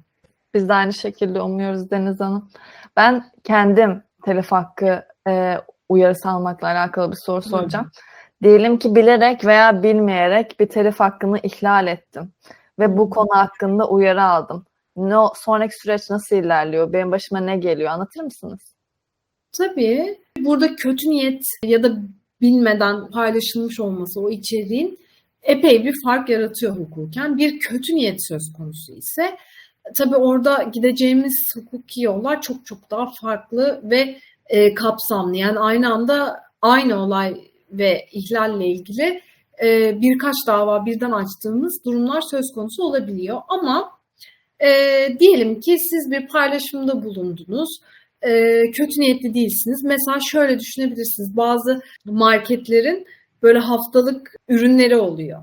Biz 0.55 0.69
de 0.69 0.73
aynı 0.75 0.93
şekilde 0.93 1.41
umuyoruz 1.41 1.91
Deniz 1.91 2.21
Hanım. 2.21 2.51
Ben 2.97 3.31
kendim 3.45 4.03
telif 4.25 4.53
hakkı 4.53 5.05
e, 5.29 5.55
uyarısı 5.89 6.29
almakla 6.29 6.69
alakalı 6.69 7.11
bir 7.11 7.17
soru 7.17 7.43
soracağım. 7.43 7.87
Hı. 7.87 8.16
Diyelim 8.43 8.79
ki 8.79 8.95
bilerek 8.95 9.45
veya 9.45 9.83
bilmeyerek 9.83 10.61
bir 10.61 10.67
telif 10.67 11.01
hakkını 11.01 11.39
ihlal 11.39 11.87
ettim 11.87 12.33
ve 12.79 12.99
bu 12.99 13.11
konu 13.11 13.29
hakkında 13.31 13.89
uyarı 13.89 14.23
aldım. 14.23 14.67
Ne 14.97 15.15
sonraki 15.35 15.77
süreç 15.77 16.11
nasıl 16.11 16.37
ilerliyor? 16.37 16.93
Benim 16.93 17.13
başıma 17.13 17.41
ne 17.41 17.57
geliyor? 17.57 17.91
Anlatır 17.91 18.23
mısınız? 18.23 18.61
Tabii. 19.53 20.19
Burada 20.39 20.77
kötü 20.77 21.11
niyet 21.11 21.45
ya 21.65 21.83
da 21.83 21.97
bilmeden 22.41 23.11
paylaşılmış 23.11 23.81
olması 23.81 24.21
o 24.21 24.31
içeriğin 24.31 24.99
epey 25.43 25.85
bir 25.85 25.95
fark 26.05 26.29
yaratıyor 26.29 26.77
hukuken. 26.77 27.39
Bir 27.39 27.59
kötü 27.59 27.95
niyet 27.95 28.27
söz 28.27 28.53
konusu 28.53 28.93
ise 28.93 29.37
tabii 29.95 30.17
orada 30.17 30.63
gideceğimiz 30.63 31.55
hukuki 31.55 32.03
yollar 32.03 32.43
çok 32.43 32.67
çok 32.67 32.91
daha 32.91 33.13
farklı 33.21 33.81
ve 33.85 34.19
e, 34.47 34.75
kapsamlı. 34.75 35.37
Yani 35.37 35.59
aynı 35.59 35.93
anda 35.93 36.41
aynı 36.63 37.03
olay 37.03 37.41
ve 37.71 38.07
ihlalle 38.13 38.67
ilgili 38.67 39.21
e, 39.65 40.01
birkaç 40.01 40.37
dava 40.47 40.87
birden 40.87 41.11
açtığımız 41.11 41.85
durumlar 41.85 42.21
söz 42.21 42.45
konusu 42.55 42.83
olabiliyor. 42.83 43.41
Ama 43.49 43.91
e, 44.61 44.69
diyelim 45.21 45.61
ki 45.61 45.77
siz 45.79 46.11
bir 46.11 46.29
paylaşımda 46.29 47.05
bulundunuz. 47.05 47.69
E, 48.23 48.61
kötü 48.71 49.01
niyetli 49.01 49.35
değilsiniz. 49.35 49.85
Mesela 49.85 50.19
şöyle 50.31 50.59
düşünebilirsiniz. 50.59 51.37
Bazı 51.37 51.81
marketlerin 52.05 53.07
böyle 53.43 53.59
haftalık 53.59 54.35
ürünleri 54.49 54.97
oluyor. 54.97 55.43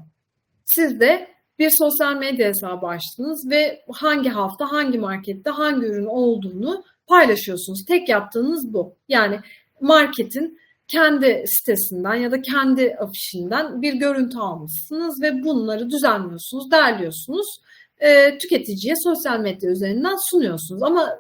Siz 0.66 1.00
de 1.00 1.28
bir 1.60 1.70
sosyal 1.70 2.16
medya 2.16 2.48
hesabı 2.48 2.88
açtınız 2.88 3.50
ve 3.50 3.84
hangi 3.92 4.30
hafta 4.30 4.72
hangi 4.72 4.98
markette 4.98 5.50
hangi 5.50 5.86
ürün 5.86 6.06
olduğunu 6.06 6.84
paylaşıyorsunuz. 7.08 7.86
Tek 7.88 8.10
yaptığınız 8.10 8.74
bu. 8.74 8.96
Yani 9.10 9.40
marketin 9.82 10.60
kendi 10.94 11.44
sitesinden 11.48 12.16
ya 12.16 12.32
da 12.32 12.42
kendi 12.42 12.96
afişinden 12.96 13.82
bir 13.82 13.94
görüntü 13.94 14.38
almışsınız 14.38 15.22
ve 15.22 15.44
bunları 15.44 15.90
düzenliyorsunuz, 15.90 16.72
derliyorsunuz. 16.72 17.62
E, 17.98 18.38
tüketiciye 18.38 18.96
sosyal 19.04 19.40
medya 19.40 19.72
üzerinden 19.72 20.16
sunuyorsunuz. 20.30 20.84
Ama 20.84 21.20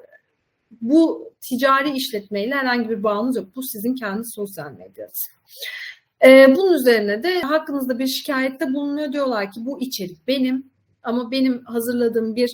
bu 0.81 1.31
ticari 1.41 1.91
işletmeyle 1.91 2.55
herhangi 2.55 2.89
bir 2.89 3.03
bağınız 3.03 3.35
yok. 3.35 3.55
Bu 3.55 3.63
sizin 3.63 3.95
kendi 3.95 4.23
sosyal 4.25 4.71
medyanız. 4.71 5.19
E, 6.25 6.55
bunun 6.55 6.73
üzerine 6.73 7.23
de 7.23 7.41
hakkınızda 7.41 7.99
bir 7.99 8.07
şikayette 8.07 8.73
bulunuyor. 8.73 9.13
Diyorlar 9.13 9.51
ki 9.51 9.65
bu 9.65 9.81
içerik 9.81 10.27
benim 10.27 10.71
ama 11.03 11.31
benim 11.31 11.65
hazırladığım 11.65 12.35
bir 12.35 12.51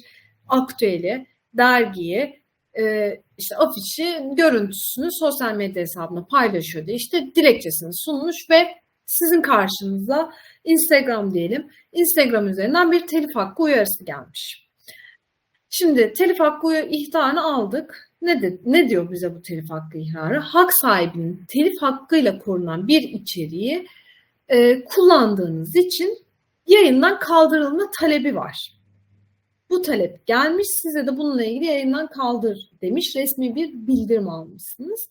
aktüeli, 0.48 1.28
dergiyi 1.54 2.44
e, 2.80 3.16
işte 3.38 3.56
afişi 3.56 4.36
görüntüsünü 4.38 5.08
sosyal 5.12 5.56
medya 5.56 5.82
hesabına 5.82 6.26
paylaşıyor 6.26 6.88
diye 6.88 6.98
işte 6.98 7.32
dilekçesini 7.36 7.94
sunmuş 7.94 8.36
ve 8.50 8.68
sizin 9.06 9.42
karşınıza 9.42 10.32
Instagram 10.64 11.34
diyelim. 11.34 11.68
Instagram 11.92 12.48
üzerinden 12.48 12.92
bir 12.92 13.08
telif 13.08 13.36
hakkı 13.36 13.64
uyarısı 13.64 14.06
gelmiş. 14.06 14.70
Şimdi 15.70 16.14
telif 16.14 16.40
hakkı 16.40 16.88
ihtarını 16.90 17.44
aldık. 17.44 18.10
Ne, 18.22 18.42
de, 18.42 18.60
ne 18.66 18.90
diyor 18.90 19.12
bize 19.12 19.36
bu 19.36 19.42
telif 19.42 19.70
hakkı 19.70 19.98
ihtarı? 19.98 20.40
Hak 20.40 20.74
sahibinin 20.74 21.46
telif 21.48 21.82
hakkıyla 21.82 22.40
korunan 22.40 22.88
bir 22.88 23.02
içeriği 23.02 23.88
e, 24.48 24.84
kullandığınız 24.86 25.76
için 25.76 26.18
yayından 26.68 27.20
kaldırılma 27.20 27.92
talebi 28.00 28.36
var. 28.36 28.79
Bu 29.70 29.82
talep 29.82 30.26
gelmiş, 30.26 30.68
size 30.82 31.08
de 31.08 31.18
bununla 31.18 31.44
ilgili 31.44 31.66
yayından 31.66 32.08
kaldır 32.08 32.70
demiş, 32.82 33.16
resmi 33.16 33.56
bir 33.56 33.74
bildirim 33.74 34.30
almışsınız. 34.30 35.10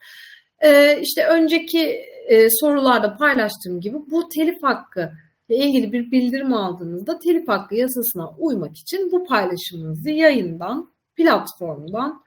E, 0.61 1.01
işte 1.01 1.27
önceki 1.27 2.05
e, 2.27 2.51
sorularda 2.51 3.17
paylaştığım 3.17 3.81
gibi 3.81 3.97
bu 4.11 4.29
telif 4.29 4.63
hakkı 4.63 5.13
ile 5.49 5.57
ilgili 5.57 5.93
bir 5.93 6.11
bildirim 6.11 6.55
aldığınızda 6.55 7.19
telif 7.19 7.49
hakkı 7.49 7.75
yasasına 7.75 8.31
uymak 8.39 8.77
için 8.77 9.13
bu 9.13 9.25
paylaşımınızı 9.25 10.11
yayından, 10.11 10.91
platformdan 11.17 12.23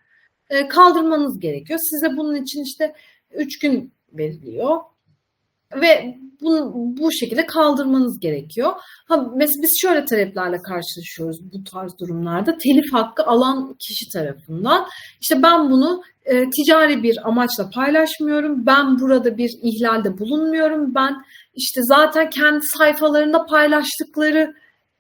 e, 0.50 0.68
kaldırmanız 0.68 1.40
gerekiyor. 1.40 1.80
Size 1.80 2.18
bunun 2.18 2.36
için 2.36 2.64
işte 2.64 2.94
3 3.32 3.60
gün 3.60 3.94
veriliyor 4.14 4.78
ve 5.76 6.18
bunu 6.42 6.72
bu 6.74 7.12
şekilde 7.12 7.46
kaldırmanız 7.46 8.20
gerekiyor. 8.20 8.72
Ha, 9.08 9.28
mesela 9.36 9.64
biz 9.64 9.80
şöyle 9.82 10.06
taleplerle 10.06 10.58
karşılaşıyoruz 10.58 11.38
bu 11.54 11.64
tarz 11.64 11.92
durumlarda. 12.00 12.58
Telif 12.58 12.94
hakkı 12.94 13.24
alan 13.24 13.76
kişi 13.80 14.10
tarafından. 14.14 14.88
İşte 15.22 15.44
ben 15.44 15.72
bunu 15.72 16.02
e, 16.26 16.50
ticari 16.50 17.04
bir 17.04 17.28
amaçla 17.28 17.70
paylaşmıyorum. 17.70 18.66
Ben 18.66 19.00
burada 19.00 19.38
bir 19.38 19.52
ihlalde 19.64 20.18
bulunmuyorum. 20.18 20.96
Ben 20.96 21.16
işte 21.56 21.82
zaten 21.84 22.30
kendi 22.30 22.66
sayfalarında 22.78 23.46
paylaştıkları 23.46 24.54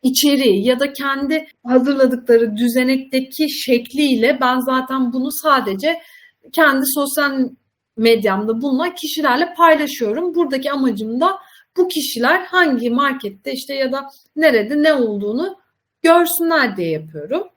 içeriği 0.03 0.67
ya 0.67 0.80
da 0.80 0.93
kendi 0.93 1.47
hazırladıkları 1.67 2.57
düzenekteki 2.57 3.49
şekliyle 3.49 4.38
ben 4.41 4.59
zaten 4.59 5.13
bunu 5.13 5.32
sadece 5.32 5.97
kendi 6.53 6.84
sosyal 6.86 7.49
medyamda 7.98 8.62
bulunan 8.62 8.96
kişilerle 8.96 9.54
paylaşıyorum. 9.58 10.36
Buradaki 10.36 10.72
amacım 10.72 11.22
da 11.22 11.39
bu 11.78 11.88
kişiler 11.88 12.46
hangi 12.46 12.89
markette 12.89 13.54
işte 13.54 13.74
ya 13.74 13.92
da 13.92 14.10
nerede 14.36 14.84
ne 14.84 14.94
olduğunu 14.94 15.56
görsünler 16.02 16.78
diye 16.78 16.89
yapıyorum. 16.89 17.48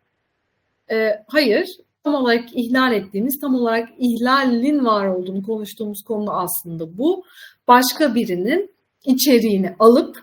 Ee, 0.91 1.11
hayır, 1.29 1.69
tam 2.05 2.15
olarak 2.15 2.45
ihlal 2.53 2.93
ettiğimiz, 2.93 3.41
tam 3.41 3.55
olarak 3.55 3.89
ihlalin 3.99 4.85
var 4.85 5.07
olduğunu 5.07 5.43
konuştuğumuz 5.43 6.03
konu 6.03 6.33
aslında 6.33 6.99
bu. 6.99 7.25
Başka 7.69 8.15
birinin 8.15 8.75
içeriğini 9.05 9.77
alıp 9.79 10.17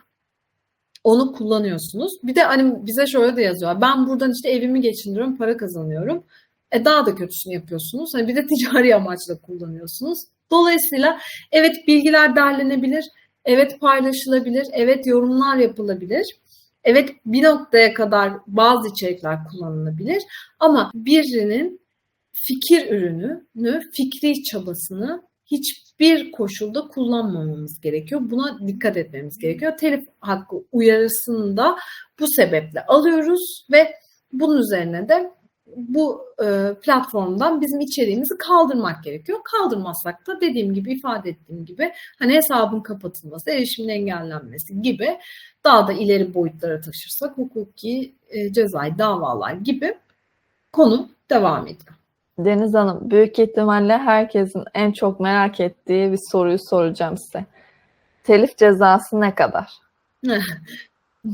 onu 1.03 1.31
kullanıyorsunuz. 1.33 2.11
Bir 2.23 2.35
de 2.35 2.43
hani 2.43 2.85
bize 2.85 3.07
şöyle 3.07 3.35
de 3.35 3.41
yazıyor. 3.41 3.81
Ben 3.81 4.07
buradan 4.07 4.31
işte 4.31 4.49
evimi 4.49 4.81
geçindiriyorum, 4.81 5.37
para 5.37 5.57
kazanıyorum. 5.57 6.23
E 6.71 6.85
daha 6.85 7.05
da 7.05 7.15
kötüsünü 7.15 7.53
yapıyorsunuz. 7.53 8.09
Hani 8.13 8.27
bir 8.27 8.35
de 8.35 8.47
ticari 8.47 8.95
amaçla 8.95 9.41
kullanıyorsunuz. 9.41 10.19
Dolayısıyla 10.51 11.19
evet 11.51 11.75
bilgiler 11.87 12.35
derlenebilir, 12.35 13.05
evet 13.45 13.79
paylaşılabilir, 13.79 14.67
evet 14.71 15.07
yorumlar 15.07 15.57
yapılabilir. 15.57 16.25
Evet 16.83 17.09
bir 17.25 17.43
noktaya 17.43 17.93
kadar 17.93 18.33
bazı 18.47 18.89
içerikler 18.89 19.37
kullanılabilir 19.51 20.23
ama 20.59 20.91
birinin 20.93 21.81
fikir 22.31 22.91
ürününü, 22.91 23.81
fikri 23.93 24.43
çabasını 24.43 25.21
hiçbir 25.45 26.31
koşulda 26.31 26.81
kullanmamamız 26.81 27.81
gerekiyor. 27.81 28.21
Buna 28.23 28.67
dikkat 28.67 28.97
etmemiz 28.97 29.37
gerekiyor. 29.37 29.77
Telif 29.77 30.07
hakkı 30.19 30.55
uyarısını 30.71 31.57
da 31.57 31.77
bu 32.19 32.27
sebeple 32.27 32.85
alıyoruz 32.85 33.65
ve 33.71 33.93
bunun 34.33 34.57
üzerine 34.57 35.09
de 35.09 35.31
bu 35.75 36.25
e, 36.43 36.73
platformdan 36.81 37.61
bizim 37.61 37.79
içeriğimizi 37.79 38.37
kaldırmak 38.37 39.03
gerekiyor. 39.03 39.39
Kaldırmazsak 39.43 40.27
da 40.27 40.41
dediğim 40.41 40.73
gibi 40.73 40.93
ifade 40.93 41.29
ettiğim 41.29 41.65
gibi 41.65 41.93
hani 42.19 42.33
hesabın 42.33 42.79
kapatılması, 42.79 43.51
erişimin 43.51 43.89
engellenmesi 43.89 44.81
gibi 44.81 45.19
daha 45.63 45.87
da 45.87 45.93
ileri 45.93 46.33
boyutlara 46.33 46.81
taşırsak 46.81 47.37
hukuki 47.37 48.15
e, 48.29 48.53
cezai 48.53 48.97
davalar 48.97 49.53
gibi 49.53 49.97
konu 50.73 51.09
devam 51.29 51.67
ediyor. 51.67 51.95
Deniz 52.39 52.73
Hanım, 52.73 53.11
büyük 53.11 53.39
ihtimalle 53.39 53.97
herkesin 53.97 54.63
en 54.73 54.91
çok 54.91 55.19
merak 55.19 55.59
ettiği 55.59 56.11
bir 56.11 56.19
soruyu 56.31 56.57
soracağım 56.69 57.17
size. 57.17 57.45
Telif 58.23 58.57
cezası 58.57 59.21
ne 59.21 59.35
kadar? 59.35 59.71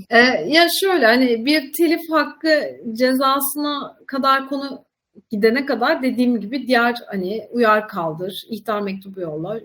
Ee, 0.10 0.18
ya 0.48 0.68
şöyle 0.82 1.06
hani 1.06 1.46
bir 1.46 1.74
telif 1.74 2.12
hakkı 2.12 2.78
cezasına 2.94 3.98
kadar 4.08 4.50
konu 4.50 4.86
gidene 5.30 5.66
kadar 5.66 6.04
dediğim 6.04 6.40
gibi 6.40 6.68
diğer 6.68 6.96
hani 7.08 7.48
uyar 7.52 7.88
kaldır, 7.88 8.44
ihtar 8.50 8.82
mektubu 8.82 9.22
yolla 9.22 9.60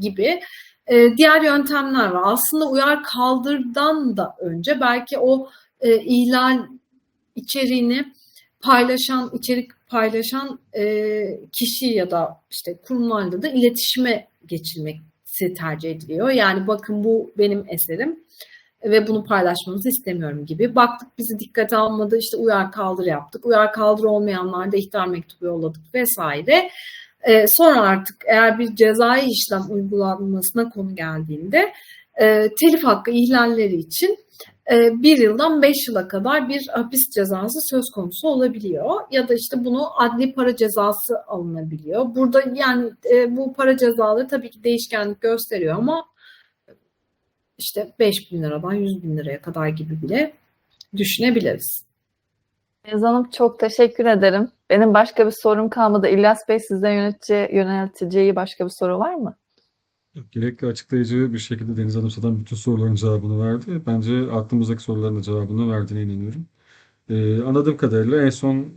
gibi 0.00 0.40
e, 0.86 1.16
diğer 1.16 1.42
yöntemler 1.42 2.08
var. 2.08 2.22
Aslında 2.24 2.70
uyar 2.70 3.02
kaldırdan 3.02 4.16
da 4.16 4.36
önce 4.40 4.80
belki 4.80 5.18
o 5.18 5.48
e, 5.80 5.96
ihlal 5.96 6.66
içeriğini 7.34 8.04
paylaşan, 8.60 9.30
içerik 9.32 9.70
paylaşan 9.88 10.58
e, 10.76 11.24
kişi 11.52 11.86
ya 11.86 12.10
da 12.10 12.40
işte 12.50 12.76
kurumlarla 12.76 13.42
da 13.42 13.48
iletişime 13.48 14.28
geçilmesi 14.46 15.54
tercih 15.58 15.90
ediliyor. 15.90 16.30
Yani 16.30 16.66
bakın 16.66 17.04
bu 17.04 17.32
benim 17.38 17.64
eserim 17.68 18.24
ve 18.84 19.06
bunu 19.06 19.24
paylaşmanızı 19.24 19.88
istemiyorum 19.88 20.46
gibi. 20.46 20.74
Baktık 20.74 21.08
bizi 21.18 21.38
dikkate 21.38 21.76
almadı 21.76 22.18
işte 22.18 22.36
uyar 22.36 22.72
kaldır 22.72 23.06
yaptık. 23.06 23.46
Uyar 23.46 23.72
kaldır 23.72 24.04
olmayanlar 24.04 24.72
da 24.72 24.76
ihtar 24.76 25.06
mektubu 25.06 25.44
yolladık 25.44 25.94
vesaire. 25.94 26.70
Ee, 27.22 27.44
sonra 27.48 27.80
artık 27.80 28.16
eğer 28.26 28.58
bir 28.58 28.74
cezai 28.76 29.26
işlem 29.30 29.62
uygulanmasına 29.70 30.70
konu 30.70 30.94
geldiğinde 30.96 31.72
e, 32.20 32.48
telif 32.60 32.84
hakkı 32.84 33.10
ihlalleri 33.10 33.76
için 33.76 34.18
e, 34.72 35.02
bir 35.02 35.18
yıldan 35.18 35.62
beş 35.62 35.88
yıla 35.88 36.08
kadar 36.08 36.48
bir 36.48 36.66
hapis 36.72 37.10
cezası 37.10 37.58
söz 37.70 37.90
konusu 37.94 38.28
olabiliyor. 38.28 39.00
Ya 39.10 39.28
da 39.28 39.34
işte 39.34 39.64
bunu 39.64 40.02
adli 40.02 40.34
para 40.34 40.56
cezası 40.56 41.14
alınabiliyor. 41.26 42.14
Burada 42.14 42.42
yani 42.54 42.90
e, 43.14 43.36
bu 43.36 43.52
para 43.52 43.76
cezaları 43.76 44.28
tabii 44.28 44.50
ki 44.50 44.64
değişkenlik 44.64 45.20
gösteriyor 45.20 45.74
ama 45.74 46.04
işte 47.58 47.94
5 47.98 48.32
bin 48.32 48.42
liradan 48.42 48.72
100 48.72 49.02
bin 49.02 49.16
liraya 49.16 49.42
kadar 49.42 49.68
gibi 49.68 50.02
bile 50.02 50.34
düşünebiliriz. 50.96 51.84
Deniz 52.86 53.02
Hanım 53.02 53.30
çok 53.30 53.60
teşekkür 53.60 54.06
ederim. 54.06 54.48
Benim 54.70 54.94
başka 54.94 55.26
bir 55.26 55.34
sorum 55.42 55.70
kalmadı. 55.70 56.08
İlyas 56.08 56.48
Bey 56.48 56.60
size 56.60 56.92
yönetici, 56.92 57.48
yönelteceği 57.52 58.36
başka 58.36 58.64
bir 58.64 58.70
soru 58.70 58.98
var 58.98 59.14
mı? 59.14 59.36
Gerekli 60.32 60.66
açıklayıcı 60.66 61.32
bir 61.32 61.38
şekilde 61.38 61.76
Deniz 61.76 61.96
Hanım 61.96 62.10
zaten 62.10 62.40
bütün 62.40 62.56
soruların 62.56 62.94
cevabını 62.94 63.46
verdi. 63.46 63.82
Bence 63.86 64.32
aklımızdaki 64.32 64.82
soruların 64.82 65.16
da 65.16 65.22
cevabını 65.22 65.72
verdiğine 65.72 66.12
inanıyorum. 66.12 66.46
Ee, 67.10 67.42
anladığım 67.42 67.76
kadarıyla 67.76 68.22
en 68.22 68.30
son 68.30 68.68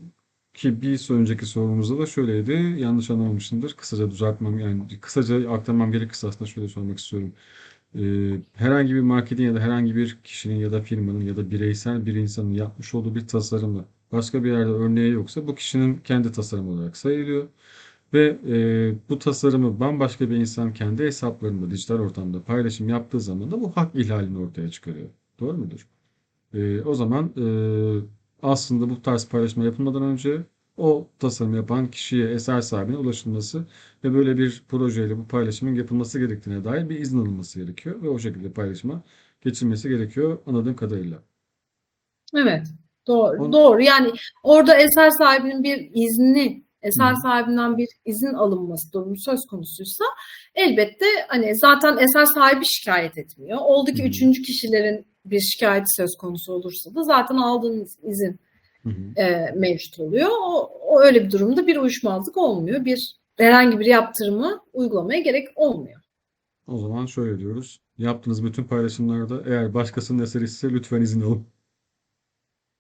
ki 0.54 0.82
bir 0.82 1.12
önceki 1.12 1.46
sorumuzda 1.46 2.00
da 2.00 2.06
şöyleydi. 2.06 2.52
Yanlış 2.82 3.10
anlamamışımdır. 3.10 3.74
Kısaca 3.74 4.12
düzeltmem 4.12 4.60
yani 4.60 5.00
kısaca 5.02 5.52
aktarmam 5.52 5.92
gerekirse 5.92 6.28
aslında 6.28 6.46
şöyle 6.50 6.68
sormak 6.68 7.00
istiyorum. 7.00 7.34
Ee, 7.96 8.42
herhangi 8.54 8.96
bir 8.96 9.02
marketin 9.02 9.44
ya 9.44 9.56
da 9.56 9.60
herhangi 9.60 9.96
bir 9.96 10.18
kişinin 10.24 10.56
ya 10.56 10.72
da 10.72 10.82
firmanın 10.82 11.22
ya 11.22 11.38
da 11.38 11.52
bireysel 11.52 12.06
bir 12.06 12.16
insanın 12.16 12.52
yapmış 12.54 12.94
olduğu 12.96 13.16
bir 13.16 13.28
tasarımla 13.28 13.86
başka 14.12 14.44
bir 14.44 14.52
yerde 14.52 14.70
örneği 14.72 15.12
yoksa 15.14 15.48
bu 15.48 15.56
kişinin 15.56 15.98
kendi 15.98 16.32
tasarımı 16.32 16.72
olarak 16.72 16.98
sayılıyor. 16.98 17.48
Ve 18.14 18.40
e, 18.48 19.10
bu 19.10 19.20
tasarımı 19.20 19.80
bambaşka 19.80 20.30
bir 20.30 20.36
insan 20.36 20.74
kendi 20.74 21.04
hesaplarında, 21.04 21.72
dijital 21.72 21.96
ortamda 22.00 22.44
paylaşım 22.44 22.90
yaptığı 22.90 23.20
zaman 23.22 23.52
da 23.52 23.62
bu 23.62 23.72
hak 23.78 23.96
ihlalini 23.96 24.38
ortaya 24.40 24.70
çıkarıyor. 24.70 25.10
Doğru 25.40 25.58
mudur? 25.58 25.88
E, 26.54 26.82
o 26.82 26.94
zaman 26.94 27.34
e, 27.38 27.46
aslında 28.42 28.90
bu 28.90 29.02
tarz 29.02 29.28
paylaşma 29.30 29.64
yapılmadan 29.64 30.04
önce 30.04 30.44
o 30.78 31.08
tasarım 31.20 31.56
yapan 31.56 31.92
kişiye, 31.92 32.30
eser 32.30 32.62
sahibine 32.62 32.98
ulaşılması 32.98 33.68
ve 34.04 34.14
böyle 34.14 34.38
bir 34.38 34.64
projeyle 34.70 35.18
bu 35.18 35.28
paylaşımın 35.28 35.76
yapılması 35.76 36.20
gerektiğine 36.20 36.64
dair 36.64 36.90
bir 36.90 37.00
izin 37.00 37.20
alınması 37.20 37.60
gerekiyor 37.60 38.02
ve 38.04 38.10
o 38.10 38.20
şekilde 38.20 38.52
paylaşıma 38.52 39.04
geçilmesi 39.42 39.90
gerekiyor 39.90 40.40
anladığım 40.46 40.76
kadarıyla. 40.76 41.24
Evet, 42.36 42.68
doğru. 43.08 43.44
On- 43.44 43.54
Doğru. 43.54 43.82
Yani 43.82 44.12
orada 44.44 44.76
eser 44.78 45.10
sahibinin 45.10 45.64
bir 45.64 45.90
izni, 45.94 46.64
eser 46.82 47.12
Hı. 47.12 47.22
sahibinden 47.22 47.78
bir 47.78 47.88
izin 48.06 48.34
alınması 48.34 48.94
durumu 48.94 49.16
söz 49.18 49.40
konusuysa 49.50 50.06
elbette 50.56 51.06
hani 51.28 51.56
zaten 51.56 51.98
eser 51.98 52.26
sahibi 52.26 52.66
şikayet 52.66 53.18
etmiyor. 53.18 53.58
Oldu 53.62 53.92
ki 53.92 54.04
Hı. 54.04 54.08
üçüncü 54.08 54.42
kişilerin 54.42 55.06
bir 55.26 55.40
şikayeti 55.40 55.96
söz 55.96 56.18
konusu 56.18 56.54
olursa 56.54 56.96
da 56.96 57.04
zaten 57.04 57.36
aldığınız 57.36 57.98
izin. 58.04 58.40
E, 59.18 59.52
mevcut 59.56 60.00
oluyor. 60.00 60.30
O, 60.30 60.72
o 60.82 61.02
öyle 61.02 61.26
bir 61.26 61.32
durumda 61.32 61.68
bir 61.68 61.78
uyuşmazlık 61.78 62.38
olmuyor. 62.38 62.86
Bir 62.86 63.18
herhangi 63.38 63.80
bir 63.80 63.86
yaptırımı 63.86 64.62
uygulamaya 64.74 65.20
gerek 65.20 65.48
olmuyor. 65.56 66.02
O 66.68 66.78
zaman 66.78 67.06
şöyle 67.06 67.40
diyoruz. 67.40 67.80
Yaptığınız 67.98 68.46
bütün 68.46 68.64
paylaşımlarda 68.64 69.44
eğer 69.46 69.74
başkasının 69.74 70.24
eseri 70.24 70.44
ise 70.44 70.70
lütfen 70.70 71.02
izin 71.02 71.22
alın. 71.22 71.48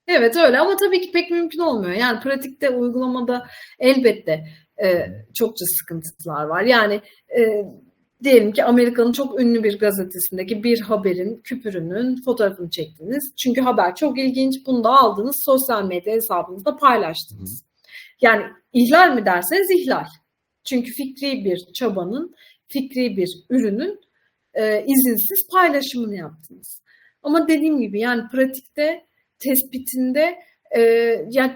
Evet 0.08 0.36
öyle 0.36 0.60
ama 0.60 0.76
tabii 0.76 1.02
ki 1.02 1.12
pek 1.12 1.32
mümkün 1.32 1.60
olmuyor. 1.60 1.92
Yani 1.92 2.20
pratikte, 2.20 2.70
uygulamada 2.70 3.48
elbette 3.80 4.48
e, 4.84 5.08
çokça 5.34 5.66
sıkıntılar 5.66 6.46
var. 6.46 6.64
Yani 6.64 7.02
e, 7.40 7.66
diyelim 8.24 8.52
ki 8.52 8.64
Amerika'nın 8.64 9.12
çok 9.12 9.40
ünlü 9.42 9.64
bir 9.64 9.80
gazetesindeki 9.80 10.64
bir 10.64 10.82
haberin 10.82 11.42
küpürünün 11.44 12.22
fotoğrafını 12.26 12.70
çektiniz. 12.70 13.34
Çünkü 13.38 13.62
haber 13.62 13.96
çok 13.96 14.20
ilginç. 14.20 14.56
Bunu 14.66 14.84
da 14.84 14.90
aldınız 14.90 15.36
sosyal 15.46 15.86
medya 15.86 16.14
hesabınızda 16.14 16.76
paylaştınız. 16.76 17.64
Yani 18.22 18.44
ihlal 18.74 19.16
mi 19.16 19.26
derseniz 19.26 19.68
ihlal. 19.72 20.06
Çünkü 20.64 20.92
fikri 20.92 21.46
bir 21.46 21.74
çabanın, 21.74 22.36
fikri 22.68 23.18
bir 23.18 23.30
ürünün 23.50 24.00
e, 24.54 24.86
izinsiz 24.88 25.48
paylaşımını 25.52 26.16
yaptınız. 26.16 26.82
Ama 27.24 27.48
dediğim 27.48 27.82
gibi 27.82 28.00
yani 28.00 28.22
pratikte, 28.32 29.06
tespitinde 29.40 30.40
e, 30.78 30.82
yani 31.30 31.54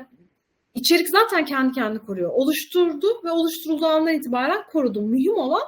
içerik 0.74 1.10
zaten 1.10 1.46
kendi 1.46 1.74
kendini 1.74 2.00
koruyor. 2.00 2.32
Oluşturdu 2.34 3.08
ve 3.26 3.32
oluşturulduğu 3.32 3.86
andan 3.86 4.14
itibaren 4.14 4.64
korudu. 4.72 5.02
Mühim 5.02 5.38
olan 5.38 5.62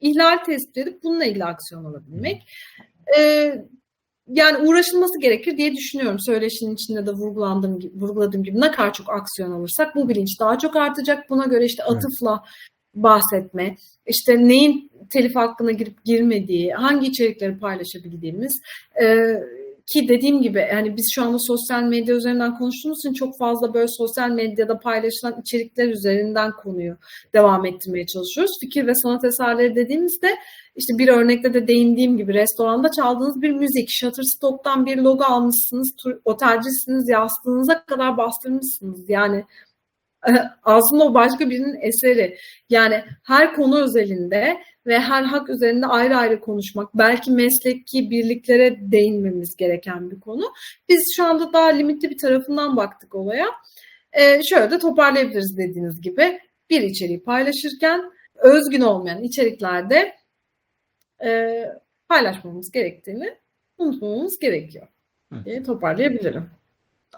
ihlal 0.00 0.44
tespit 0.44 0.78
edip 0.78 1.02
bununla 1.02 1.24
ilgili 1.24 1.44
aksiyon 1.44 1.84
alabilmek. 1.84 2.48
E, 3.18 3.52
yani 4.28 4.68
uğraşılması 4.68 5.20
gerekir 5.20 5.56
diye 5.56 5.72
düşünüyorum. 5.72 6.18
Söyleşinin 6.18 6.74
içinde 6.74 7.06
de 7.06 7.10
vurgulandığım 7.10 7.78
gibi, 7.78 8.00
vurguladığım 8.00 8.42
gibi 8.42 8.60
ne 8.60 8.70
kadar 8.70 8.92
çok 8.92 9.10
aksiyon 9.10 9.50
alırsak 9.50 9.94
bu 9.94 10.08
bilinç 10.08 10.40
daha 10.40 10.58
çok 10.58 10.76
artacak. 10.76 11.30
Buna 11.30 11.44
göre 11.44 11.64
işte 11.64 11.84
atıfla 11.84 12.44
bahsetme, 12.94 13.76
işte 14.06 14.38
neyin 14.38 14.90
telif 15.10 15.36
hakkına 15.36 15.70
girip 15.70 16.04
girmediği, 16.04 16.72
hangi 16.72 17.06
içerikleri 17.06 17.58
paylaşabildiğimiz 17.58 18.60
e, 19.02 19.06
ki 19.92 20.08
dediğim 20.08 20.42
gibi 20.42 20.68
yani 20.72 20.96
biz 20.96 21.12
şu 21.14 21.22
anda 21.22 21.38
sosyal 21.38 21.82
medya 21.82 22.14
üzerinden 22.14 22.58
konuştuğumuz 22.58 22.98
için 22.98 23.12
çok 23.12 23.38
fazla 23.38 23.74
böyle 23.74 23.88
sosyal 23.88 24.30
medyada 24.30 24.78
paylaşılan 24.78 25.40
içerikler 25.40 25.88
üzerinden 25.88 26.52
konuyu 26.62 26.96
devam 27.34 27.66
ettirmeye 27.66 28.06
çalışıyoruz. 28.06 28.52
Fikir 28.60 28.86
ve 28.86 28.94
sanat 28.94 29.24
eserleri 29.24 29.74
dediğimizde 29.74 30.36
işte 30.76 30.98
bir 30.98 31.08
örnekte 31.08 31.54
de 31.54 31.68
değindiğim 31.68 32.16
gibi 32.16 32.34
restoranda 32.34 32.90
çaldığınız 32.90 33.42
bir 33.42 33.50
müzik, 33.50 33.90
Shutterstock'tan 33.90 34.86
bir 34.86 34.96
logo 34.96 35.24
almışsınız, 35.24 35.94
otelcisiniz, 36.24 37.08
yastığınıza 37.08 37.84
kadar 37.84 38.16
bastırmışsınız. 38.16 39.10
Yani 39.10 39.44
aslında 40.62 41.04
o 41.04 41.14
başka 41.14 41.50
birinin 41.50 41.78
eseri. 41.80 42.36
Yani 42.70 43.04
her 43.26 43.54
konu 43.54 43.82
özelinde 43.82 44.56
ve 44.86 44.98
her 44.98 45.22
hak 45.22 45.50
üzerinde 45.50 45.86
ayrı 45.86 46.16
ayrı 46.16 46.40
konuşmak, 46.40 46.94
belki 46.94 47.30
mesleki 47.30 48.10
birliklere 48.10 48.78
değinmemiz 48.80 49.56
gereken 49.56 50.10
bir 50.10 50.20
konu. 50.20 50.52
Biz 50.88 51.12
şu 51.16 51.24
anda 51.24 51.52
daha 51.52 51.66
limitli 51.66 52.10
bir 52.10 52.18
tarafından 52.18 52.76
baktık 52.76 53.14
olaya. 53.14 53.46
Ee, 54.12 54.42
şöyle 54.42 54.70
de 54.70 54.78
toparlayabiliriz 54.78 55.56
dediğiniz 55.58 56.00
gibi. 56.00 56.40
Bir 56.70 56.82
içeriği 56.82 57.22
paylaşırken 57.22 58.02
özgün 58.34 58.80
olmayan 58.80 59.22
içeriklerde 59.22 60.14
e, 61.24 61.64
paylaşmamız 62.08 62.70
gerektiğini 62.70 63.36
unutmamamız 63.78 64.38
gerekiyor 64.38 64.86
diye 65.44 65.62
toparlayabilirim. 65.62 66.50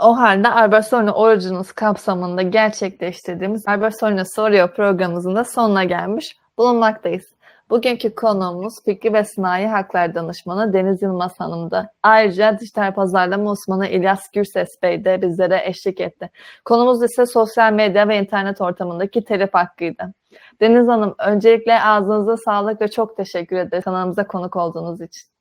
O 0.00 0.16
halde 0.16 0.48
Albert 0.48 0.86
Sorno 0.86 1.10
Origins 1.12 1.72
kapsamında 1.72 2.42
gerçekleştirdiğimiz 2.42 3.68
Albert 3.68 4.00
Sorno 4.00 4.22
Soruyor 4.34 4.74
programımızın 4.74 5.34
da 5.34 5.44
sonuna 5.44 5.84
gelmiş 5.84 6.36
bulunmaktayız. 6.58 7.24
Bugünkü 7.70 8.14
konuğumuz 8.14 8.74
Fikri 8.84 9.12
ve 9.12 9.24
Sanayi 9.24 9.66
Haklar 9.66 10.14
Danışmanı 10.14 10.72
Deniz 10.72 11.02
Yılmaz 11.02 11.40
Hanım'dı. 11.40 11.90
Ayrıca 12.02 12.58
dijital 12.60 12.94
pazarlama 12.94 13.50
uzmanı 13.50 13.88
İlyas 13.88 14.30
Gürses 14.34 14.68
Bey 14.82 15.04
de 15.04 15.22
bizlere 15.22 15.62
eşlik 15.64 16.00
etti. 16.00 16.30
Konumuz 16.64 17.02
ise 17.02 17.26
sosyal 17.26 17.72
medya 17.72 18.08
ve 18.08 18.18
internet 18.18 18.60
ortamındaki 18.60 19.24
telif 19.24 19.54
hakkıydı. 19.54 20.12
Deniz 20.60 20.88
Hanım 20.88 21.14
öncelikle 21.18 21.80
ağzınıza 21.80 22.36
sağlık 22.36 22.80
ve 22.80 22.88
çok 22.88 23.16
teşekkür 23.16 23.56
ederiz 23.56 23.84
kanalımıza 23.84 24.26
konuk 24.26 24.56
olduğunuz 24.56 25.00
için. 25.00 25.32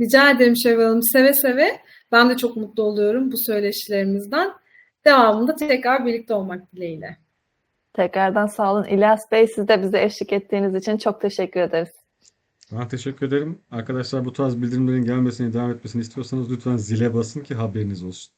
Rica 0.00 0.30
ederim 0.30 0.56
Şevval 0.56 0.84
Hanım. 0.84 1.02
Seve 1.02 1.34
seve. 1.34 1.80
Ben 2.12 2.30
de 2.30 2.36
çok 2.36 2.56
mutlu 2.56 2.82
oluyorum 2.82 3.32
bu 3.32 3.36
söyleşilerimizden. 3.36 4.52
Devamında 5.04 5.56
tekrar 5.56 6.06
birlikte 6.06 6.34
olmak 6.34 6.72
dileğiyle. 6.72 7.16
Tekrardan 7.98 8.46
sağ 8.46 8.72
olun. 8.72 8.84
İlyas 8.84 9.32
Bey 9.32 9.46
siz 9.46 9.68
de 9.68 9.82
bize 9.82 10.02
eşlik 10.02 10.32
ettiğiniz 10.32 10.74
için 10.74 10.96
çok 10.98 11.20
teşekkür 11.20 11.60
ederiz. 11.60 11.88
Ben 12.72 12.88
teşekkür 12.88 13.26
ederim. 13.26 13.58
Arkadaşlar 13.70 14.24
bu 14.24 14.32
tarz 14.32 14.62
bildirimlerin 14.62 15.04
gelmesini, 15.04 15.52
devam 15.52 15.70
etmesini 15.70 16.02
istiyorsanız 16.02 16.52
lütfen 16.52 16.76
zile 16.76 17.14
basın 17.14 17.40
ki 17.40 17.54
haberiniz 17.54 18.04
olsun. 18.04 18.32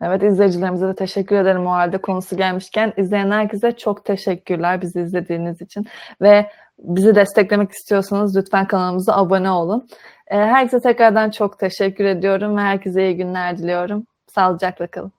Evet 0.00 0.22
izleyicilerimize 0.22 0.88
de 0.88 0.94
teşekkür 0.94 1.36
ederim 1.36 1.66
o 1.66 1.70
halde 1.70 1.98
konusu 1.98 2.36
gelmişken. 2.36 2.92
izleyen 2.96 3.30
herkese 3.30 3.72
çok 3.76 4.04
teşekkürler 4.04 4.82
bizi 4.82 5.00
izlediğiniz 5.00 5.62
için. 5.62 5.86
Ve 6.22 6.50
bizi 6.78 7.14
desteklemek 7.14 7.70
istiyorsanız 7.70 8.36
lütfen 8.36 8.66
kanalımıza 8.66 9.16
abone 9.16 9.50
olun. 9.50 9.88
Herkese 10.26 10.80
tekrardan 10.80 11.30
çok 11.30 11.58
teşekkür 11.58 12.04
ediyorum 12.04 12.56
ve 12.56 12.60
herkese 12.60 13.08
iyi 13.08 13.16
günler 13.16 13.58
diliyorum. 13.58 14.06
Sağlıcakla 14.26 14.86
kalın. 14.86 15.12